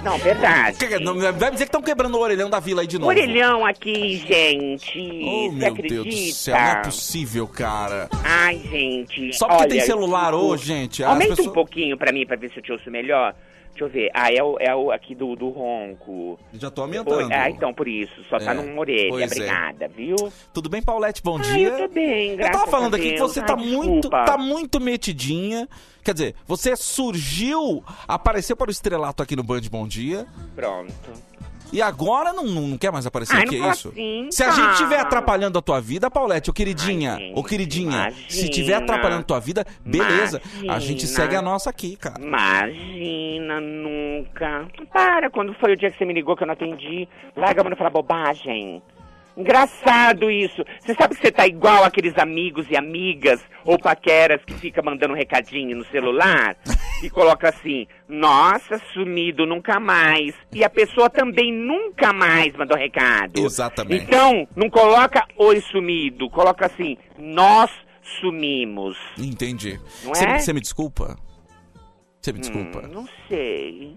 Não, 0.02 0.16
verdade. 0.18 0.78
Que- 0.78 0.86
que- 0.86 0.98
não, 1.00 1.14
Vai 1.18 1.32
me 1.32 1.50
dizer 1.52 1.56
que 1.56 1.62
estão 1.64 1.82
quebrando 1.82 2.14
o 2.16 2.20
orelhão 2.20 2.48
da 2.48 2.60
vila 2.60 2.80
aí 2.82 2.86
de 2.86 2.98
novo. 2.98 3.10
Orelhão 3.10 3.66
aqui, 3.66 4.16
gente. 4.26 4.98
Oh, 5.24 5.50
Você 5.50 5.56
meu 5.56 5.68
acredita? 5.68 6.02
Deus 6.02 6.06
do 6.14 6.32
céu, 6.32 6.54
não 6.54 6.64
é 6.66 6.82
possível, 6.82 7.46
cara. 7.48 8.08
Ai, 8.24 8.58
gente. 8.70 9.32
Só 9.36 9.46
porque 9.46 9.62
olha, 9.62 9.70
tem 9.70 9.80
celular 9.80 10.34
hoje, 10.34 10.66
gente, 10.66 11.02
Aumenta 11.04 11.30
pessoas- 11.30 11.48
um 11.48 11.52
pouquinho 11.52 11.96
pra 11.96 12.12
mim, 12.12 12.24
pra 12.26 12.36
ver 12.36 12.50
se 12.50 12.58
eu 12.58 12.62
te 12.62 12.72
ouço 12.72 12.90
melhor. 12.90 13.34
Deixa 13.78 13.84
eu 13.84 13.88
ver. 13.88 14.10
Ah, 14.12 14.32
é 14.32 14.42
o, 14.42 14.56
é 14.58 14.74
o 14.74 14.90
aqui 14.90 15.14
do, 15.14 15.36
do 15.36 15.50
ronco. 15.50 16.36
Já 16.52 16.68
tô 16.70 16.82
aumentando. 16.82 17.16
Oi, 17.16 17.32
ah, 17.32 17.48
então, 17.48 17.72
por 17.72 17.86
isso. 17.86 18.24
Só 18.28 18.38
tá 18.38 18.50
É, 18.50 18.54
numa 18.54 18.80
orelha. 18.80 19.08
pois 19.10 19.22
é. 19.22 19.26
Obrigada, 19.26 19.88
viu? 19.88 20.16
Tudo 20.52 20.68
bem, 20.68 20.82
Paulette? 20.82 21.22
Bom 21.22 21.38
Ai, 21.38 21.42
dia. 21.44 21.68
eu 21.68 21.78
tô 21.88 21.94
bem, 21.94 22.30
Eu 22.30 22.36
graças 22.38 22.56
tava 22.58 22.70
falando 22.70 22.94
aqui 22.96 23.12
que 23.12 23.18
você 23.20 23.38
Ai, 23.40 23.46
tá 23.46 23.56
muito, 23.56 24.00
desculpa. 24.08 24.24
tá 24.24 24.36
muito 24.36 24.80
metidinha. 24.80 25.68
Quer 26.02 26.12
dizer, 26.12 26.34
você 26.46 26.74
surgiu, 26.74 27.84
apareceu 28.08 28.56
para 28.56 28.68
o 28.68 28.70
estrelato 28.72 29.22
aqui 29.22 29.36
no 29.36 29.42
Band 29.44 29.60
Bom 29.70 29.86
Dia. 29.86 30.26
Pronto. 30.56 30.92
E 31.72 31.82
agora 31.82 32.32
não, 32.32 32.44
não 32.44 32.78
quer 32.78 32.90
mais 32.90 33.06
aparecer 33.06 33.36
Ai, 33.36 33.42
aqui, 33.42 33.56
é 33.56 33.60
fala 33.60 33.72
isso? 33.72 33.88
assim, 33.88 34.28
se 34.30 34.42
a 34.42 34.50
gente 34.50 34.70
estiver 34.72 35.00
atrapalhando 35.00 35.58
a 35.58 35.62
tua 35.62 35.80
vida, 35.80 36.10
Paulette, 36.10 36.50
ô 36.50 36.52
queridinha, 36.52 37.18
ô 37.34 37.44
queridinha, 37.44 38.10
se 38.28 38.44
estiver 38.44 38.68
imagina. 38.72 38.84
atrapalhando 38.84 39.20
a 39.20 39.24
tua 39.24 39.40
vida, 39.40 39.66
beleza. 39.84 40.40
A 40.68 40.78
gente 40.78 41.04
Imagina. 41.04 41.06
segue 41.08 41.36
a 41.36 41.42
nossa 41.42 41.68
aqui, 41.70 41.96
cara. 41.96 42.20
Imagina, 42.22 43.60
nunca. 43.60 44.66
Para, 44.92 45.30
quando 45.30 45.52
foi 45.54 45.72
o 45.72 45.76
dia 45.76 45.90
que 45.90 45.98
você 45.98 46.04
me 46.04 46.14
ligou 46.14 46.36
que 46.36 46.42
eu 46.42 46.46
não 46.46 46.54
atendi? 46.54 47.08
Larga 47.36 47.60
a 47.60 47.64
mão 47.64 47.72
de 47.72 47.78
falar 47.78 47.90
bobagem. 47.90 48.82
Engraçado 49.38 50.28
isso. 50.28 50.64
Você 50.80 50.94
sabe 50.94 51.14
que 51.14 51.22
você 51.22 51.30
tá 51.30 51.46
igual 51.46 51.84
aqueles 51.84 52.18
amigos 52.18 52.66
e 52.68 52.76
amigas 52.76 53.40
ou 53.64 53.78
paqueras 53.78 54.44
que 54.44 54.52
fica 54.54 54.82
mandando 54.82 55.14
um 55.14 55.16
recadinho 55.16 55.76
no 55.76 55.84
celular 55.86 56.56
e 57.04 57.08
coloca 57.08 57.48
assim, 57.48 57.86
nossa, 58.08 58.80
sumido 58.92 59.46
nunca 59.46 59.78
mais. 59.78 60.34
E 60.52 60.64
a 60.64 60.68
pessoa 60.68 61.08
também 61.08 61.52
nunca 61.52 62.12
mais 62.12 62.52
mandou 62.54 62.76
recado. 62.76 63.38
Exatamente. 63.38 64.04
Então, 64.04 64.48
não 64.56 64.68
coloca 64.68 65.24
oi 65.36 65.60
sumido, 65.60 66.28
coloca 66.28 66.66
assim, 66.66 66.96
nós 67.16 67.70
sumimos. 68.20 68.96
Entendi. 69.16 69.78
Você 70.02 70.50
é? 70.50 70.52
me 70.52 70.60
desculpa? 70.60 71.16
Você 72.20 72.32
me 72.32 72.40
desculpa? 72.40 72.80
Hum, 72.80 72.90
não 72.92 73.08
sei. 73.28 73.96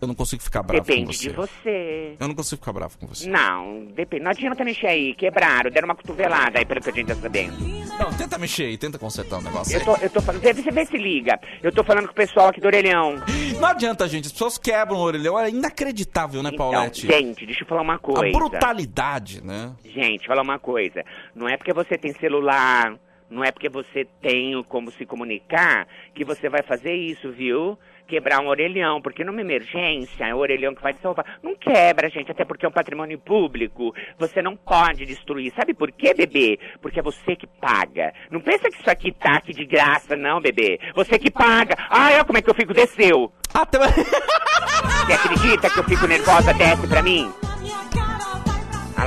Eu 0.00 0.06
não 0.06 0.14
consigo 0.14 0.42
ficar 0.42 0.62
bravo 0.62 0.80
com 0.84 0.88
Depende 0.92 1.16
você. 1.16 1.28
de 1.28 1.34
você. 1.34 2.16
Eu 2.20 2.28
não 2.28 2.34
consigo 2.34 2.60
ficar 2.60 2.72
bravo 2.72 2.96
com 2.98 3.06
você. 3.06 3.28
Não, 3.28 3.84
depende. 3.86 4.22
Não 4.22 4.30
adianta 4.30 4.64
mexer 4.64 4.86
aí, 4.86 5.14
quebraram, 5.14 5.70
deram 5.70 5.86
uma 5.88 5.96
cotovelada 5.96 6.58
aí, 6.58 6.64
pelo 6.64 6.80
que 6.80 6.90
a 6.90 6.92
gente 6.92 7.06
tá 7.08 7.16
sabendo. 7.16 7.58
Não, 7.98 8.12
tenta 8.12 8.38
mexer 8.38 8.64
aí, 8.64 8.78
tenta 8.78 8.96
consertar 8.96 9.38
o 9.38 9.42
negócio 9.42 9.74
Eu 9.74 9.80
aí. 9.80 9.84
tô, 9.84 9.96
eu 9.96 10.10
tô 10.10 10.22
falando, 10.22 10.40
você 10.40 10.70
vê 10.70 10.86
se 10.86 10.96
liga. 10.96 11.40
Eu 11.62 11.72
tô 11.72 11.82
falando 11.82 12.06
com 12.06 12.12
o 12.12 12.14
pessoal 12.14 12.48
aqui 12.48 12.60
do 12.60 12.66
orelhão. 12.66 13.16
Não 13.60 13.66
adianta, 13.68 14.06
gente. 14.06 14.26
As 14.26 14.32
pessoas 14.32 14.56
quebram 14.56 14.98
o 14.98 15.00
orelhão. 15.00 15.36
É 15.38 15.50
inacreditável, 15.50 16.42
né, 16.44 16.50
Então, 16.52 16.70
Paulette? 16.70 17.06
gente, 17.06 17.44
deixa 17.44 17.64
eu 17.64 17.66
falar 17.66 17.82
uma 17.82 17.98
coisa. 17.98 18.24
A 18.24 18.30
brutalidade, 18.38 19.44
né? 19.44 19.72
Gente, 19.84 20.26
falar 20.28 20.42
uma 20.42 20.58
coisa. 20.60 21.04
Não 21.34 21.48
é 21.48 21.56
porque 21.56 21.72
você 21.72 21.98
tem 21.98 22.12
celular, 22.14 22.94
não 23.28 23.42
é 23.42 23.50
porque 23.50 23.68
você 23.68 24.06
tem 24.22 24.62
como 24.68 24.92
se 24.92 25.04
comunicar 25.04 25.88
que 26.14 26.24
você 26.24 26.48
vai 26.48 26.62
fazer 26.62 26.94
isso, 26.94 27.32
viu? 27.32 27.76
Quebrar 28.08 28.40
um 28.40 28.48
orelhão, 28.48 29.02
porque 29.02 29.22
numa 29.22 29.42
emergência 29.42 30.24
é 30.24 30.34
o 30.34 30.38
orelhão 30.38 30.74
que 30.74 30.82
vai 30.82 30.94
te 30.94 31.00
salvar. 31.02 31.38
Não 31.42 31.54
quebra, 31.54 32.08
gente, 32.08 32.32
até 32.32 32.42
porque 32.42 32.64
é 32.64 32.68
um 32.68 32.72
patrimônio 32.72 33.18
público. 33.18 33.94
Você 34.18 34.40
não 34.40 34.56
pode 34.56 35.04
destruir. 35.04 35.52
Sabe 35.54 35.74
por 35.74 35.92
quê, 35.92 36.14
bebê? 36.14 36.58
Porque 36.80 37.00
é 37.00 37.02
você 37.02 37.36
que 37.36 37.46
paga. 37.46 38.14
Não 38.30 38.40
pensa 38.40 38.70
que 38.70 38.80
isso 38.80 38.90
aqui 38.90 39.12
tá 39.12 39.36
aqui 39.36 39.52
de 39.52 39.66
graça, 39.66 40.16
não, 40.16 40.40
bebê. 40.40 40.80
Você 40.94 41.18
que 41.18 41.30
paga. 41.30 41.76
Ah, 41.90 42.08
olha 42.14 42.24
como 42.24 42.38
é 42.38 42.42
que 42.42 42.48
eu 42.48 42.54
fico, 42.54 42.72
desceu. 42.72 43.30
Até... 43.52 43.78
Você 43.78 45.12
acredita 45.12 45.68
que 45.68 45.78
eu 45.78 45.84
fico 45.84 46.06
nervosa, 46.06 46.54
desce 46.54 46.86
pra 46.86 47.02
mim? 47.02 47.30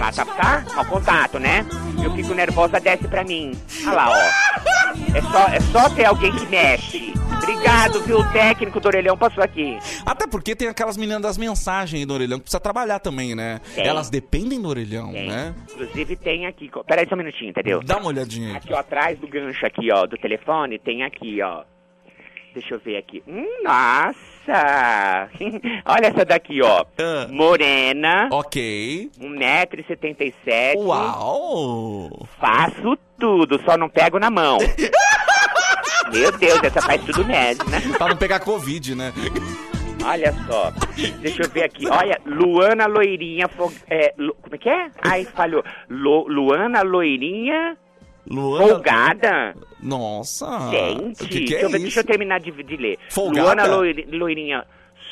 Lá, 0.01 0.11
tá, 0.11 0.25
tá? 0.25 0.65
Mau 0.73 0.85
contato, 0.85 1.37
né? 1.37 1.63
Eu 2.03 2.11
fico 2.15 2.33
nervosa, 2.33 2.79
desce 2.79 3.07
pra 3.07 3.23
mim. 3.23 3.51
Ah 3.85 3.93
lá, 3.93 4.09
ó. 4.09 5.15
É 5.15 5.21
só, 5.21 5.47
é 5.47 5.59
só 5.59 5.89
ter 5.91 6.05
alguém 6.05 6.31
que 6.35 6.47
mexe. 6.47 7.13
Obrigado, 7.37 8.01
viu? 8.01 8.17
O 8.19 8.31
técnico 8.31 8.79
do 8.79 8.87
orelhão 8.87 9.15
passou 9.15 9.43
aqui. 9.43 9.77
Até 10.03 10.25
porque 10.25 10.55
tem 10.55 10.67
aquelas 10.67 10.97
meninas 10.97 11.21
das 11.21 11.37
mensagens 11.37 11.99
aí 11.99 12.05
do 12.05 12.15
orelhão 12.15 12.39
que 12.39 12.45
precisa 12.45 12.59
trabalhar 12.59 12.97
também, 12.97 13.35
né? 13.35 13.61
Tem. 13.75 13.85
Elas 13.85 14.09
dependem 14.09 14.59
do 14.59 14.69
orelhão, 14.69 15.11
Tem. 15.11 15.27
né? 15.29 15.53
Inclusive 15.71 16.15
tem 16.15 16.47
aqui. 16.47 16.69
Peraí 16.87 17.07
só 17.07 17.13
um 17.13 17.19
minutinho, 17.19 17.51
entendeu? 17.51 17.83
Dá 17.83 17.97
uma 17.97 18.07
olhadinha 18.07 18.49
aí. 18.49 18.55
Aqui, 18.55 18.73
ó, 18.73 18.79
atrás 18.79 19.19
do 19.19 19.27
gancho 19.27 19.63
aqui, 19.67 19.91
ó, 19.91 20.07
do 20.07 20.17
telefone, 20.17 20.79
tem 20.79 21.03
aqui, 21.03 21.41
ó. 21.43 21.63
Deixa 22.53 22.75
eu 22.75 22.79
ver 22.79 22.97
aqui. 22.97 23.23
Hum, 23.27 23.45
nossa! 23.63 25.29
Olha 25.85 26.07
essa 26.07 26.25
daqui, 26.25 26.61
ó. 26.61 26.83
Morena. 27.29 28.27
Ok. 28.31 29.09
1,77m. 29.19 30.75
Uau! 30.77 32.27
Faço 32.39 32.97
tudo, 33.19 33.61
só 33.63 33.77
não 33.77 33.87
pego 33.87 34.19
na 34.19 34.29
mão. 34.29 34.57
Meu 36.11 36.31
Deus, 36.37 36.61
essa 36.63 36.81
faz 36.81 37.01
tudo 37.05 37.23
mesmo, 37.25 37.63
né? 37.69 37.79
Pra 37.97 38.09
não 38.09 38.17
pegar 38.17 38.39
Covid, 38.41 38.95
né? 38.95 39.13
Olha 40.03 40.33
só. 40.45 40.71
Deixa 41.21 41.43
eu 41.43 41.49
ver 41.49 41.63
aqui. 41.63 41.87
Olha, 41.87 42.19
Luana 42.25 42.85
Loirinha. 42.87 43.47
Fo- 43.47 43.71
é, 43.89 44.13
Lu- 44.17 44.35
como 44.41 44.55
é 44.55 44.57
que 44.57 44.67
é? 44.67 44.89
Ai, 45.03 45.23
falhou. 45.25 45.63
Lu- 45.89 46.27
Luana 46.27 46.81
Loirinha. 46.81 47.77
Luana... 48.29 48.67
Folgada? 48.67 49.55
Nossa! 49.81 50.69
Gente, 50.69 51.27
que, 51.27 51.39
que 51.41 51.45
deixa, 51.49 51.55
é 51.55 51.63
eu 51.65 51.69
ver, 51.69 51.77
isso? 51.77 51.83
deixa 51.85 51.99
eu 52.01 52.03
terminar 52.05 52.39
de, 52.39 52.51
de 52.51 52.77
ler. 52.77 52.97
Folgada? 53.09 53.41
Luana 53.43 53.65
Loiri- 53.65 54.07
Loirinha. 54.11 54.65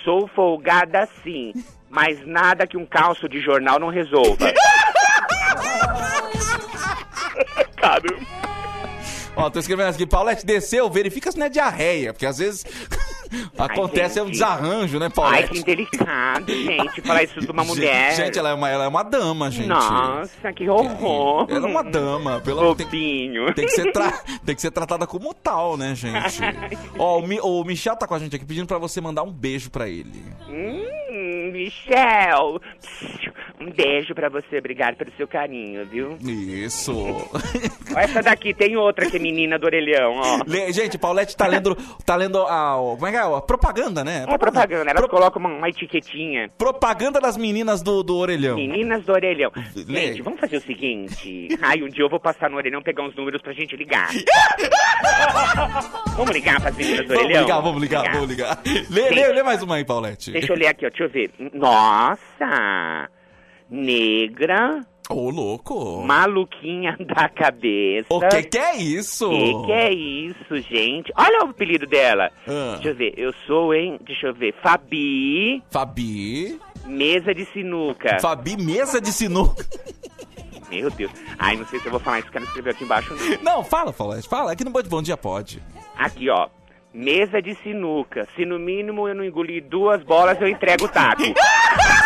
Sou 0.05 0.27
folgada 0.29 1.07
sim, 1.23 1.53
mas 1.89 2.25
nada 2.25 2.65
que 2.67 2.77
um 2.77 2.85
calço 2.85 3.27
de 3.27 3.41
jornal 3.41 3.79
não 3.79 3.89
resolva. 3.89 4.53
Caramba. 7.75 8.39
Ó, 9.39 9.49
tô 9.49 9.59
escrevendo 9.59 9.89
aqui, 9.89 10.05
Paulette 10.05 10.45
desceu, 10.45 10.89
verifica 10.89 11.31
se 11.31 11.37
não 11.39 11.45
é 11.45 11.49
diarreia, 11.49 12.11
porque 12.13 12.25
às 12.25 12.37
vezes 12.39 12.65
acontece 13.57 14.19
Ai, 14.19 14.25
um 14.25 14.29
desarranjo, 14.29 14.99
né, 14.99 15.05
Ai, 15.05 15.11
Paulette? 15.11 15.49
que 15.51 15.59
indelicado, 15.59 16.51
gente, 16.53 17.01
falar 17.01 17.23
isso 17.23 17.39
de 17.39 17.49
uma 17.51 17.63
mulher. 17.63 18.15
Gente, 18.15 18.37
ela 18.37 18.49
é 18.49 18.53
uma, 18.53 18.69
ela 18.69 18.83
é 18.85 18.87
uma 18.87 19.03
dama, 19.03 19.49
gente. 19.49 19.67
Nossa, 19.67 20.51
que 20.53 20.67
horror. 20.69 21.47
Ela 21.49 21.67
é 21.67 21.71
uma 21.71 21.83
dama, 21.83 22.39
pelo 22.41 22.75
tem, 22.75 22.85
Bobinho. 22.85 23.53
tem 23.53 23.65
que 23.65 23.71
ser 23.71 23.91
tra- 23.91 24.11
tem 24.45 24.55
que 24.55 24.61
ser 24.61 24.71
tratada 24.71 25.07
como 25.07 25.33
tal, 25.33 25.77
né, 25.77 25.95
gente? 25.95 26.39
Ó, 26.97 27.19
o, 27.19 27.27
Mi- 27.27 27.39
o 27.41 27.63
Michel 27.63 27.95
tá 27.95 28.05
com 28.07 28.15
a 28.15 28.19
gente 28.19 28.35
aqui 28.35 28.45
pedindo 28.45 28.67
pra 28.67 28.77
você 28.77 28.99
mandar 28.99 29.23
um 29.23 29.31
beijo 29.31 29.69
pra 29.69 29.87
ele. 29.87 30.23
Hum, 30.49 31.51
Michel. 31.53 32.59
Um 33.59 33.71
beijo 33.71 34.15
pra 34.15 34.29
você, 34.29 34.57
obrigado 34.57 34.95
pelo 34.95 35.11
seu 35.17 35.27
carinho, 35.27 35.85
viu? 35.85 36.17
Isso. 36.21 36.93
Essa 37.95 38.21
daqui 38.23 38.53
tem 38.53 38.77
outra 38.77 39.09
que 39.09 39.17
é 39.17 39.19
menina 39.19 39.59
do 39.59 39.65
orelhão, 39.65 40.13
ó. 40.15 40.39
Le- 40.47 40.71
Gente, 40.71 40.97
Paulette 40.97 41.35
tá 41.35 41.45
lendo, 41.45 41.75
tá 42.05 42.15
lendo 42.15 42.41
a, 42.43 42.75
como 42.95 43.07
é 43.07 43.11
que 43.11 43.17
é? 43.17 43.21
A 43.21 43.41
propaganda, 43.41 44.03
né? 44.03 44.25
É 44.27 44.37
propaganda, 44.37 44.89
elas 44.91 45.05
colocam 45.07 45.41
uma, 45.41 45.49
uma 45.49 45.67
etiquetinha. 45.69 46.49
Propaganda 46.57 47.19
das 47.19 47.35
meninas 47.35 47.81
do, 47.81 48.01
do 48.01 48.15
orelhão. 48.15 48.55
Meninas 48.55 49.03
do 49.05 49.11
orelhão. 49.11 49.51
Gente, 49.75 50.21
vamos 50.21 50.39
fazer 50.39 50.57
o 50.57 50.61
seguinte. 50.61 51.49
Ai, 51.61 51.81
um 51.83 51.89
dia 51.89 52.03
eu 52.05 52.09
vou 52.09 52.19
passar 52.19 52.49
no 52.49 52.55
orelhão 52.55 52.81
pegar 52.81 53.03
uns 53.03 53.15
números 53.15 53.41
pra 53.41 53.51
gente 53.51 53.75
ligar. 53.75 54.07
vamos 56.15 56.31
ligar 56.31 56.61
pras 56.61 56.75
meninas 56.75 57.01
do 57.05 57.07
Vamos 57.09 57.23
orelhão? 57.25 57.41
ligar, 57.43 57.59
vamos 57.61 57.81
ligar, 57.81 58.11
vamos 58.13 58.29
ligar. 58.29 58.61
Lê, 58.89 59.09
lê, 59.09 59.27
lê 59.33 59.43
mais 59.43 59.61
uma 59.61 59.75
aí, 59.75 59.83
Paulette. 59.85 60.31
Deixa 60.31 60.53
eu 60.53 60.57
ler 60.57 60.67
aqui, 60.67 60.85
ó, 60.85 60.89
deixa 60.89 61.03
eu 61.03 61.09
ver. 61.09 61.31
Nossa! 61.53 63.09
Negra. 63.69 64.81
Ô, 65.09 65.31
louco. 65.31 66.03
Maluquinha 66.03 66.95
da 67.01 67.27
cabeça. 67.27 68.07
O 68.09 68.19
que 68.19 68.43
que 68.43 68.57
é 68.57 68.75
isso? 68.75 69.27
Que 69.29 69.65
que 69.65 69.71
é 69.71 69.91
isso, 69.91 70.57
gente? 70.69 71.11
Olha 71.17 71.45
o 71.45 71.49
apelido 71.49 71.87
dela. 71.87 72.31
Ah. 72.47 72.73
Deixa 72.75 72.89
eu 72.89 72.95
ver, 72.95 73.13
eu 73.17 73.33
sou, 73.47 73.73
hein? 73.73 73.99
Deixa 74.03 74.27
eu 74.27 74.33
ver. 74.33 74.53
Fabi. 74.61 75.63
Fabi. 75.71 76.59
Mesa 76.85 77.33
de 77.33 77.45
sinuca. 77.45 78.19
Fabi, 78.21 78.55
mesa 78.55 79.01
de 79.01 79.11
sinuca. 79.11 79.65
Meu 80.69 80.91
Deus. 80.91 81.11
Ai, 81.39 81.55
não 81.57 81.65
sei 81.65 81.79
se 81.79 81.87
eu 81.87 81.91
vou 81.91 81.99
falar 81.99 82.19
isso 82.19 82.29
que 82.29 82.37
ela 82.37 82.45
escreveu 82.45 82.71
aqui 82.71 82.83
embaixo, 82.83 83.15
não. 83.15 83.55
Não, 83.55 83.63
fala, 83.63 83.91
Paulette, 83.91 84.29
fala. 84.29 84.55
Que 84.55 84.63
no 84.63 84.69
Bom 84.69 84.83
Bom 84.83 85.01
Dia 85.01 85.17
pode. 85.17 85.61
Aqui, 85.97 86.29
ó. 86.29 86.47
Mesa 86.93 87.41
de 87.41 87.55
sinuca. 87.55 88.27
Se 88.35 88.45
no 88.45 88.59
mínimo 88.59 89.07
eu 89.07 89.15
não 89.15 89.23
engolir 89.23 89.63
duas 89.63 90.03
bolas, 90.03 90.39
eu 90.39 90.47
entrego 90.47 90.85
o 90.85 90.87
taco. 90.87 91.23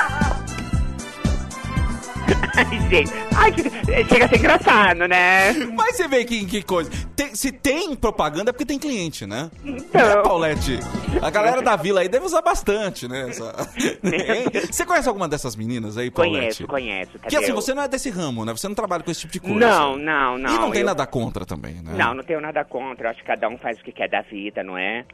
Ai, 2.55 2.89
gente. 2.89 3.11
Ai, 3.35 3.51
que... 3.51 3.63
chega 4.07 4.25
a 4.25 4.29
ser 4.29 4.37
engraçado, 4.37 5.07
né? 5.07 5.53
Mas 5.75 5.95
você 5.95 6.07
vê 6.07 6.23
que, 6.25 6.45
que 6.45 6.61
coisa. 6.61 6.91
Tem- 7.15 7.33
se 7.35 7.51
tem 7.51 7.95
propaganda 7.95 8.49
é 8.49 8.53
porque 8.53 8.65
tem 8.65 8.77
cliente, 8.77 9.25
né? 9.25 9.49
Então. 9.63 10.01
Né, 10.07 10.21
Paulette? 10.23 10.79
A 11.21 11.29
galera 11.29 11.61
da 11.63 11.75
vila 11.75 12.01
aí 12.01 12.07
deve 12.09 12.25
usar 12.25 12.41
bastante, 12.41 13.07
né? 13.07 13.29
essa-? 13.29 13.53
Você 14.71 14.85
conhece 14.85 15.07
alguma 15.07 15.27
dessas 15.27 15.55
meninas 15.55 15.97
aí, 15.97 16.11
Paulette? 16.11 16.65
Conheço, 16.65 16.67
conheço. 16.67 17.19
Que 17.27 17.35
assim, 17.35 17.47
Tadeu. 17.47 17.55
você 17.55 17.73
não 17.73 17.83
é 17.83 17.87
desse 17.87 18.09
ramo, 18.09 18.45
né? 18.45 18.51
Você 18.51 18.67
não 18.67 18.75
trabalha 18.75 19.03
com 19.03 19.11
esse 19.11 19.21
tipo 19.21 19.33
de 19.33 19.39
coisa. 19.39 19.55
Não, 19.59 19.97
não, 19.97 20.37
não. 20.37 20.49
E 20.55 20.59
não 20.59 20.71
tem 20.71 20.81
eu- 20.81 20.87
nada 20.87 21.05
contra 21.07 21.45
também, 21.45 21.75
né? 21.75 21.93
Não, 21.97 22.13
não 22.13 22.23
tenho 22.23 22.39
nada 22.41 22.63
contra. 22.63 23.07
Eu 23.07 23.11
acho 23.11 23.19
que 23.21 23.25
cada 23.27 23.47
um 23.49 23.57
faz 23.57 23.79
o 23.79 23.83
que 23.83 23.91
quer 23.91 24.09
da 24.09 24.21
vida, 24.21 24.63
não 24.63 24.77
é? 24.77 25.05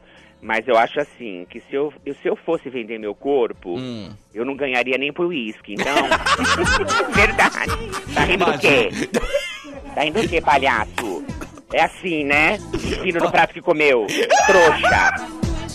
Mas 0.42 0.66
eu 0.66 0.76
acho 0.78 0.98
assim, 1.00 1.46
que 1.50 1.60
se 1.60 1.74
eu, 1.74 1.92
se 2.22 2.26
eu 2.28 2.34
fosse 2.34 2.70
vender 2.70 2.98
meu 2.98 3.14
corpo, 3.14 3.76
Hum. 3.78 4.08
eu 4.34 4.44
não 4.44 4.56
ganharia 4.56 4.96
nem 4.96 5.12
por 5.12 5.26
uísque. 5.26 5.74
Então, 5.74 5.94
verdade. 7.12 7.70
Tá 8.14 8.24
rindo 8.24 8.44
do 8.46 8.58
quê? 8.58 8.88
Tá 9.94 10.02
rindo 10.02 10.22
do 10.22 10.28
quê, 10.28 10.40
palhaço? 10.40 11.24
É 11.72 11.82
assim, 11.84 12.24
né? 12.24 12.58
Fino 13.02 13.20
no 13.20 13.30
prato 13.30 13.52
que 13.54 13.60
comeu. 13.60 14.06
Trouxa. 14.46 15.28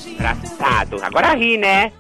Engraçado. 0.08 0.98
Agora 1.04 1.34
ri, 1.36 1.58
né? 1.58 1.92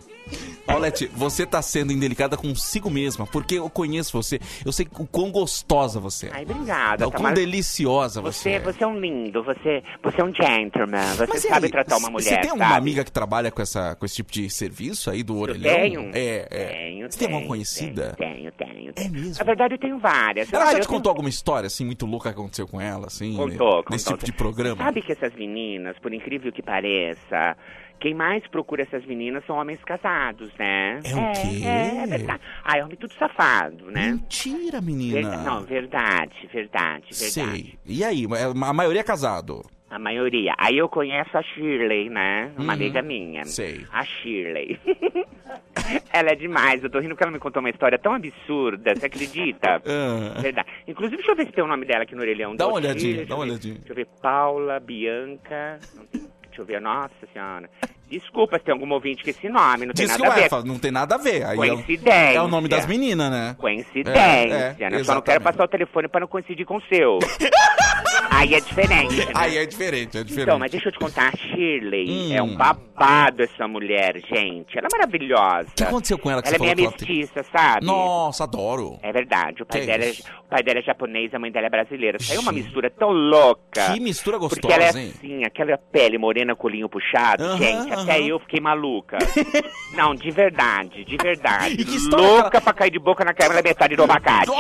Paulette, 0.65 1.07
você 1.13 1.45
tá 1.45 1.61
sendo 1.61 1.93
indelicada 1.93 2.35
consigo 2.35 2.89
mesma, 2.89 3.25
porque 3.27 3.55
eu 3.55 3.69
conheço 3.69 4.11
você. 4.21 4.39
Eu 4.65 4.71
sei 4.71 4.87
o 4.97 5.05
quão 5.05 5.31
gostosa 5.31 5.99
você 5.99 6.27
é. 6.27 6.31
Ai, 6.33 6.43
obrigada. 6.43 7.07
o 7.07 7.11
tá 7.11 7.17
quão 7.19 7.33
deliciosa 7.33 8.21
você, 8.21 8.39
Você, 8.41 8.49
é. 8.51 8.59
você 8.59 8.83
é 8.83 8.87
um 8.87 8.99
lindo, 8.99 9.43
você, 9.43 9.83
você 10.03 10.21
é 10.21 10.23
um 10.23 10.33
gentleman, 10.33 11.13
você 11.15 11.27
Mas 11.27 11.41
sabe 11.43 11.65
aí, 11.67 11.71
tratar 11.71 11.97
uma 11.97 12.09
mulher, 12.09 12.23
Você 12.29 12.37
tem 12.37 12.49
alguma 12.49 12.69
sabe? 12.69 12.77
amiga 12.79 13.03
que 13.03 13.11
trabalha 13.11 13.51
com, 13.51 13.61
essa, 13.61 13.95
com 13.95 14.05
esse 14.05 14.15
tipo 14.15 14.31
de 14.31 14.49
serviço 14.49 15.09
aí 15.09 15.21
do 15.23 15.37
orelhão? 15.37 15.73
tenho. 15.75 16.11
É, 16.13 16.47
é. 16.49 16.65
Tenho, 16.73 17.11
Você 17.11 17.19
tem 17.19 17.27
tenho, 17.27 17.47
conhecida? 17.47 18.15
Tenho, 18.17 18.51
tenho. 18.51 18.93
É 18.95 19.07
mesmo? 19.07 19.35
Na 19.37 19.43
verdade, 19.45 19.75
eu 19.75 19.79
tenho 19.79 19.99
várias. 19.99 20.51
Ela 20.51 20.65
já 20.65 20.71
eu 20.71 20.79
te 20.81 20.87
tenho- 20.87 20.97
contou 20.97 21.09
alguma 21.11 21.29
história, 21.29 21.67
assim, 21.67 21.85
muito 21.85 22.05
louca 22.05 22.33
que 22.33 22.39
aconteceu 22.39 22.67
com 22.67 22.81
ela, 22.81 23.07
assim? 23.07 23.35
Contou, 23.35 23.83
Nesse 23.89 24.05
contou. 24.05 24.17
tipo 24.17 24.25
de 24.25 24.31
programa? 24.33 24.83
Sabe 24.83 25.01
que 25.01 25.11
essas 25.11 25.33
meninas, 25.35 25.97
por 25.99 26.13
incrível 26.13 26.51
que 26.51 26.61
pareça, 26.63 27.55
quem 27.99 28.13
mais 28.13 28.45
procura 28.47 28.83
essas 28.83 29.05
meninas 29.05 29.45
são 29.45 29.55
homens 29.57 29.83
casados, 29.83 30.51
né? 30.59 30.99
É 31.03 31.15
o 31.15 31.31
quê? 31.33 31.65
É, 31.65 32.03
é 32.03 32.07
verdade. 32.07 32.41
Ah, 32.63 32.77
é 32.77 32.83
homem 32.83 32.95
tudo 32.97 33.13
safado, 33.13 33.89
né? 33.91 34.11
Mentira, 34.11 34.81
menina. 34.81 35.21
Verda- 35.29 35.37
Não, 35.43 35.61
verdade, 35.63 36.49
verdade, 36.53 37.05
verdade. 37.11 37.15
Sei. 37.15 37.73
E 37.85 38.03
aí, 38.03 38.25
a 38.63 38.73
maioria 38.73 39.01
é 39.01 39.03
casado? 39.03 39.61
A 39.89 39.99
maioria. 39.99 40.53
Aí 40.57 40.77
eu 40.77 40.89
conheço 40.89 41.37
a 41.37 41.41
Shirley, 41.43 42.09
né? 42.09 42.51
Uma 42.57 42.65
Uhum. 42.65 42.71
amiga 42.71 43.01
minha. 43.01 43.45
Sei. 43.45 43.85
A 43.93 44.03
Shirley. 44.03 44.77
ela 46.11 46.31
é 46.31 46.35
demais. 46.35 46.83
Eu 46.83 46.89
tô 46.89 46.99
rindo 46.99 47.09
porque 47.11 47.23
ela 47.23 47.31
me 47.31 47.39
contou 47.39 47.61
uma 47.61 47.69
história 47.69 47.97
tão 47.97 48.13
absurda. 48.13 48.93
Você 48.95 49.05
acredita? 49.05 49.81
Ah. 49.87 50.41
Verdade. 50.41 50.67
Inclusive, 50.87 51.17
deixa 51.17 51.31
eu 51.31 51.35
ver 51.35 51.45
se 51.45 51.51
tem 51.51 51.63
o 51.63 51.67
nome 51.67 51.85
dela 51.85 52.03
aqui 52.03 52.15
no 52.15 52.21
orelhão. 52.21 52.55
Dá 52.55 52.67
uma 52.67 52.75
olhadinha, 52.75 53.25
dá 53.25 53.35
uma 53.35 53.45
olhadinha. 53.45 53.75
Deixa 53.75 53.91
eu 53.91 53.95
ver. 53.95 54.07
Paula, 54.21 54.79
Bianca. 54.79 55.79
Não 55.95 56.05
tem- 56.07 56.27
Deixa 56.55 56.61
eu 56.61 56.65
ver. 56.65 56.79
Nossa 56.79 57.09
senhora. 57.33 57.69
Desculpa 58.09 58.57
se 58.57 58.63
tem 58.63 58.73
algum 58.73 58.89
ouvinte 58.93 59.23
com 59.23 59.29
esse 59.29 59.49
nome. 59.49 59.85
Não 59.87 59.93
tem 59.93 60.05
Diz 60.05 60.15
que 60.15 60.21
nada 60.21 60.33
a 60.33 60.35
ué, 60.37 60.43
ver. 60.43 60.49
fala, 60.49 60.63
não 60.63 60.79
tem 60.79 60.91
nada 60.91 61.15
a 61.15 61.17
ver. 61.17 61.43
Aí 61.43 61.53
é 61.53 61.55
Coincidência. 61.55 62.37
É 62.37 62.41
o 62.41 62.47
nome 62.47 62.69
das 62.69 62.85
meninas, 62.85 63.29
né? 63.29 63.55
Coincidência. 63.57 64.19
É, 64.19 64.75
é, 64.79 64.89
né? 64.89 64.99
Eu 64.99 65.03
só 65.05 65.15
não 65.15 65.21
quero 65.21 65.41
passar 65.41 65.65
o 65.65 65.67
telefone 65.67 66.07
pra 66.07 66.21
não 66.21 66.27
coincidir 66.27 66.65
com 66.65 66.77
o 66.77 66.81
seu. 66.83 67.19
Aí 68.35 68.53
é 68.53 68.59
diferente. 68.59 69.15
né? 69.15 69.31
Aí 69.33 69.57
é 69.57 69.65
diferente, 69.65 70.17
é 70.17 70.23
diferente. 70.23 70.43
Então, 70.43 70.59
mas 70.59 70.71
deixa 70.71 70.89
eu 70.89 70.91
te 70.91 70.99
contar, 70.99 71.29
a 71.33 71.37
Shirley 71.37 72.09
Hum. 72.09 72.33
é 72.33 72.41
um 72.41 72.55
babado 72.55 73.43
essa 73.43 73.67
mulher, 73.67 74.15
gente. 74.29 74.77
Ela 74.77 74.87
é 74.91 74.97
maravilhosa. 74.97 75.69
O 75.69 75.75
que 75.75 75.83
aconteceu 75.83 76.17
com 76.17 76.29
ela 76.29 76.41
que 76.41 76.47
Ela 76.49 76.57
é 76.57 76.59
meio 76.75 76.75
tem- 76.75 76.85
mestiça, 77.07 77.43
sabe? 77.51 77.85
Nossa, 77.85 78.43
adoro. 78.43 78.99
É 79.01 79.11
verdade. 79.11 79.63
O 79.63 79.65
pai, 79.65 79.81
Que 79.81 79.85
dela 79.87 80.03
é, 80.05 80.09
o 80.11 80.49
pai 80.49 80.63
dela 80.63 80.79
é 80.79 80.81
japonês, 80.83 81.33
a 81.33 81.39
mãe 81.39 81.51
dela 81.51 81.67
é 81.67 81.69
brasileira. 81.69 82.17
Saiu 82.19 82.41
uma 82.41 82.51
mistura 82.51 82.89
tão 82.89 83.09
louca. 83.09 83.93
Que 83.93 83.99
mistura 83.99 84.37
gostosa, 84.37 84.61
Porque 84.61 84.73
ela 84.73 84.83
é 84.83 85.01
hein? 85.01 85.13
assim, 85.15 85.43
aquela 85.45 85.77
pele 85.77 86.17
morena, 86.17 86.55
colinho 86.55 86.89
puxado. 86.89 87.43
Aham, 87.43 87.57
gente, 87.57 87.93
até 87.93 88.17
aham. 88.17 88.27
eu 88.27 88.39
fiquei 88.39 88.59
maluca. 88.59 89.17
Não, 89.95 90.13
de 90.13 90.29
verdade, 90.31 91.03
de 91.05 91.17
verdade. 91.17 91.75
E 91.75 91.85
que 91.85 91.95
história 91.95 92.25
louca 92.25 92.59
pra 92.61 92.73
cair 92.73 92.91
de 92.91 92.99
boca 92.99 93.23
na 93.23 93.33
câmera 93.33 93.61
metade 93.61 93.95
do 93.95 94.03
abacate. 94.03 94.51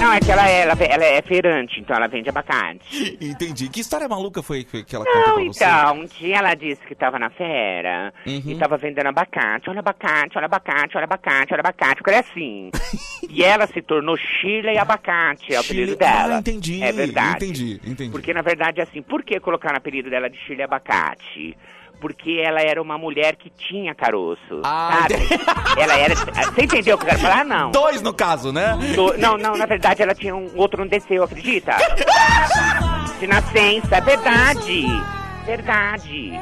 Não, 0.00 0.12
é 0.14 0.18
que 0.20 0.30
ela 0.32 0.48
é, 0.48 0.62
ela, 0.62 0.72
ela 0.82 1.04
é 1.04 1.22
feirante, 1.22 1.78
então 1.80 1.94
ela 1.94 2.08
vende 2.08 2.28
abacate. 2.28 3.18
Entendi. 3.20 3.68
Que 3.68 3.80
história 3.80 4.08
maluca 4.08 4.42
foi 4.42 4.64
que 4.64 4.82
que 4.82 4.96
ela 4.96 5.04
contou 5.04 5.20
Não, 5.20 5.34
pra 5.34 5.44
você? 5.44 5.64
então, 5.64 6.00
um 6.00 6.04
dia 6.06 6.36
ela 6.38 6.54
disse 6.54 6.80
que 6.86 6.94
tava 6.94 7.18
na 7.18 7.28
feira 7.30 8.12
Uhum. 8.26 8.42
e 8.46 8.58
tava 8.58 8.76
vendendo 8.78 9.08
abacate. 9.08 9.68
Olha 9.68 9.80
abacate, 9.80 10.38
olha 10.38 10.46
abacate, 10.46 10.96
olha 10.96 11.04
abacate, 11.04 11.52
olha 11.52 11.60
abacate. 11.60 11.96
Porque 11.96 12.10
ela 12.10 12.16
é 12.18 12.20
assim. 12.20 12.70
e 13.28 13.44
ela 13.44 13.66
se 13.66 13.82
tornou 13.82 14.16
Shirley 14.16 14.78
Abacate, 14.78 15.52
é 15.54 15.58
o 15.58 15.60
apelido 15.60 15.92
Shirley- 15.92 15.96
dela. 15.98 16.36
Ah, 16.36 16.38
entendi. 16.40 16.82
É 16.82 16.92
verdade. 16.92 17.44
Entendi, 17.44 17.80
entendi. 17.84 18.10
Porque, 18.10 18.32
na 18.32 18.42
verdade, 18.42 18.80
é 18.80 18.84
assim, 18.84 19.02
por 19.02 19.22
que 19.22 19.38
colocar 19.38 19.74
o 19.74 19.76
apelido 19.76 20.08
dela 20.08 20.30
de 20.30 20.38
Shirley 20.38 20.62
Abacate? 20.64 21.56
Porque 22.00 22.42
ela 22.42 22.60
era 22.60 22.80
uma 22.80 22.96
mulher 22.96 23.36
que 23.36 23.50
tinha 23.50 23.94
caroço, 23.94 24.62
Ah, 24.64 25.02
sabe? 25.02 25.14
ela 25.78 25.98
era... 25.98 26.14
Você 26.14 26.62
entendeu 26.64 26.96
o 26.96 26.98
que 26.98 27.04
eu 27.04 27.08
quero 27.10 27.18
falar? 27.20 27.44
Não. 27.44 27.70
Dois 27.70 28.00
no 28.00 28.12
caso, 28.14 28.52
né? 28.52 28.78
Do- 28.94 29.16
Não, 29.18 29.36
não, 29.36 29.54
na 29.56 29.66
verdade 29.66 30.02
ela 30.02 30.14
tinha 30.14 30.34
um 30.34 30.50
outro 30.56 30.80
não 30.80 30.88
desceu, 30.88 31.22
acredita? 31.22 31.76
De 33.20 33.26
nascença, 33.26 33.96
é 33.96 34.00
verdade. 34.00 34.86
Verdade. 35.44 36.32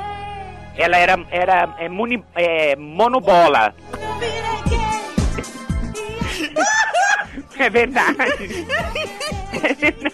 Ela 0.76 0.96
era, 0.96 1.18
era 1.30 1.74
é, 1.78 1.88
muni, 1.88 2.22
é, 2.36 2.76
monobola. 2.76 3.74
É 7.58 7.68
verdade. 7.70 8.66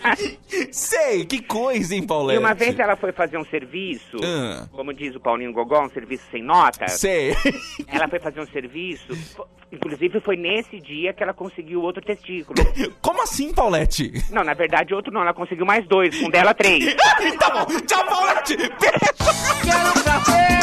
É. 0.04 0.68
Sei, 0.70 1.24
que 1.24 1.40
coisa, 1.42 1.94
hein, 1.94 2.06
Paulette? 2.06 2.38
E 2.38 2.44
uma 2.44 2.54
vez 2.54 2.78
ela 2.78 2.94
foi 2.96 3.10
fazer 3.12 3.38
um 3.38 3.44
serviço, 3.46 4.18
Ah. 4.22 4.66
como 4.72 4.92
diz 4.92 5.14
o 5.14 5.20
Paulinho 5.20 5.52
Gogó, 5.52 5.82
um 5.84 5.88
serviço 5.90 6.24
sem 6.30 6.42
nota. 6.42 6.86
Sei. 6.88 7.34
Ela 7.88 8.06
foi 8.08 8.18
fazer 8.20 8.40
um 8.40 8.46
serviço, 8.46 9.06
inclusive 9.72 10.20
foi 10.20 10.36
nesse 10.36 10.78
dia 10.80 11.12
que 11.12 11.22
ela 11.22 11.32
conseguiu 11.32 11.80
outro 11.82 12.02
testículo. 12.04 12.54
Como 13.00 13.22
assim, 13.22 13.52
Paulette? 13.54 14.12
Não, 14.30 14.44
na 14.44 14.54
verdade 14.54 14.94
outro 14.94 15.12
não, 15.12 15.22
ela 15.22 15.32
conseguiu 15.34 15.64
mais 15.66 15.86
dois, 15.86 16.16
com 16.20 16.28
dela 16.30 16.52
três. 16.54 16.94
tá 17.38 17.50
bom, 17.50 17.66
tchau, 17.80 18.04
Paulette! 18.06 18.56
Quero 18.56 19.88
um 19.88 20.04
café! 20.04 20.58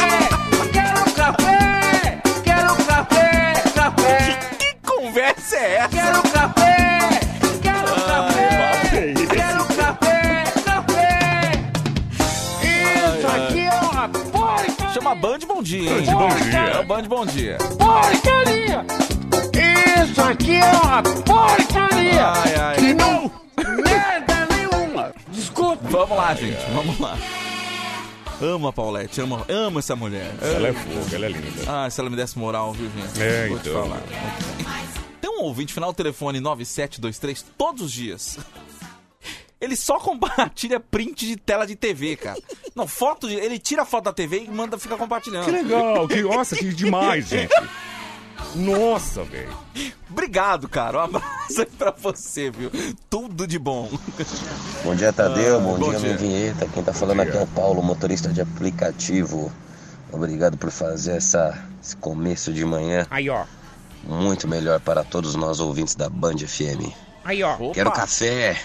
Quero 0.72 1.00
um 1.00 1.12
café! 1.14 2.22
Quero 2.44 2.72
um 2.72 2.84
café! 2.86 3.52
Café! 3.74 4.50
Que 4.58 4.74
conversa 4.88 5.56
é 5.56 5.74
essa? 5.76 5.88
Quero 5.88 6.18
um 6.18 6.22
café! 6.22 7.31
Quero 7.92 8.04
café! 8.06 9.14
Quero 9.26 9.64
café! 9.76 10.44
Café! 10.64 11.50
Isso 12.62 13.26
aqui 13.26 13.60
é 13.60 13.80
uma 13.80 14.08
porcaria! 14.08 14.92
Chama 14.94 15.14
Band 15.14 15.38
Bom 15.46 15.62
Dia, 15.62 15.90
hein? 15.98 16.06
Band 16.06 16.14
Bom 16.14 16.34
Dia. 16.36 16.58
É 16.58 16.80
o 16.80 16.84
Band 16.86 17.02
Bom 17.02 17.26
Dia. 17.26 17.58
Porcaria! 17.78 18.86
Isso 20.04 20.20
aqui 20.22 20.54
é 20.56 20.72
uma 20.72 21.02
porcaria! 21.02 22.26
Ai, 22.26 22.54
ai. 22.56 22.76
Que 22.76 22.94
não 22.94 23.30
merda 23.58 24.46
nenhuma! 24.50 25.12
Desculpa! 25.28 25.82
Vamos 25.88 26.16
lá, 26.16 26.34
gente, 26.34 26.58
vamos 26.72 26.98
lá. 26.98 27.16
Amo 28.40 28.66
a 28.66 28.72
Paulette, 28.72 29.20
amo, 29.20 29.40
amo 29.48 29.78
essa 29.78 29.94
mulher. 29.94 30.28
Ela 30.42 30.68
é 30.68 30.72
fogo, 30.72 31.06
ela 31.14 31.26
é 31.26 31.28
linda. 31.28 31.62
Ah, 31.68 31.88
se 31.88 32.00
ela 32.00 32.10
me 32.10 32.16
desse 32.16 32.36
moral, 32.36 32.72
viu, 32.72 32.90
gente? 32.90 33.22
É, 33.22 33.46
Vou 33.46 33.58
te 33.60 33.68
então. 33.68 33.82
falar. 33.84 34.00
Um 35.38 35.44
ouvinte, 35.44 35.72
final 35.72 35.92
do 35.92 35.96
telefone 35.96 36.40
9723, 36.40 37.44
todos 37.56 37.82
os 37.82 37.92
dias. 37.92 38.38
Ele 39.60 39.76
só 39.76 39.98
compartilha 40.00 40.80
print 40.80 41.24
de 41.24 41.36
tela 41.36 41.64
de 41.64 41.76
TV, 41.76 42.16
cara. 42.16 42.38
Não, 42.74 42.88
foto 42.88 43.28
de. 43.28 43.34
Ele 43.34 43.60
tira 43.60 43.82
a 43.82 43.84
foto 43.84 44.04
da 44.04 44.12
TV 44.12 44.44
e 44.44 44.50
manda 44.50 44.76
ficar 44.76 44.96
compartilhando. 44.96 45.44
Que 45.44 45.52
legal, 45.52 46.08
que, 46.08 46.20
nossa, 46.22 46.56
que 46.56 46.74
demais, 46.74 47.28
gente. 47.28 47.54
Nossa, 48.56 49.22
velho. 49.22 49.56
Obrigado, 50.10 50.68
cara. 50.68 50.98
Um 50.98 51.00
abraço 51.02 51.60
aí 51.60 51.66
pra 51.66 51.92
você, 51.92 52.50
viu? 52.50 52.70
Tudo 53.08 53.46
de 53.46 53.58
bom. 53.58 53.88
Bom 54.84 54.96
dia, 54.96 55.12
Tadeu. 55.12 55.56
Ah, 55.56 55.60
bom, 55.60 55.78
bom 55.78 55.90
dia, 55.90 56.00
dia. 56.00 56.08
minha 56.08 56.16
vinheta. 56.18 56.66
Quem 56.66 56.82
tá 56.82 56.92
falando 56.92 57.20
aqui 57.20 57.36
é 57.36 57.40
o 57.40 57.46
Paulo, 57.46 57.82
motorista 57.82 58.30
de 58.30 58.40
aplicativo. 58.40 59.50
Obrigado 60.10 60.58
por 60.58 60.70
fazer 60.70 61.12
essa, 61.12 61.64
esse 61.82 61.96
começo 61.96 62.52
de 62.52 62.64
manhã 62.64 63.06
Aí, 63.10 63.30
ó. 63.30 63.44
Muito 64.04 64.48
melhor 64.48 64.80
para 64.80 65.04
todos 65.04 65.34
nós 65.34 65.60
ouvintes 65.60 65.94
da 65.94 66.08
Band 66.08 66.38
FM. 66.38 66.92
Aí, 67.24 67.42
ó. 67.42 67.56
Quero 67.72 67.90
café. 67.92 68.60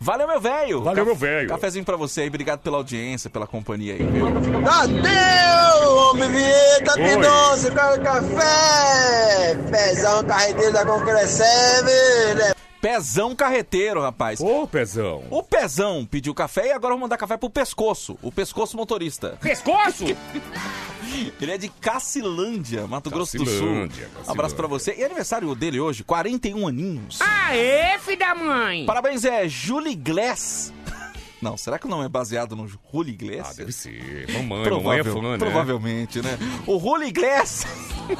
Valeu, 0.00 0.28
meu 0.28 0.40
velho. 0.40 0.82
Valeu, 0.82 1.04
meu 1.04 1.14
velho. 1.16 1.48
Cafezinho 1.48 1.84
pra 1.84 1.96
você 1.96 2.22
aí. 2.22 2.28
Obrigado 2.28 2.60
pela 2.60 2.76
audiência, 2.76 3.28
pela 3.28 3.46
companhia 3.46 3.94
aí, 3.94 4.02
viu? 4.02 4.26
Tadeu, 4.62 5.96
homem 5.96 6.30
vinheta. 6.30 6.92
Pidonce, 6.92 7.70
quero 7.70 8.02
café! 8.02 9.56
Pezão, 9.70 10.24
carreteiro 10.24 10.72
da 10.72 10.86
Concresceve, 10.86 12.34
né? 12.36 12.52
Pezão 12.80 13.34
carreteiro, 13.34 14.00
rapaz. 14.00 14.40
Ô, 14.40 14.66
Pezão. 14.68 15.24
O 15.30 15.42
Pezão 15.42 16.06
pediu 16.06 16.32
café 16.32 16.68
e 16.68 16.72
agora 16.72 16.94
eu 16.94 16.98
vou 16.98 17.06
mandar 17.06 17.16
café 17.16 17.36
pro 17.36 17.50
pescoço. 17.50 18.16
O 18.22 18.30
pescoço 18.30 18.76
motorista. 18.76 19.36
Pescoço? 19.40 20.04
Ele 21.40 21.52
é 21.52 21.58
de 21.58 21.68
Cacilândia, 21.68 22.86
Mato 22.86 23.10
Grosso 23.10 23.36
do 23.36 23.44
Sul. 23.44 23.52
Cacilândia, 23.54 23.78
Um 23.78 24.08
Cacilândia. 24.08 24.32
abraço 24.32 24.54
pra 24.56 24.66
você. 24.66 24.94
E 24.98 25.04
aniversário 25.04 25.54
dele 25.54 25.80
hoje, 25.80 26.04
41 26.04 26.66
aninhos. 26.68 27.18
Aê, 27.20 27.98
filho 27.98 28.18
da 28.18 28.34
mãe! 28.34 28.84
Parabéns, 28.86 29.24
é 29.24 29.48
Julie 29.48 29.94
Glass. 29.94 30.72
Não, 31.40 31.56
será 31.56 31.78
que 31.78 31.86
não 31.86 32.02
é 32.02 32.08
baseado 32.08 32.56
no 32.56 32.66
Julio 32.66 33.12
Iglesias? 33.12 33.50
Ah, 33.50 33.54
deve 33.56 33.72
ser. 33.72 34.26
Mamãe, 34.32 34.70
mamãe 34.70 34.98
é 34.98 35.04
fã, 35.04 35.20
né? 35.22 35.38
Provavelmente, 35.38 36.20
né? 36.20 36.36
O 36.66 36.80
Julio 36.80 37.06
Iglesias, 37.06 37.64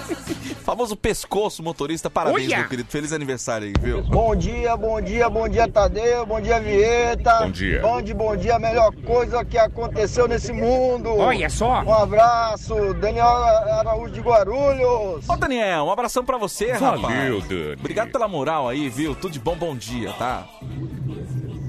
famoso 0.65 0.97
pescoço 0.97 1.63
motorista. 1.63 2.09
Parabéns, 2.09 2.47
Olha! 2.47 2.59
meu 2.59 2.69
querido. 2.69 2.89
Feliz 2.89 3.13
aniversário 3.13 3.67
aí, 3.67 3.75
viu? 3.81 4.03
Bom 4.05 4.37
dia, 4.37 4.77
bom 4.77 5.01
dia, 5.01 5.29
bom 5.29 5.49
dia, 5.49 5.67
Tadeu, 5.69 6.25
bom 6.25 6.41
dia, 6.41 6.61
Vieta. 6.61 7.41
Bom 7.41 7.51
dia. 7.51 7.81
Bom 7.83 8.03
dia, 8.03 8.15
bom 8.15 8.37
dia, 8.37 8.55
a 8.57 8.59
melhor 8.59 8.95
coisa 9.05 9.45
que 9.45 9.59
aconteceu 9.59 10.29
nesse 10.29 10.53
mundo. 10.53 11.17
Olha 11.17 11.51
só. 11.51 11.83
Um 11.83 11.93
abraço, 11.95 12.95
Daniel 12.95 13.27
Araújo 13.27 14.13
de 14.15 14.21
Guarulhos. 14.21 15.29
Ô, 15.29 15.37
Daniel, 15.37 15.85
um 15.85 15.91
abração 15.91 16.25
pra 16.25 16.39
você, 16.39 16.73
rapaz. 16.73 17.01
Valeu, 17.01 17.41
Dani. 17.41 17.77
Obrigado 17.79 18.13
pela 18.13 18.29
moral 18.29 18.69
aí, 18.69 18.89
viu? 18.89 19.15
Tudo 19.15 19.33
de 19.33 19.41
bom, 19.41 19.57
bom 19.57 19.77
dia, 19.77 20.13
tá? 20.13 20.47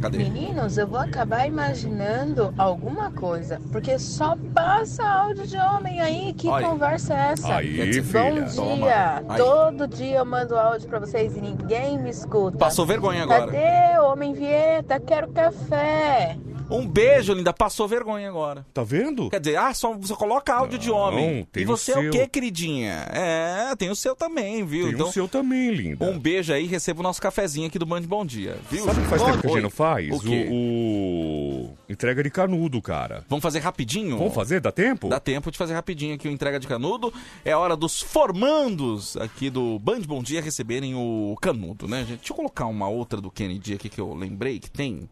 Cadê? 0.02 0.18
Meninos, 0.18 0.78
eu 0.78 0.88
vou 0.88 1.00
acabar 1.00 1.46
imaginando 1.46 2.54
alguma 2.58 3.12
coisa, 3.12 3.60
porque 3.72 4.00
só 4.00 4.38
passa 4.54 5.04
áudio 5.06 5.46
de 5.46 5.58
homem 5.58 6.00
aí. 6.00 6.34
Que 6.34 6.48
Olha. 6.48 6.68
conversa 6.68 7.14
é 7.14 7.32
essa? 7.34 7.56
Aí, 7.56 8.02
Bom 8.02 8.04
filha, 8.04 8.44
dia. 8.44 8.56
toma. 8.56 8.88
Aí. 9.28 9.38
Todo 9.38 9.88
dia 9.88 10.18
eu 10.18 10.26
mando 10.26 10.58
áudio 10.58 10.88
pra 10.88 11.00
vocês 11.00 11.36
e 11.36 11.42
ninguém 11.42 11.98
me 11.98 12.10
escuta. 12.10 12.58
Passou 12.58 12.86
vergonha 12.86 13.24
agora. 13.24 13.46
Cadê, 13.48 14.00
homem 14.00 14.34
Vieta? 14.34 15.00
Quero 15.00 15.28
café. 15.30 16.38
Um 16.70 16.88
beijo, 16.88 17.34
linda. 17.34 17.52
Passou 17.52 17.88
vergonha 17.88 18.30
agora. 18.30 18.66
Tá 18.74 18.84
vendo? 18.84 19.30
Quer 19.30 19.40
dizer, 19.40 19.58
ah, 19.58 19.74
só 19.74 19.94
você 19.94 20.14
coloca 20.14 20.54
áudio 20.54 20.78
de 20.78 20.92
homem. 20.92 21.48
tem 21.52 21.64
e 21.64 21.66
o 21.66 21.70
você 21.70 21.92
é 21.92 21.98
o 21.98 22.02
seu. 22.02 22.12
quê, 22.12 22.28
queridinha? 22.28 23.08
É, 23.12 23.76
tem 23.76 23.90
o 23.90 23.96
seu 23.96 24.16
também, 24.16 24.64
viu? 24.66 24.88
Tem 24.96 25.02
o 25.02 25.12
seu 25.12 25.28
também, 25.28 25.72
linda. 25.72 26.06
Um 26.06 26.20
beijo 26.20 26.54
aí, 26.54 26.66
receba 26.68 27.00
o 27.00 27.04
nosso 27.04 27.22
cafezinho 27.22 27.68
aqui 27.68 27.80
do 27.80 27.86
Band 27.86 28.02
Bom 28.02 28.26
Dia, 28.26 28.58
viu? 28.70 28.86
Sabe 28.86 29.00
o 29.00 29.04
que 29.04 29.10
faz 29.10 29.24
tempo 29.24 29.40
que 29.40 29.48
a 29.48 29.50
gente 29.50 29.62
não 29.62 29.70
faz? 29.70 30.10
O 30.12 30.20
quê? 30.20 30.48
o... 30.52 31.70
Entrega 31.90 32.22
de 32.22 32.30
canudo, 32.30 32.82
cara. 32.82 33.26
Vamos 33.28 33.42
fazer 33.42 33.60
rapidinho? 33.60 34.18
Vamos 34.18 34.34
fazer? 34.34 34.62
Dá 34.62 34.72
tempo? 34.72 35.10
Dá 35.10 35.20
tempo 35.20 35.52
de 35.52 35.58
fazer 35.58 35.74
rapidinho 35.74 36.14
aqui 36.16 36.28
o 36.28 36.32
entrega 36.32 36.60
de 36.60 36.68
canudo. 36.68 37.12
É 37.44 37.56
hora 37.56 37.76
dos 37.76 38.02
formandos 38.02 39.18
aqui 39.18 39.50
do 39.50 39.80
Band 39.80 40.02
Bom 40.02 40.22
Dia 40.22 40.42
receberem 40.42 40.94
o 40.96 41.36
canudo, 41.42 41.88
né, 41.88 42.00
gente? 42.02 42.20
Deixa 42.20 42.34
eu 42.34 42.38
colocar 42.38 42.68
uma 42.68 42.88
outra 42.88 43.20
do 43.20 43.32
Kennedy 43.32 43.74
aqui 43.74 43.90
que 43.90 44.00
eu 44.00 44.14
lembrei 44.14 44.60
que 44.60 44.70
tem. 44.70 45.10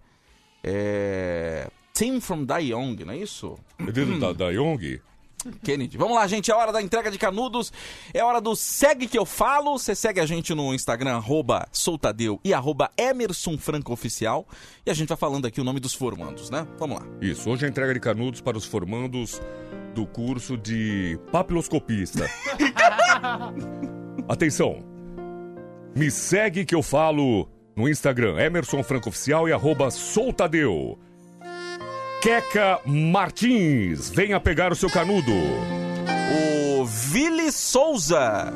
É. 0.70 1.68
Team 1.93 2.20
from 2.20 2.45
Young, 2.59 3.05
não 3.05 3.13
é 3.13 3.18
isso? 3.18 3.57
É 3.80 3.91
dedo 3.91 4.20
da, 4.20 4.34
da 4.34 4.49
Young? 4.49 4.99
Kennedy. 5.63 5.97
Vamos 5.97 6.15
lá, 6.15 6.28
gente. 6.28 6.51
É 6.51 6.55
hora 6.55 6.74
da 6.74 6.82
entrega 6.82 7.09
de 7.09 7.18
canudos. 7.18 7.72
É 8.13 8.22
hora 8.24 8.41
do 8.41 8.55
segue 8.55 9.07
que 9.07 9.18
eu 9.18 9.26
falo. 9.26 9.78
Você 9.78 9.95
segue 9.95 10.20
a 10.20 10.26
gente 10.26 10.53
no 10.53 10.74
Instagram, 10.74 11.15
arroba 11.15 11.68
Soltadeu 11.72 12.39
e 12.43 12.53
arroba 12.53 12.91
Emerson 12.97 13.57
Franco 13.57 13.93
Oficial. 13.93 14.45
E 14.86 14.91
a 14.91 14.93
gente 14.93 15.07
vai 15.07 15.18
falando 15.18 15.45
aqui 15.45 15.61
o 15.61 15.63
nome 15.63 15.80
dos 15.80 15.93
formandos, 15.93 16.49
né? 16.49 16.68
Vamos 16.78 16.99
lá. 16.99 17.07
Isso, 17.22 17.49
hoje 17.49 17.63
é 17.63 17.68
a 17.68 17.70
entrega 17.70 17.93
de 17.93 17.99
canudos 17.99 18.41
para 18.41 18.57
os 18.57 18.65
formandos 18.65 19.41
do 19.95 20.05
curso 20.05 20.57
de 20.57 21.18
papiloscopista. 21.32 22.30
Atenção! 24.28 24.84
Me 25.95 26.11
segue 26.11 26.65
que 26.65 26.76
eu 26.76 26.84
falo 26.84 27.49
no 27.78 27.88
Instagram, 27.88 28.39
Emerson 28.39 28.82
Franco 28.82 29.09
Oficial 29.09 29.47
e 29.47 29.53
arroba 29.53 29.91
Soltadeu. 29.91 30.97
Queca 32.23 32.80
Martins, 32.84 34.09
venha 34.09 34.39
pegar 34.39 34.71
o 34.71 34.75
seu 34.75 34.89
canudo. 34.89 35.32
O 36.73 36.84
Vili 36.84 37.51
Souza. 37.51 38.51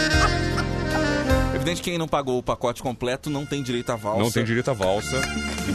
Evidente 1.66 1.82
que 1.82 1.90
quem 1.90 1.98
não 1.98 2.08
pagou 2.08 2.38
o 2.38 2.44
pacote 2.44 2.84
completo 2.84 3.28
não 3.28 3.44
tem 3.44 3.64
direito 3.64 3.92
à 3.92 3.96
valsa. 3.96 4.22
Não 4.22 4.32
tem 4.32 4.44
direito 4.44 4.70
a 4.70 4.74
valsa. 4.76 5.20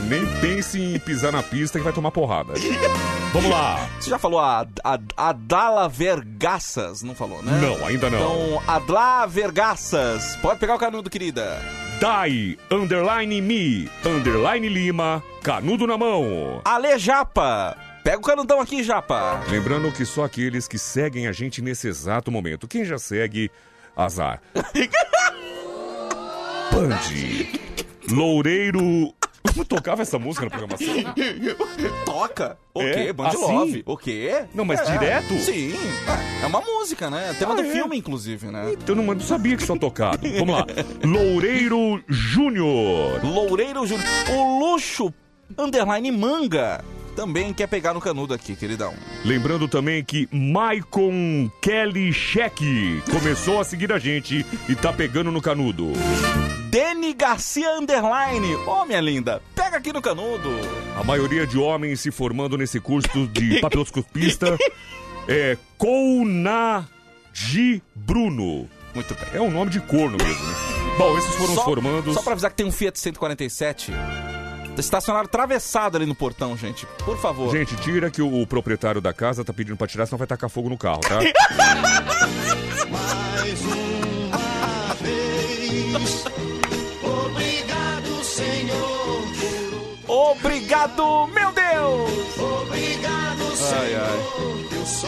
Nem 0.06 0.24
pense 0.40 0.80
em 0.80 0.96
pisar 1.00 1.32
na 1.32 1.42
pista 1.42 1.78
que 1.78 1.84
vai 1.84 1.92
tomar 1.92 2.12
porrada. 2.12 2.52
Vamos 3.32 3.50
lá. 3.50 3.90
Você 3.98 4.08
já 4.08 4.16
falou 4.16 4.38
a, 4.38 4.64
a, 4.84 4.98
Adala 5.16 5.88
Vergaças, 5.88 7.02
não 7.02 7.12
falou, 7.12 7.42
né? 7.42 7.60
Não, 7.60 7.84
ainda 7.84 8.08
não. 8.08 8.18
Então, 8.18 8.62
Adla 8.68 9.26
Vergaças. 9.26 10.36
Pode 10.36 10.60
pegar 10.60 10.76
o 10.76 10.78
canudo, 10.78 11.10
querida. 11.10 11.60
Dai, 12.00 12.56
underline 12.70 13.40
me, 13.40 13.90
underline 14.06 14.68
Lima, 14.68 15.20
canudo 15.42 15.88
na 15.88 15.98
mão. 15.98 16.62
Ale 16.64 17.00
Japa. 17.00 17.76
Pega 18.04 18.18
o 18.18 18.22
canudão 18.22 18.60
aqui, 18.60 18.84
Japa. 18.84 19.42
Lembrando 19.48 19.90
que 19.90 20.06
só 20.06 20.22
aqueles 20.22 20.68
que 20.68 20.78
seguem 20.78 21.26
a 21.26 21.32
gente 21.32 21.60
nesse 21.60 21.88
exato 21.88 22.30
momento. 22.30 22.68
Quem 22.68 22.84
já 22.84 22.96
segue, 22.96 23.50
azar. 23.96 24.40
Band. 26.88 28.14
Loureiro. 28.14 29.14
Eu 29.56 29.64
tocava 29.64 30.02
essa 30.02 30.18
música 30.18 30.44
na 30.46 30.50
programação? 30.50 30.86
Toca. 32.04 32.56
O 32.74 32.82
É? 32.82 32.92
quê? 33.06 33.12
Band 33.12 33.28
Assim? 33.28 33.38
Love. 33.40 33.82
O 33.84 33.96
quê? 33.96 34.44
Não, 34.54 34.64
mas 34.64 34.80
É, 34.80 34.92
direto? 34.92 35.38
Sim. 35.38 35.74
É 36.42 36.46
uma 36.46 36.60
música, 36.60 37.10
né? 37.10 37.34
Tema 37.38 37.52
Ah, 37.52 37.56
do 37.56 37.62
é? 37.62 37.72
filme, 37.72 37.96
inclusive, 37.98 38.46
né? 38.46 38.74
Eu 38.86 38.94
não, 38.94 39.04
não 39.04 39.20
sabia 39.20 39.56
que 39.56 39.62
só 39.64 39.76
tocado. 39.76 40.20
Vamos 40.38 40.54
lá. 40.54 40.66
Loureiro 41.04 42.02
Júnior. 42.08 43.24
Loureiro 43.24 43.86
Júnior. 43.86 44.06
O 44.30 44.58
Luxo 44.60 45.12
Underline 45.58 46.10
Manga 46.12 46.84
também 47.16 47.52
quer 47.52 47.66
pegar 47.66 47.92
no 47.92 48.00
canudo 48.00 48.32
aqui, 48.32 48.54
queridão. 48.54 48.94
Lembrando 49.24 49.66
também 49.68 50.02
que 50.04 50.28
Maicon 50.32 51.50
Kelly 51.60 52.12
Cheque 52.12 53.02
começou 53.10 53.60
a 53.60 53.64
seguir 53.64 53.92
a 53.92 53.98
gente 53.98 54.46
e 54.68 54.74
tá 54.76 54.92
pegando 54.92 55.30
no 55.32 55.42
canudo. 55.42 55.92
Deni 56.70 57.12
Garcia 57.12 57.76
Underline. 57.76 58.54
Ô, 58.66 58.84
minha 58.84 59.00
linda, 59.00 59.42
pega 59.56 59.76
aqui 59.78 59.92
no 59.92 60.00
canudo. 60.00 60.48
A 60.96 61.02
maioria 61.02 61.44
de 61.46 61.58
homens 61.58 62.00
se 62.00 62.10
formando 62.12 62.56
nesse 62.56 62.78
curso 62.78 63.26
de 63.26 63.58
papiloscopista 63.60 64.56
é 65.26 65.58
Kounaji 65.76 66.86
Bruno. 67.94 68.68
Muito 68.94 69.14
bem. 69.14 69.24
É 69.34 69.40
um 69.40 69.50
nome 69.50 69.70
de 69.70 69.80
corno 69.80 70.16
mesmo, 70.16 70.44
né? 70.46 70.54
Bom, 70.96 71.18
esses 71.18 71.34
foram 71.34 71.54
Só- 71.54 71.60
os 71.60 71.64
formandos. 71.64 72.14
Só 72.14 72.22
pra 72.22 72.32
avisar 72.32 72.50
que 72.50 72.56
tem 72.56 72.66
um 72.66 72.72
Fiat 72.72 72.98
147 72.98 73.92
estacionado 74.78 75.26
atravessado 75.26 75.96
ali 75.96 76.06
no 76.06 76.14
portão, 76.14 76.56
gente. 76.56 76.86
Por 77.04 77.18
favor. 77.18 77.50
Gente, 77.54 77.76
tira 77.76 78.10
que 78.10 78.22
o, 78.22 78.40
o 78.42 78.46
proprietário 78.46 79.00
da 79.00 79.12
casa 79.12 79.44
tá 79.44 79.52
pedindo 79.52 79.76
pra 79.76 79.86
tirar, 79.86 80.06
senão 80.06 80.16
vai 80.18 80.26
tacar 80.26 80.48
fogo 80.48 80.68
no 80.70 80.78
carro, 80.78 81.00
tá? 81.00 81.18
Mais 82.88 83.60
uma 83.62 84.94
vez. 84.94 86.19
Obrigado, 90.40 91.26
meu 91.28 91.52
Deus! 91.52 92.38
Obrigado, 92.38 93.40
Ai, 93.72 93.94
ai. 93.94 94.50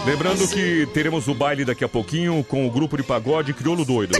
Lembrando 0.05 0.47
que 0.49 0.87
teremos 0.93 1.27
o 1.27 1.35
baile 1.35 1.65
daqui 1.65 1.85
a 1.85 1.89
pouquinho 1.89 2.45
com 2.45 2.67
o 2.67 2.71
grupo 2.71 2.97
de 2.97 3.03
pagode 3.03 3.55
Crioulo 3.55 3.85
Doido. 3.85 4.15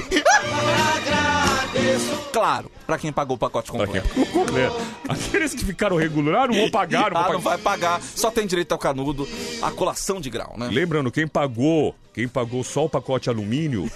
Claro, 2.33 2.71
pra 2.87 2.97
quem 2.97 3.13
pagou 3.13 3.37
o 3.37 3.39
pacote 3.39 3.71
completo. 3.71 4.09
Completo. 4.33 4.77
Aqueles 5.09 5.55
que 5.55 5.65
ficaram 5.65 5.97
regular 5.97 6.49
não 6.49 6.55
vão 6.55 6.71
pagar, 6.71 7.11
não 7.11 7.21
ah, 7.21 7.25
vão 7.25 7.33
não 7.35 7.41
vai 7.41 7.59
pagar. 7.59 8.01
Só 8.01 8.31
tem 8.31 8.47
direito 8.47 8.73
ao 8.73 8.79
canudo, 8.79 9.29
a 9.61 9.71
colação 9.71 10.21
de 10.21 10.31
grau, 10.31 10.55
né? 10.57 10.69
Lembrando, 10.73 11.11
quem 11.11 11.27
pagou, 11.27 11.95
quem 12.15 12.27
pagou 12.27 12.65
só 12.65 12.87
o 12.87 12.89
pacote 12.89 13.29
alumínio, 13.29 13.91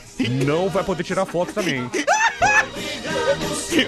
não 0.45 0.69
vai 0.69 0.85
poder 0.85 1.03
tirar 1.03 1.25
foto 1.25 1.53
também. 1.53 1.91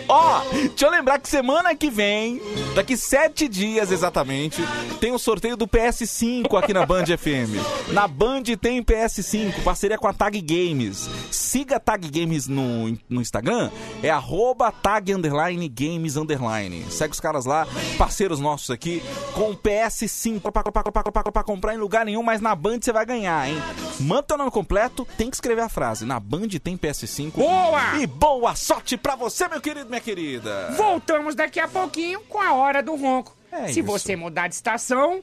Ó, 0.08 0.40
deixa 0.52 0.86
eu 0.86 0.90
lembrar 0.90 1.18
que 1.18 1.28
semana 1.28 1.74
que 1.74 1.90
vem, 1.90 2.40
daqui 2.74 2.96
sete 2.96 3.48
dias 3.48 3.90
exatamente, 3.90 4.62
tem 5.00 5.12
o 5.12 5.18
sorteio 5.18 5.56
do 5.56 5.66
PS5 5.66 6.58
aqui 6.58 6.72
na 6.72 6.84
Band 6.84 7.04
FM. 7.04 7.92
Na 7.92 8.08
Band 8.08 8.42
tem 8.60 8.82
PS5, 8.82 9.62
parceria 9.62 9.98
com 9.98 10.08
a 10.08 10.12
Tag 10.12 10.40
Games. 10.40 11.08
Siga 11.30 11.76
a 11.76 11.80
Tag 11.80 12.08
Games 12.10 12.46
no, 12.48 12.96
no 13.08 13.20
Instagram, 13.20 13.70
é 14.02 14.10
arroba 14.10 14.72
tag 14.72 15.12
underline 15.12 15.68
games 15.68 16.16
underline. 16.16 16.84
Segue 16.90 17.12
os 17.12 17.20
caras 17.20 17.44
lá, 17.44 17.66
parceiros 17.96 18.40
nossos 18.40 18.70
aqui, 18.70 19.02
com 19.34 19.54
PS5 19.54 20.40
pra, 20.40 20.62
pra, 20.62 20.72
pra, 20.72 20.82
pra, 20.82 21.02
pra, 21.02 21.32
pra 21.32 21.42
comprar 21.42 21.74
em 21.74 21.78
lugar 21.78 22.04
nenhum, 22.04 22.22
mas 22.22 22.40
na 22.40 22.54
Band 22.54 22.78
você 22.80 22.92
vai 22.92 23.06
ganhar, 23.06 23.48
hein? 23.48 23.56
Manda 24.00 24.22
teu 24.22 24.38
nome 24.38 24.50
completo, 24.50 25.06
tem 25.16 25.28
que 25.28 25.36
escrever 25.36 25.62
a 25.62 25.68
frase. 25.68 26.04
Na 26.04 26.20
Band 26.20 26.48
tem 26.62 26.76
PS5. 26.76 27.32
Boa! 27.32 27.96
E 27.98 28.06
boa 28.06 28.54
sorte 28.54 28.96
pra 28.96 29.16
você, 29.38 29.48
meu 29.48 29.60
querido, 29.60 29.88
minha 29.88 30.00
querida. 30.00 30.70
Voltamos 30.76 31.34
daqui 31.34 31.60
a 31.60 31.68
pouquinho 31.68 32.20
com 32.22 32.40
a 32.40 32.52
hora 32.54 32.82
do 32.82 32.96
ronco. 32.96 33.36
É 33.52 33.68
Se 33.68 33.80
isso. 33.80 33.84
você 33.84 34.16
mudar 34.16 34.48
de 34.48 34.54
estação, 34.54 35.22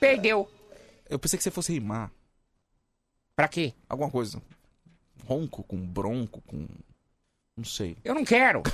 perdeu. 0.00 0.48
Eu 1.08 1.18
pensei 1.18 1.36
que 1.36 1.42
você 1.42 1.50
fosse 1.50 1.72
rimar. 1.72 2.10
Pra 3.36 3.46
quê? 3.48 3.72
Alguma 3.88 4.10
coisa. 4.10 4.40
Ronco 5.26 5.62
com 5.62 5.76
bronco, 5.76 6.42
com. 6.46 6.66
Não 7.56 7.64
sei. 7.64 7.96
Eu 8.04 8.14
não 8.14 8.24
quero. 8.24 8.62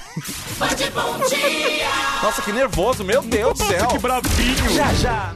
Nossa, 2.23 2.43
que 2.43 2.53
nervoso, 2.53 3.05
meu 3.05 3.23
Deus 3.23 3.59
do 3.59 3.65
céu. 3.67 3.89
que 3.89 3.99
bravinho. 3.99 4.71
Já, 4.71 4.93
já. 4.95 5.35